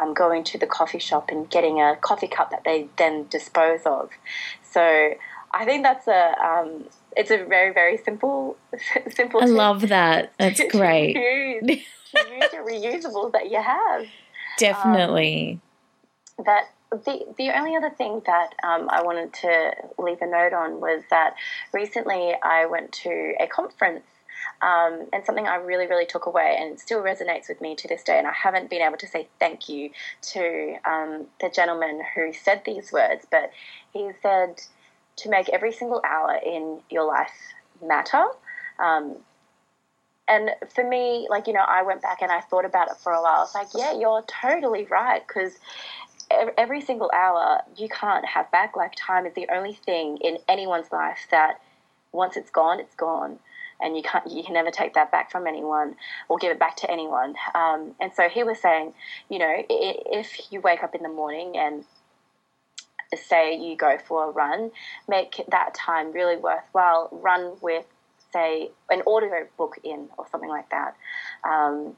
um, 0.00 0.14
going 0.14 0.44
to 0.44 0.58
the 0.58 0.66
coffee 0.66 0.98
shop 0.98 1.30
and 1.30 1.48
getting 1.50 1.80
a 1.80 1.96
coffee 1.96 2.28
cup 2.28 2.50
that 2.50 2.64
they 2.64 2.88
then 2.96 3.26
dispose 3.28 3.80
of. 3.84 4.10
So 4.62 5.14
I 5.52 5.64
think 5.64 5.82
that's 5.82 6.06
a 6.06 6.34
um, 6.42 6.84
it's 7.16 7.30
a 7.30 7.44
very 7.44 7.72
very 7.72 7.96
simple 7.98 8.56
simple. 9.10 9.42
I 9.42 9.46
love 9.46 9.88
that. 9.88 10.32
That's 10.38 10.60
great. 10.70 11.14
to 11.14 11.20
use, 11.20 11.62
to 12.14 12.34
use 12.34 12.52
your 12.52 12.66
reusables 12.68 13.32
that 13.32 13.50
you 13.50 13.62
have. 13.62 14.06
Definitely. 14.58 15.60
Um, 16.38 16.44
that 16.44 16.68
the 16.90 17.24
the 17.36 17.50
only 17.56 17.76
other 17.76 17.90
thing 17.90 18.22
that 18.26 18.54
um, 18.62 18.88
I 18.90 19.02
wanted 19.02 19.32
to 19.34 19.72
leave 19.98 20.22
a 20.22 20.26
note 20.26 20.52
on 20.52 20.80
was 20.80 21.02
that 21.10 21.34
recently 21.72 22.34
I 22.42 22.66
went 22.66 22.92
to 23.04 23.34
a 23.40 23.46
conference. 23.46 24.04
Um, 24.60 25.06
and 25.12 25.24
something 25.24 25.46
I 25.46 25.56
really, 25.56 25.86
really 25.86 26.06
took 26.06 26.26
away, 26.26 26.56
and 26.60 26.78
still 26.78 27.02
resonates 27.02 27.48
with 27.48 27.60
me 27.60 27.74
to 27.74 27.88
this 27.88 28.02
day. 28.02 28.18
And 28.18 28.26
I 28.26 28.32
haven't 28.32 28.70
been 28.70 28.82
able 28.82 28.98
to 28.98 29.06
say 29.06 29.28
thank 29.40 29.68
you 29.68 29.90
to 30.32 30.76
um, 30.84 31.26
the 31.40 31.48
gentleman 31.48 32.02
who 32.14 32.32
said 32.32 32.62
these 32.64 32.92
words, 32.92 33.26
but 33.30 33.50
he 33.92 34.10
said 34.22 34.60
to 35.16 35.30
make 35.30 35.48
every 35.48 35.72
single 35.72 36.02
hour 36.04 36.38
in 36.44 36.80
your 36.90 37.04
life 37.04 37.32
matter. 37.82 38.24
Um, 38.78 39.16
and 40.28 40.50
for 40.74 40.86
me, 40.86 41.26
like, 41.30 41.46
you 41.46 41.52
know, 41.52 41.64
I 41.66 41.82
went 41.82 42.02
back 42.02 42.20
and 42.20 42.32
I 42.32 42.40
thought 42.40 42.64
about 42.64 42.90
it 42.90 42.96
for 42.96 43.12
a 43.12 43.22
while. 43.22 43.44
It's 43.44 43.54
like, 43.54 43.68
yeah, 43.74 43.98
you're 43.98 44.24
totally 44.42 44.84
right. 44.84 45.26
Because 45.26 45.54
every 46.30 46.80
single 46.80 47.10
hour 47.14 47.60
you 47.76 47.88
can't 47.88 48.24
have 48.24 48.50
back. 48.50 48.76
Like, 48.76 48.94
time 48.96 49.26
is 49.26 49.34
the 49.34 49.48
only 49.52 49.74
thing 49.74 50.18
in 50.18 50.38
anyone's 50.48 50.90
life 50.92 51.26
that 51.30 51.60
once 52.12 52.36
it's 52.36 52.50
gone, 52.50 52.80
it's 52.80 52.94
gone. 52.94 53.38
And 53.80 53.94
you 53.94 54.02
can't, 54.02 54.26
you 54.30 54.42
can 54.42 54.54
never 54.54 54.70
take 54.70 54.94
that 54.94 55.12
back 55.12 55.30
from 55.30 55.46
anyone 55.46 55.96
or 56.28 56.38
give 56.38 56.50
it 56.50 56.58
back 56.58 56.76
to 56.76 56.90
anyone. 56.90 57.34
Um, 57.54 57.94
and 58.00 58.10
so 58.14 58.28
he 58.28 58.42
was 58.42 58.58
saying, 58.58 58.94
you 59.28 59.38
know, 59.38 59.54
if 59.68 60.50
you 60.50 60.62
wake 60.62 60.82
up 60.82 60.94
in 60.94 61.02
the 61.02 61.10
morning 61.10 61.58
and 61.58 61.84
say 63.14 63.54
you 63.54 63.76
go 63.76 63.98
for 63.98 64.30
a 64.30 64.32
run, 64.32 64.70
make 65.08 65.42
that 65.50 65.74
time 65.74 66.12
really 66.12 66.36
worthwhile. 66.36 67.10
Run 67.12 67.56
with, 67.60 67.84
say, 68.32 68.70
an 68.90 69.02
audio 69.06 69.46
book 69.58 69.78
in 69.84 70.08
or 70.16 70.26
something 70.30 70.48
like 70.48 70.70
that. 70.70 70.96
Um, 71.44 71.96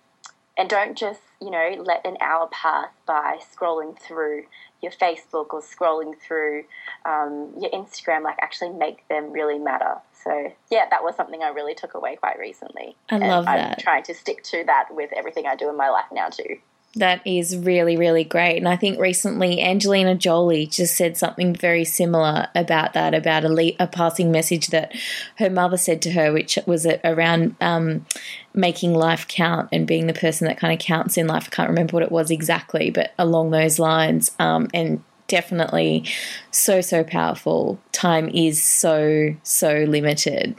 and 0.58 0.68
don't 0.68 0.98
just, 0.98 1.20
you 1.40 1.50
know, 1.50 1.76
let 1.84 2.04
an 2.04 2.16
hour 2.20 2.48
pass 2.50 2.88
by 3.06 3.38
scrolling 3.54 3.96
through 3.96 4.44
your 4.82 4.90
Facebook 4.92 5.52
or 5.52 5.62
scrolling 5.62 6.18
through 6.20 6.64
um, 7.04 7.52
your 7.58 7.70
Instagram, 7.70 8.22
like 8.24 8.36
actually 8.42 8.70
make 8.70 9.06
them 9.08 9.30
really 9.30 9.58
matter. 9.58 9.94
So, 10.24 10.52
yeah, 10.70 10.86
that 10.90 11.04
was 11.04 11.14
something 11.14 11.42
I 11.42 11.48
really 11.48 11.74
took 11.74 11.94
away 11.94 12.16
quite 12.16 12.38
recently. 12.38 12.96
I 13.08 13.16
and 13.16 13.28
love 13.28 13.44
that. 13.44 13.70
I'm 13.70 13.76
trying 13.78 14.02
to 14.04 14.14
stick 14.14 14.42
to 14.44 14.64
that 14.66 14.88
with 14.90 15.10
everything 15.16 15.46
I 15.46 15.54
do 15.54 15.70
in 15.70 15.76
my 15.76 15.90
life 15.90 16.06
now, 16.12 16.28
too. 16.28 16.58
That 16.94 17.20
is 17.26 17.56
really, 17.56 17.96
really 17.96 18.24
great. 18.24 18.56
And 18.56 18.66
I 18.66 18.76
think 18.76 18.98
recently 18.98 19.60
Angelina 19.62 20.14
Jolie 20.14 20.66
just 20.66 20.96
said 20.96 21.16
something 21.18 21.54
very 21.54 21.84
similar 21.84 22.48
about 22.54 22.94
that, 22.94 23.14
about 23.14 23.44
a, 23.44 23.76
a 23.78 23.86
passing 23.86 24.32
message 24.32 24.68
that 24.68 24.92
her 25.36 25.50
mother 25.50 25.76
said 25.76 26.00
to 26.02 26.12
her, 26.12 26.32
which 26.32 26.58
was 26.66 26.86
around 27.04 27.56
um, 27.60 28.06
making 28.54 28.94
life 28.94 29.28
count 29.28 29.68
and 29.70 29.86
being 29.86 30.06
the 30.06 30.14
person 30.14 30.48
that 30.48 30.58
kind 30.58 30.72
of 30.72 30.84
counts 30.84 31.18
in 31.18 31.26
life. 31.26 31.48
I 31.52 31.54
can't 31.54 31.68
remember 31.68 31.92
what 31.92 32.02
it 32.02 32.10
was 32.10 32.30
exactly, 32.30 32.90
but 32.90 33.12
along 33.18 33.50
those 33.50 33.78
lines. 33.78 34.34
Um, 34.38 34.68
and 34.72 35.02
definitely 35.28 36.04
so, 36.50 36.80
so 36.80 37.04
powerful. 37.04 37.78
Time 37.92 38.30
is 38.30 38.64
so, 38.64 39.34
so 39.42 39.84
limited. 39.86 40.56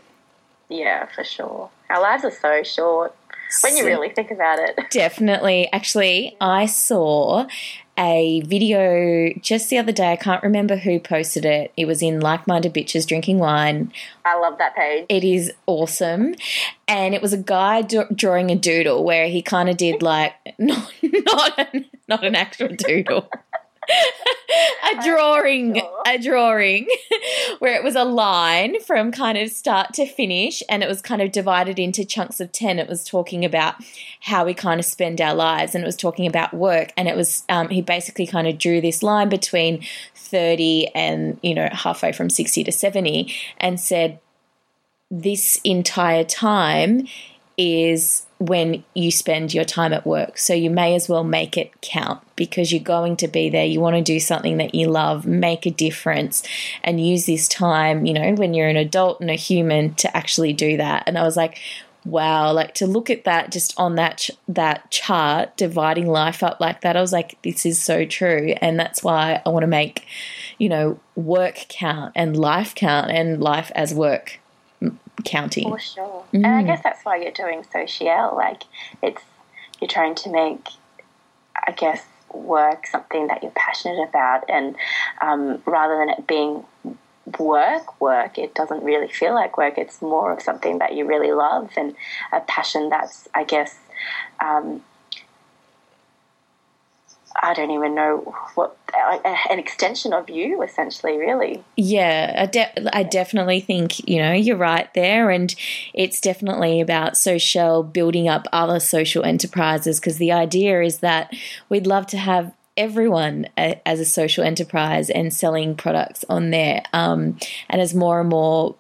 Yeah, 0.70 1.08
for 1.08 1.24
sure. 1.24 1.72
Our 1.90 2.02
lives 2.02 2.24
are 2.24 2.32
so 2.32 2.62
short 2.62 3.16
when 3.64 3.78
you 3.78 3.86
really 3.86 4.10
think 4.10 4.32
about 4.32 4.60
it. 4.60 4.78
Definitely. 4.92 5.70
Actually, 5.72 6.36
I 6.40 6.66
saw 6.66 7.48
a 7.98 8.42
video 8.42 9.34
just 9.42 9.70
the 9.70 9.78
other 9.78 9.92
day. 9.92 10.14
I 10.14 10.16
can't 10.16 10.42
remember 10.42 10.78
who 10.78 11.00
posted 11.00 11.44
it. 11.44 11.74
It 11.76 11.86
was 11.86 12.02
in 12.02 12.22
Like 12.22 12.48
Minded 12.48 12.74
Bitches 12.74 13.06
Drinking 13.06 13.40
Wine. 13.40 13.92
I 14.24 14.40
love 14.40 14.58
that 14.58 14.74
page. 14.76 15.06
It 15.10 15.26
is 15.26 15.52
awesome. 15.66 16.36
And 16.88 17.14
it 17.14 17.22
was 17.22 17.34
a 17.34 17.38
guy 17.38 17.82
do- 17.82 18.08
drawing 18.16 18.52
a 18.52 18.56
doodle 18.56 19.04
where 19.04 19.28
he 19.28 19.42
kind 19.42 19.70
of 19.70 19.76
did 19.76 20.02
like, 20.02 20.34
not, 20.58 20.92
not, 21.04 21.60
an, 21.74 21.86
not 22.08 22.24
an 22.24 22.36
actual 22.36 22.70
doodle. 22.70 23.30
A 23.90 25.04
drawing, 25.04 25.82
a 26.06 26.18
drawing 26.22 26.88
where 27.60 27.76
it 27.76 27.84
was 27.84 27.96
a 27.96 28.04
line 28.04 28.80
from 28.82 29.12
kind 29.12 29.38
of 29.38 29.50
start 29.50 29.94
to 29.94 30.06
finish 30.06 30.62
and 30.70 30.84
it 30.84 30.90
was 30.90 31.02
kind 31.02 31.22
of 31.22 31.32
divided 31.32 31.80
into 31.80 32.06
chunks 32.06 32.40
of 32.40 32.52
10. 32.52 32.80
It 32.80 32.88
was 32.88 33.04
talking 33.04 33.46
about 33.46 33.76
how 34.22 34.46
we 34.46 34.54
kind 34.54 34.80
of 34.80 34.86
spend 34.86 35.22
our 35.22 35.34
lives 35.34 35.76
and 35.76 35.84
it 35.84 35.88
was 35.88 35.98
talking 35.98 36.28
about 36.28 36.54
work. 36.54 36.92
And 36.98 37.08
it 37.08 37.16
was, 37.16 37.44
um, 37.50 37.70
he 37.70 37.82
basically 37.82 38.28
kind 38.28 38.48
of 38.48 38.58
drew 38.58 38.82
this 38.82 39.04
line 39.04 39.30
between 39.30 39.84
30 40.16 40.90
and, 40.96 41.40
you 41.42 41.56
know, 41.56 41.70
halfway 41.72 42.12
from 42.12 42.30
60 42.30 42.64
to 42.64 42.72
70 42.72 43.34
and 43.58 43.80
said, 43.80 44.20
this 45.12 45.60
entire 45.64 46.24
time 46.24 47.08
is 47.58 48.26
when 48.40 48.86
you 48.94 49.12
spend 49.12 49.54
your 49.54 49.66
time 49.66 49.92
at 49.92 50.08
work. 50.08 50.38
So 50.38 50.54
you 50.54 50.70
may 50.70 50.96
as 50.96 51.10
well 51.10 51.26
make 51.26 51.58
it 51.58 51.82
count 51.82 52.22
because 52.38 52.72
you're 52.72 52.82
going 52.82 53.18
to 53.18 53.28
be 53.28 53.50
there. 53.50 53.66
You 53.66 53.82
want 53.82 53.98
to 53.98 54.02
do 54.02 54.20
something 54.20 54.58
that 54.58 54.74
you 54.74 54.88
love, 54.88 55.26
make 55.26 55.66
a 55.66 55.72
difference, 55.72 56.42
and 56.82 57.06
use 57.06 57.26
this 57.26 57.50
time, 57.50 58.06
you 58.06 58.14
know, 58.14 58.34
when 58.34 58.54
you're 58.54 58.70
an 58.70 58.78
adult 58.78 59.20
and 59.20 59.30
a 59.30 59.36
human 59.36 59.94
to 59.96 60.16
actually 60.16 60.54
do 60.54 60.78
that. 60.78 61.04
And 61.06 61.18
I 61.18 61.24
was 61.24 61.36
like, 61.36 61.60
wow, 62.06 62.54
like 62.54 62.74
to 62.76 62.88
look 62.88 63.10
at 63.10 63.26
that 63.26 63.52
just 63.52 63.74
on 63.78 63.96
that 63.96 64.20
ch- 64.20 64.32
that 64.48 64.90
chart 64.90 65.56
dividing 65.58 66.08
life 66.08 66.42
up 66.42 66.62
like 66.62 66.80
that. 66.82 66.96
I 66.96 67.02
was 67.02 67.12
like, 67.12 67.38
this 67.44 67.66
is 67.66 67.78
so 67.78 68.06
true, 68.06 68.56
and 68.62 68.80
that's 68.80 69.04
why 69.04 69.42
I 69.46 69.50
want 69.50 69.64
to 69.64 69.68
make, 69.68 70.06
you 70.58 70.70
know, 70.70 71.00
work 71.16 71.66
count 71.68 72.14
and 72.16 72.38
life 72.38 72.74
count 72.74 73.12
and 73.12 73.42
life 73.42 73.70
as 73.76 73.94
work 73.94 74.39
counting. 75.22 75.70
For 75.70 75.80
sure. 75.80 76.24
Mm. 76.34 76.46
And 76.46 76.48
I 76.48 76.64
guess 76.64 76.82
that's 76.84 77.04
why 77.04 77.18
you're 77.18 77.32
doing 77.32 77.66
social. 77.72 78.34
Like 78.36 78.64
it's 79.02 79.22
you're 79.82 79.88
trying 79.88 80.16
to 80.16 80.30
make, 80.30 80.68
I 81.56 81.72
guess, 81.72 82.04
work 82.34 82.86
something 82.88 83.28
that 83.28 83.44
you're 83.44 83.52
passionate 83.56 84.08
about, 84.08 84.50
and 84.50 84.76
um, 85.22 85.62
rather 85.66 85.98
than 85.98 86.10
it 86.10 86.28
being 86.28 86.66
work 87.38 88.02
work 88.02 88.40
it 88.40 88.56
doesn't 88.56 88.84
really 88.84 89.08
feel 89.08 89.36
like 89.36 89.56
work 89.56 89.78
it's 89.78 90.02
more 90.02 90.32
of 90.32 90.42
something 90.42 90.80
that 90.80 90.96
you 90.96 91.06
really 91.06 91.32
love 91.32 91.70
and 91.78 91.96
a 92.32 92.40
passion 92.40 92.90
that's 92.90 93.28
i 93.36 93.44
guess 93.44 93.78
um, 94.44 94.82
I 97.42 97.54
don't 97.54 97.72
even 97.72 97.96
know 97.96 98.34
what 98.56 98.78
an 99.26 99.60
extension 99.60 100.14
of 100.14 100.30
you, 100.30 100.62
essentially, 100.62 101.18
really. 101.18 101.64
Yeah, 101.78 102.36
I, 102.38 102.46
de- 102.46 102.96
I 102.96 103.04
definitely 103.04 103.62
think 103.62 104.08
you 104.08 104.22
know 104.22 104.34
you're 104.34 104.58
right 104.58 104.92
there, 104.94 105.30
and 105.30 105.54
it's 105.94 106.20
definitely 106.22 106.82
about 106.82 107.18
social 107.18 107.84
building 107.84 108.28
up 108.28 108.48
other 108.52 108.80
social 108.80 109.24
enterprises 109.24 110.00
because 110.00 110.18
the 110.18 110.32
idea 110.32 110.82
is 110.82 111.00
that 111.00 111.34
we'd 111.70 111.88
love 111.88 112.08
to 112.08 112.18
have 112.18 112.54
everyone 112.80 113.46
as 113.58 114.00
a 114.00 114.06
social 114.06 114.44
enterprise 114.44 115.10
and 115.10 115.34
selling 115.34 115.76
products 115.76 116.24
on 116.30 116.50
there. 116.50 116.82
Um, 116.94 117.38
and 117.70 117.82
as 117.82 117.94
more 117.94 118.22
and 118.22 118.30
more 118.30 118.76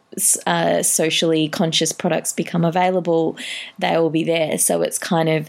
uh, 0.46 0.84
socially 0.84 1.50
conscious 1.50 1.92
products 1.92 2.34
become 2.34 2.66
available, 2.66 3.38
they 3.78 3.98
will 3.98 4.10
be 4.10 4.24
there. 4.24 4.58
So 4.58 4.82
it's 4.82 4.98
kind 4.98 5.30
of 5.30 5.48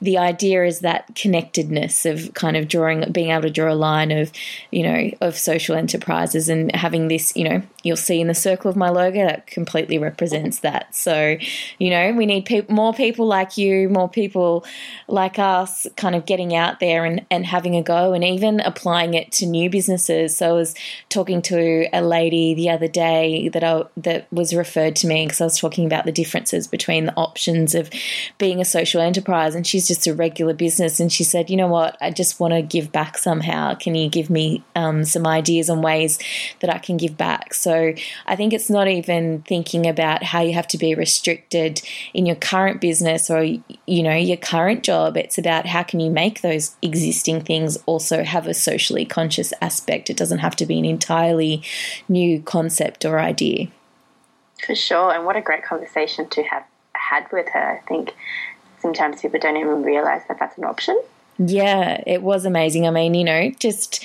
the 0.00 0.18
idea 0.18 0.64
is 0.64 0.80
that 0.80 1.14
connectedness 1.14 2.06
of 2.06 2.32
kind 2.34 2.56
of 2.56 2.68
drawing, 2.68 3.10
being 3.12 3.30
able 3.30 3.42
to 3.42 3.50
draw 3.50 3.72
a 3.72 3.74
line 3.74 4.10
of, 4.10 4.32
you 4.70 4.82
know, 4.82 5.10
of 5.20 5.36
social 5.36 5.76
enterprises 5.76 6.48
and 6.48 6.74
having 6.74 7.08
this, 7.08 7.36
you 7.36 7.44
know, 7.48 7.62
you'll 7.82 7.96
see 7.96 8.20
in 8.20 8.28
the 8.28 8.34
circle 8.34 8.70
of 8.70 8.76
my 8.76 8.88
logo 8.88 9.26
that 9.26 9.46
completely 9.46 9.98
represents 9.98 10.60
that. 10.60 10.94
So, 10.94 11.36
you 11.78 11.90
know, 11.90 12.12
we 12.12 12.26
need 12.26 12.46
pe- 12.46 12.66
more 12.68 12.92
people 12.92 13.26
like 13.26 13.56
you, 13.56 13.88
more 13.88 14.08
people 14.08 14.64
like 15.08 15.38
us 15.38 15.86
kind 15.96 16.14
of 16.14 16.26
getting 16.26 16.54
out 16.54 16.80
there 16.80 17.04
and, 17.04 17.24
and 17.30 17.44
having 17.46 17.76
a 17.76 17.82
go 17.82 18.12
and 18.12 18.24
even 18.24 18.60
applying 18.60 19.14
it 19.14 19.32
to 19.32 19.46
new 19.46 19.70
businesses. 19.70 20.36
So 20.36 20.50
I 20.50 20.52
was 20.52 20.74
talking 21.08 21.42
to 21.42 21.88
a 21.92 22.02
lady 22.02 22.54
the 22.54 22.70
other 22.70 22.88
day 22.88 23.48
that 23.48 23.64
I, 23.64 23.84
that 23.98 24.09
was 24.30 24.54
referred 24.54 24.96
to 24.96 25.06
me 25.06 25.26
because 25.26 25.40
I 25.40 25.44
was 25.44 25.58
talking 25.58 25.86
about 25.86 26.04
the 26.04 26.12
differences 26.12 26.66
between 26.66 27.06
the 27.06 27.14
options 27.14 27.74
of 27.74 27.90
being 28.38 28.60
a 28.60 28.64
social 28.64 29.00
enterprise 29.00 29.54
and 29.54 29.66
she's 29.66 29.88
just 29.88 30.06
a 30.06 30.14
regular 30.14 30.54
business 30.54 31.00
and 31.00 31.12
she 31.12 31.24
said, 31.24 31.50
"You 31.50 31.56
know 31.56 31.68
what? 31.68 31.96
I 32.00 32.10
just 32.10 32.40
want 32.40 32.54
to 32.54 32.62
give 32.62 32.92
back 32.92 33.18
somehow. 33.18 33.74
Can 33.74 33.94
you 33.94 34.08
give 34.08 34.30
me 34.30 34.62
um, 34.74 35.04
some 35.04 35.26
ideas 35.26 35.70
on 35.70 35.82
ways 35.82 36.18
that 36.60 36.70
I 36.70 36.78
can 36.78 36.96
give 36.96 37.16
back?" 37.16 37.54
So 37.54 37.94
I 38.26 38.36
think 38.36 38.52
it's 38.52 38.70
not 38.70 38.88
even 38.88 39.42
thinking 39.42 39.86
about 39.86 40.22
how 40.22 40.40
you 40.40 40.54
have 40.54 40.68
to 40.68 40.78
be 40.78 40.94
restricted 40.94 41.82
in 42.14 42.26
your 42.26 42.36
current 42.36 42.80
business 42.80 43.30
or, 43.30 43.42
you 43.42 44.02
know, 44.02 44.14
your 44.14 44.36
current 44.36 44.82
job. 44.82 45.16
It's 45.16 45.38
about 45.38 45.66
how 45.66 45.82
can 45.82 46.00
you 46.00 46.10
make 46.10 46.40
those 46.40 46.76
existing 46.82 47.42
things 47.42 47.78
also 47.86 48.24
have 48.24 48.46
a 48.46 48.54
socially 48.54 49.04
conscious 49.04 49.52
aspect. 49.60 50.10
It 50.10 50.16
doesn't 50.16 50.38
have 50.38 50.56
to 50.56 50.66
be 50.66 50.78
an 50.78 50.84
entirely 50.84 51.62
new 52.08 52.40
concept 52.42 53.04
or 53.04 53.18
idea. 53.18 53.68
For 54.66 54.74
sure. 54.74 55.12
And 55.12 55.24
what 55.24 55.36
a 55.36 55.40
great 55.40 55.64
conversation 55.64 56.28
to 56.30 56.42
have 56.44 56.64
had 56.92 57.30
with 57.32 57.48
her. 57.50 57.78
I 57.78 57.86
think 57.86 58.14
sometimes 58.80 59.20
people 59.20 59.40
don't 59.40 59.56
even 59.56 59.82
realize 59.82 60.22
that 60.28 60.38
that's 60.38 60.58
an 60.58 60.64
option. 60.64 61.00
Yeah, 61.38 62.02
it 62.06 62.22
was 62.22 62.44
amazing. 62.44 62.86
I 62.86 62.90
mean, 62.90 63.14
you 63.14 63.24
know, 63.24 63.50
just 63.58 64.04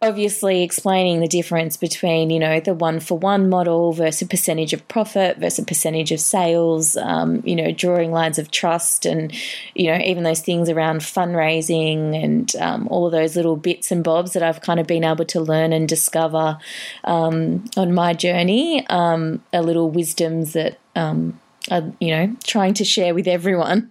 obviously 0.00 0.62
explaining 0.62 1.20
the 1.20 1.26
difference 1.26 1.76
between 1.76 2.30
you 2.30 2.38
know 2.38 2.60
the 2.60 2.72
one 2.72 3.00
for 3.00 3.18
one 3.18 3.48
model 3.48 3.92
versus 3.92 4.28
percentage 4.28 4.72
of 4.72 4.86
profit 4.86 5.36
versus 5.38 5.64
percentage 5.64 6.12
of 6.12 6.20
sales 6.20 6.96
um, 6.98 7.42
you 7.44 7.56
know 7.56 7.72
drawing 7.72 8.12
lines 8.12 8.38
of 8.38 8.50
trust 8.52 9.04
and 9.04 9.32
you 9.74 9.90
know 9.90 9.98
even 10.04 10.22
those 10.22 10.40
things 10.40 10.68
around 10.68 11.00
fundraising 11.00 12.14
and 12.22 12.54
um, 12.56 12.86
all 12.88 13.06
of 13.06 13.12
those 13.12 13.34
little 13.34 13.56
bits 13.56 13.90
and 13.90 14.04
bobs 14.04 14.34
that 14.34 14.42
i've 14.42 14.60
kind 14.60 14.78
of 14.78 14.86
been 14.86 15.02
able 15.02 15.24
to 15.24 15.40
learn 15.40 15.72
and 15.72 15.88
discover 15.88 16.58
um, 17.04 17.64
on 17.76 17.92
my 17.92 18.14
journey 18.14 18.86
um, 18.88 19.42
are 19.52 19.62
little 19.62 19.90
wisdoms 19.90 20.52
that 20.52 20.78
um, 20.94 21.40
are 21.72 21.92
you 21.98 22.10
know 22.10 22.36
trying 22.44 22.74
to 22.74 22.84
share 22.84 23.14
with 23.14 23.26
everyone 23.26 23.90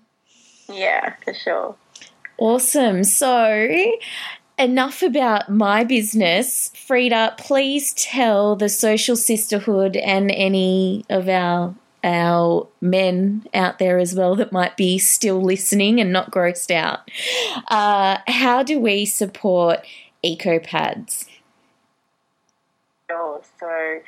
yeah 0.70 1.16
for 1.26 1.34
sure 1.34 1.76
Awesome. 2.40 3.04
So, 3.04 3.92
enough 4.58 5.02
about 5.02 5.50
my 5.50 5.84
business. 5.84 6.72
Frida, 6.76 7.36
please 7.38 7.94
tell 7.94 8.56
the 8.56 8.70
social 8.70 9.16
sisterhood 9.16 9.96
and 9.96 10.32
any 10.32 11.06
of 11.10 11.30
our 11.30 11.76
our 12.04 12.68
men 12.80 13.46
out 13.54 13.80
there 13.80 13.98
as 13.98 14.16
well 14.16 14.36
that 14.36 14.52
might 14.52 14.78
be 14.78 14.98
still 14.98 15.42
listening 15.42 16.00
and 16.00 16.14
not 16.14 16.32
grossed 16.32 16.72
out. 16.72 17.00
Uh, 17.68 18.18
how 18.28 18.64
do 18.64 18.80
we 18.80 19.04
support 19.06 19.86
EcoPads? 20.24 21.28
Sure. 23.10 23.42
So 23.60 24.00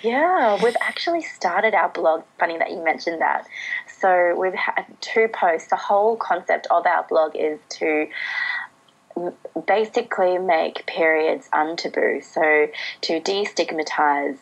Yeah, 0.02 0.62
we've 0.62 0.76
actually 0.80 1.22
started 1.22 1.74
our 1.74 1.88
blog. 1.88 2.24
Funny 2.38 2.58
that 2.58 2.70
you 2.70 2.84
mentioned 2.84 3.20
that. 3.20 3.46
So 4.00 4.34
we've 4.38 4.54
had 4.54 4.84
two 5.00 5.28
posts. 5.28 5.68
The 5.68 5.76
whole 5.76 6.16
concept 6.16 6.66
of 6.70 6.86
our 6.86 7.06
blog 7.08 7.36
is 7.36 7.58
to 7.70 8.06
basically 9.66 10.38
make 10.38 10.86
periods 10.86 11.48
untaboo. 11.52 12.22
So 12.22 12.68
to 13.02 13.20
destigmatize 13.20 14.38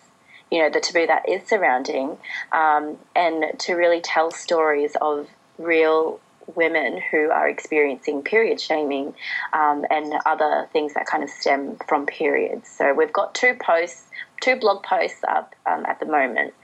you 0.51 0.63
know 0.63 0.71
the 0.71 0.81
taboo 0.81 1.07
that 1.07 1.29
is 1.29 1.43
surrounding 1.49 2.17
um, 2.53 2.97
and 3.17 3.59
to 3.59 3.75
really 3.75 4.01
tell 4.01 4.31
stories 4.31 4.97
of 5.01 5.29
real 5.59 6.21
women 6.55 7.01
who 7.11 7.31
are 7.31 7.49
experiencing 7.49 8.23
period 8.23 8.61
shaming 8.61 9.15
um, 9.53 9.85
and 9.91 10.13
other 10.25 10.69
things 10.73 10.95
that 10.95 11.07
kind 11.07 11.25
of 11.25 11.31
stem 11.31 11.77
from 11.89 12.07
periods. 12.07 12.69
So 12.69 12.95
we've 12.95 13.13
got 13.13 13.35
two 13.35 13.55
posts, 13.55 14.05
two 14.41 14.57
blog 14.57 14.85
posts 14.85 15.23
up 15.27 15.57
um, 15.67 15.85
at 15.87 15.99
the 15.99 16.07
moment 16.07 16.55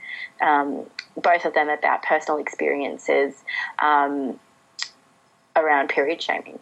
um, 0.41 0.85
both 1.17 1.45
of 1.45 1.53
them 1.53 1.69
about 1.69 2.03
personal 2.03 2.39
experiences 2.39 3.43
um, 3.81 4.39
around 5.55 5.89
period 5.89 6.21
shaming. 6.21 6.59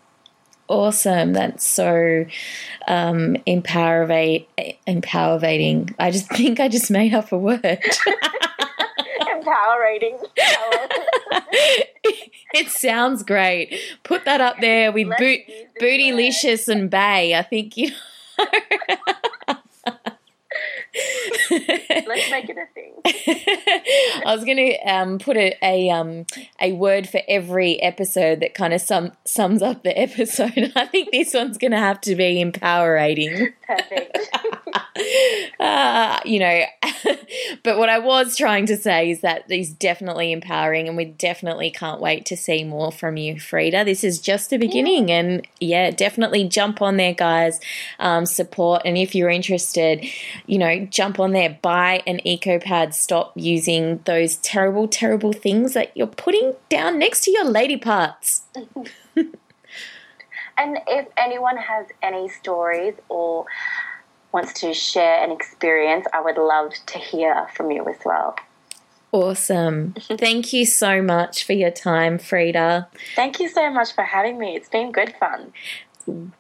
Awesome. 0.67 1.33
That's 1.33 1.67
so 1.67 2.25
um, 2.87 3.35
empowering. 3.45 4.45
Empowering. 4.87 5.93
I 5.99 6.11
just 6.11 6.29
think 6.31 6.59
I 6.59 6.69
just 6.69 6.89
made 6.89 7.13
up 7.13 7.31
a 7.31 7.37
word. 7.37 7.61
empowering. 9.31 10.17
it 12.53 12.69
sounds 12.69 13.23
great. 13.23 13.77
Put 14.03 14.23
that 14.25 14.39
up 14.39 14.61
there 14.61 14.91
with 14.93 15.09
boot, 15.17 15.41
Bootylicious 15.79 16.67
and 16.69 16.89
Bae. 16.89 17.33
I 17.35 17.43
think 17.43 17.75
you 17.75 17.91
know. 18.37 19.55
Let's 21.51 22.31
make 22.31 22.49
it 22.49 22.57
a 22.57 22.65
thing. 22.73 22.93
I 24.25 24.35
was 24.35 24.45
going 24.45 24.57
to 24.57 24.77
um, 24.89 25.19
put 25.19 25.37
a 25.37 25.53
a, 25.61 25.89
um, 25.89 26.25
a 26.61 26.71
word 26.73 27.09
for 27.09 27.21
every 27.27 27.81
episode 27.81 28.39
that 28.39 28.53
kind 28.53 28.73
of 28.73 28.81
sum, 28.81 29.11
sums 29.25 29.61
up 29.61 29.83
the 29.83 29.97
episode. 29.97 30.71
I 30.75 30.85
think 30.85 31.11
this 31.11 31.33
one's 31.33 31.57
going 31.57 31.71
to 31.71 31.77
have 31.77 32.01
to 32.01 32.15
be 32.15 32.39
empowering. 32.41 33.53
Perfect. 33.67 34.17
uh, 35.59 36.19
you 36.25 36.39
know, 36.39 36.63
but 37.63 37.77
what 37.77 37.89
I 37.89 37.99
was 37.99 38.35
trying 38.35 38.65
to 38.67 38.77
say 38.77 39.11
is 39.11 39.21
that 39.21 39.45
it's 39.49 39.69
definitely 39.69 40.31
empowering, 40.31 40.87
and 40.87 40.97
we 40.97 41.05
definitely 41.05 41.71
can't 41.71 42.01
wait 42.01 42.25
to 42.27 42.37
see 42.37 42.63
more 42.63 42.91
from 42.91 43.17
you, 43.17 43.39
Frida. 43.39 43.85
This 43.85 44.03
is 44.03 44.19
just 44.19 44.49
the 44.49 44.57
beginning, 44.57 45.09
yeah. 45.09 45.15
and 45.15 45.47
yeah, 45.59 45.91
definitely 45.91 46.47
jump 46.47 46.81
on 46.81 46.97
there, 46.97 47.13
guys. 47.13 47.59
Um, 47.99 48.25
support, 48.25 48.83
and 48.85 48.97
if 48.97 49.15
you're 49.15 49.29
interested, 49.29 50.05
you 50.45 50.57
know 50.57 50.85
jump 50.85 51.19
on 51.19 51.31
there, 51.31 51.57
buy 51.61 52.03
an 52.05 52.19
EcoPad, 52.25 52.93
stop 52.93 53.33
using 53.35 54.01
those 54.05 54.35
terrible, 54.37 54.87
terrible 54.87 55.33
things 55.33 55.73
that 55.73 55.95
you're 55.95 56.07
putting 56.07 56.53
down 56.69 56.99
next 56.99 57.23
to 57.23 57.31
your 57.31 57.45
lady 57.45 57.77
parts. 57.77 58.43
and 59.15 60.79
if 60.87 61.07
anyone 61.17 61.57
has 61.57 61.87
any 62.01 62.29
stories 62.29 62.93
or 63.09 63.45
wants 64.32 64.53
to 64.61 64.73
share 64.73 65.23
an 65.23 65.32
experience, 65.32 66.05
I 66.13 66.21
would 66.21 66.38
love 66.38 66.73
to 66.88 66.97
hear 66.97 67.47
from 67.55 67.71
you 67.71 67.86
as 67.88 67.97
well. 68.05 68.36
Awesome. 69.11 69.93
Thank 69.99 70.53
you 70.53 70.65
so 70.65 71.01
much 71.01 71.43
for 71.43 71.53
your 71.53 71.71
time, 71.71 72.17
Frida. 72.17 72.88
Thank 73.15 73.39
you 73.39 73.49
so 73.49 73.69
much 73.69 73.93
for 73.93 74.03
having 74.03 74.38
me. 74.38 74.55
It's 74.55 74.69
been 74.69 74.91
good 74.91 75.13
fun. 75.19 75.51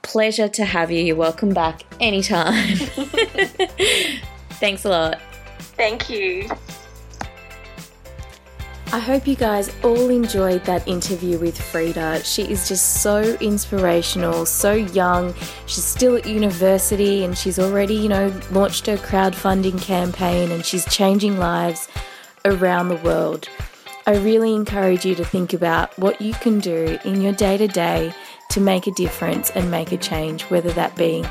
Pleasure 0.01 0.47
to 0.47 0.65
have 0.65 0.89
you. 0.89 1.03
You're 1.03 1.15
welcome 1.15 1.53
back 1.53 1.81
anytime. 1.99 2.77
Thanks 4.51 4.85
a 4.85 4.89
lot. 4.89 5.21
Thank 5.59 6.09
you. 6.09 6.49
I 8.93 8.99
hope 8.99 9.25
you 9.25 9.37
guys 9.37 9.73
all 9.85 10.09
enjoyed 10.09 10.65
that 10.65 10.85
interview 10.85 11.39
with 11.39 11.57
Frida. 11.57 12.25
She 12.25 12.43
is 12.43 12.67
just 12.67 13.01
so 13.01 13.21
inspirational, 13.39 14.45
so 14.45 14.73
young. 14.73 15.33
She's 15.65 15.85
still 15.85 16.17
at 16.17 16.25
university 16.25 17.23
and 17.23 17.37
she's 17.37 17.57
already, 17.57 17.93
you 17.93 18.09
know, 18.09 18.37
launched 18.51 18.87
her 18.87 18.97
crowdfunding 18.97 19.81
campaign 19.81 20.51
and 20.51 20.65
she's 20.65 20.83
changing 20.93 21.37
lives 21.37 21.87
around 22.43 22.89
the 22.89 22.97
world. 22.97 23.47
I 24.07 24.17
really 24.17 24.53
encourage 24.53 25.05
you 25.05 25.15
to 25.15 25.23
think 25.23 25.53
about 25.53 25.97
what 25.97 26.19
you 26.19 26.33
can 26.33 26.59
do 26.59 26.99
in 27.05 27.21
your 27.21 27.31
day 27.31 27.57
to 27.57 27.69
day 27.69 28.13
to 28.49 28.59
make 28.59 28.87
a 28.87 28.91
difference 28.91 29.51
and 29.51 29.71
make 29.71 29.93
a 29.93 29.97
change, 29.97 30.43
whether 30.49 30.71
that 30.73 30.97
be 30.97 31.23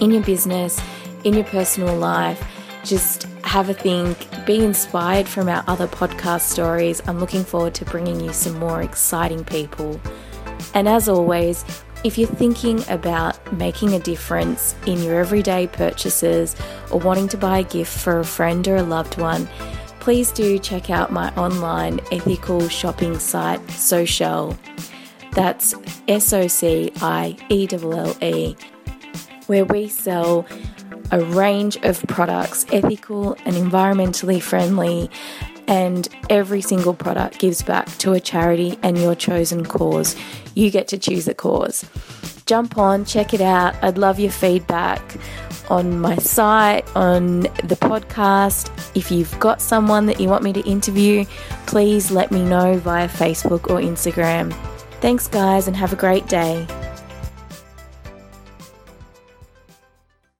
in 0.00 0.10
your 0.10 0.24
business, 0.24 0.82
in 1.22 1.34
your 1.34 1.44
personal 1.44 1.96
life. 1.96 2.44
Just 2.84 3.24
have 3.44 3.68
a 3.68 3.74
think, 3.74 4.28
be 4.44 4.64
inspired 4.64 5.28
from 5.28 5.48
our 5.48 5.62
other 5.66 5.86
podcast 5.86 6.42
stories. 6.42 7.00
I'm 7.06 7.20
looking 7.20 7.44
forward 7.44 7.74
to 7.74 7.84
bringing 7.84 8.20
you 8.20 8.32
some 8.32 8.58
more 8.58 8.82
exciting 8.82 9.44
people. 9.44 10.00
And 10.74 10.88
as 10.88 11.08
always, 11.08 11.64
if 12.04 12.18
you're 12.18 12.28
thinking 12.28 12.82
about 12.88 13.52
making 13.52 13.94
a 13.94 14.00
difference 14.00 14.74
in 14.86 15.00
your 15.02 15.20
everyday 15.20 15.68
purchases 15.68 16.56
or 16.90 16.98
wanting 16.98 17.28
to 17.28 17.36
buy 17.36 17.58
a 17.58 17.64
gift 17.64 17.96
for 17.96 18.18
a 18.18 18.24
friend 18.24 18.66
or 18.66 18.76
a 18.76 18.82
loved 18.82 19.20
one, 19.20 19.46
please 20.00 20.32
do 20.32 20.58
check 20.58 20.90
out 20.90 21.12
my 21.12 21.32
online 21.36 22.00
ethical 22.10 22.68
shopping 22.68 23.18
site, 23.20 23.64
Socielle. 23.68 24.58
That's 25.32 25.74
S 26.08 26.32
O 26.32 26.48
C 26.48 26.92
I 27.00 27.36
E 27.48 27.68
L 27.70 27.94
L 27.94 28.16
E, 28.20 28.56
where 29.46 29.64
we 29.64 29.88
sell 29.88 30.44
a 31.12 31.24
range 31.26 31.76
of 31.84 32.02
products, 32.08 32.66
ethical 32.72 33.34
and 33.44 33.54
environmentally 33.54 34.42
friendly, 34.42 35.08
and 35.68 36.08
every 36.28 36.60
single 36.60 36.94
product 36.94 37.38
gives 37.38 37.62
back 37.62 37.86
to 37.98 38.12
a 38.12 38.20
charity 38.20 38.78
and 38.82 38.98
your 38.98 39.14
chosen 39.14 39.64
cause. 39.64 40.16
You 40.54 40.70
get 40.70 40.88
to 40.88 40.98
choose 40.98 41.28
a 41.28 41.34
cause. 41.34 41.88
Jump 42.46 42.76
on, 42.76 43.04
check 43.04 43.32
it 43.32 43.40
out. 43.40 43.74
I'd 43.82 43.98
love 43.98 44.18
your 44.18 44.32
feedback 44.32 45.16
on 45.70 46.00
my 46.00 46.16
site, 46.16 46.84
on 46.96 47.40
the 47.40 47.76
podcast. 47.80 48.70
If 48.96 49.10
you've 49.10 49.38
got 49.38 49.62
someone 49.62 50.06
that 50.06 50.20
you 50.20 50.28
want 50.28 50.42
me 50.42 50.52
to 50.54 50.60
interview, 50.68 51.24
please 51.66 52.10
let 52.10 52.32
me 52.32 52.42
know 52.42 52.78
via 52.78 53.08
Facebook 53.08 53.70
or 53.70 53.80
Instagram. 53.80 54.52
Thanks, 55.00 55.28
guys, 55.28 55.68
and 55.68 55.76
have 55.76 55.92
a 55.92 55.96
great 55.96 56.26
day. 56.26 56.66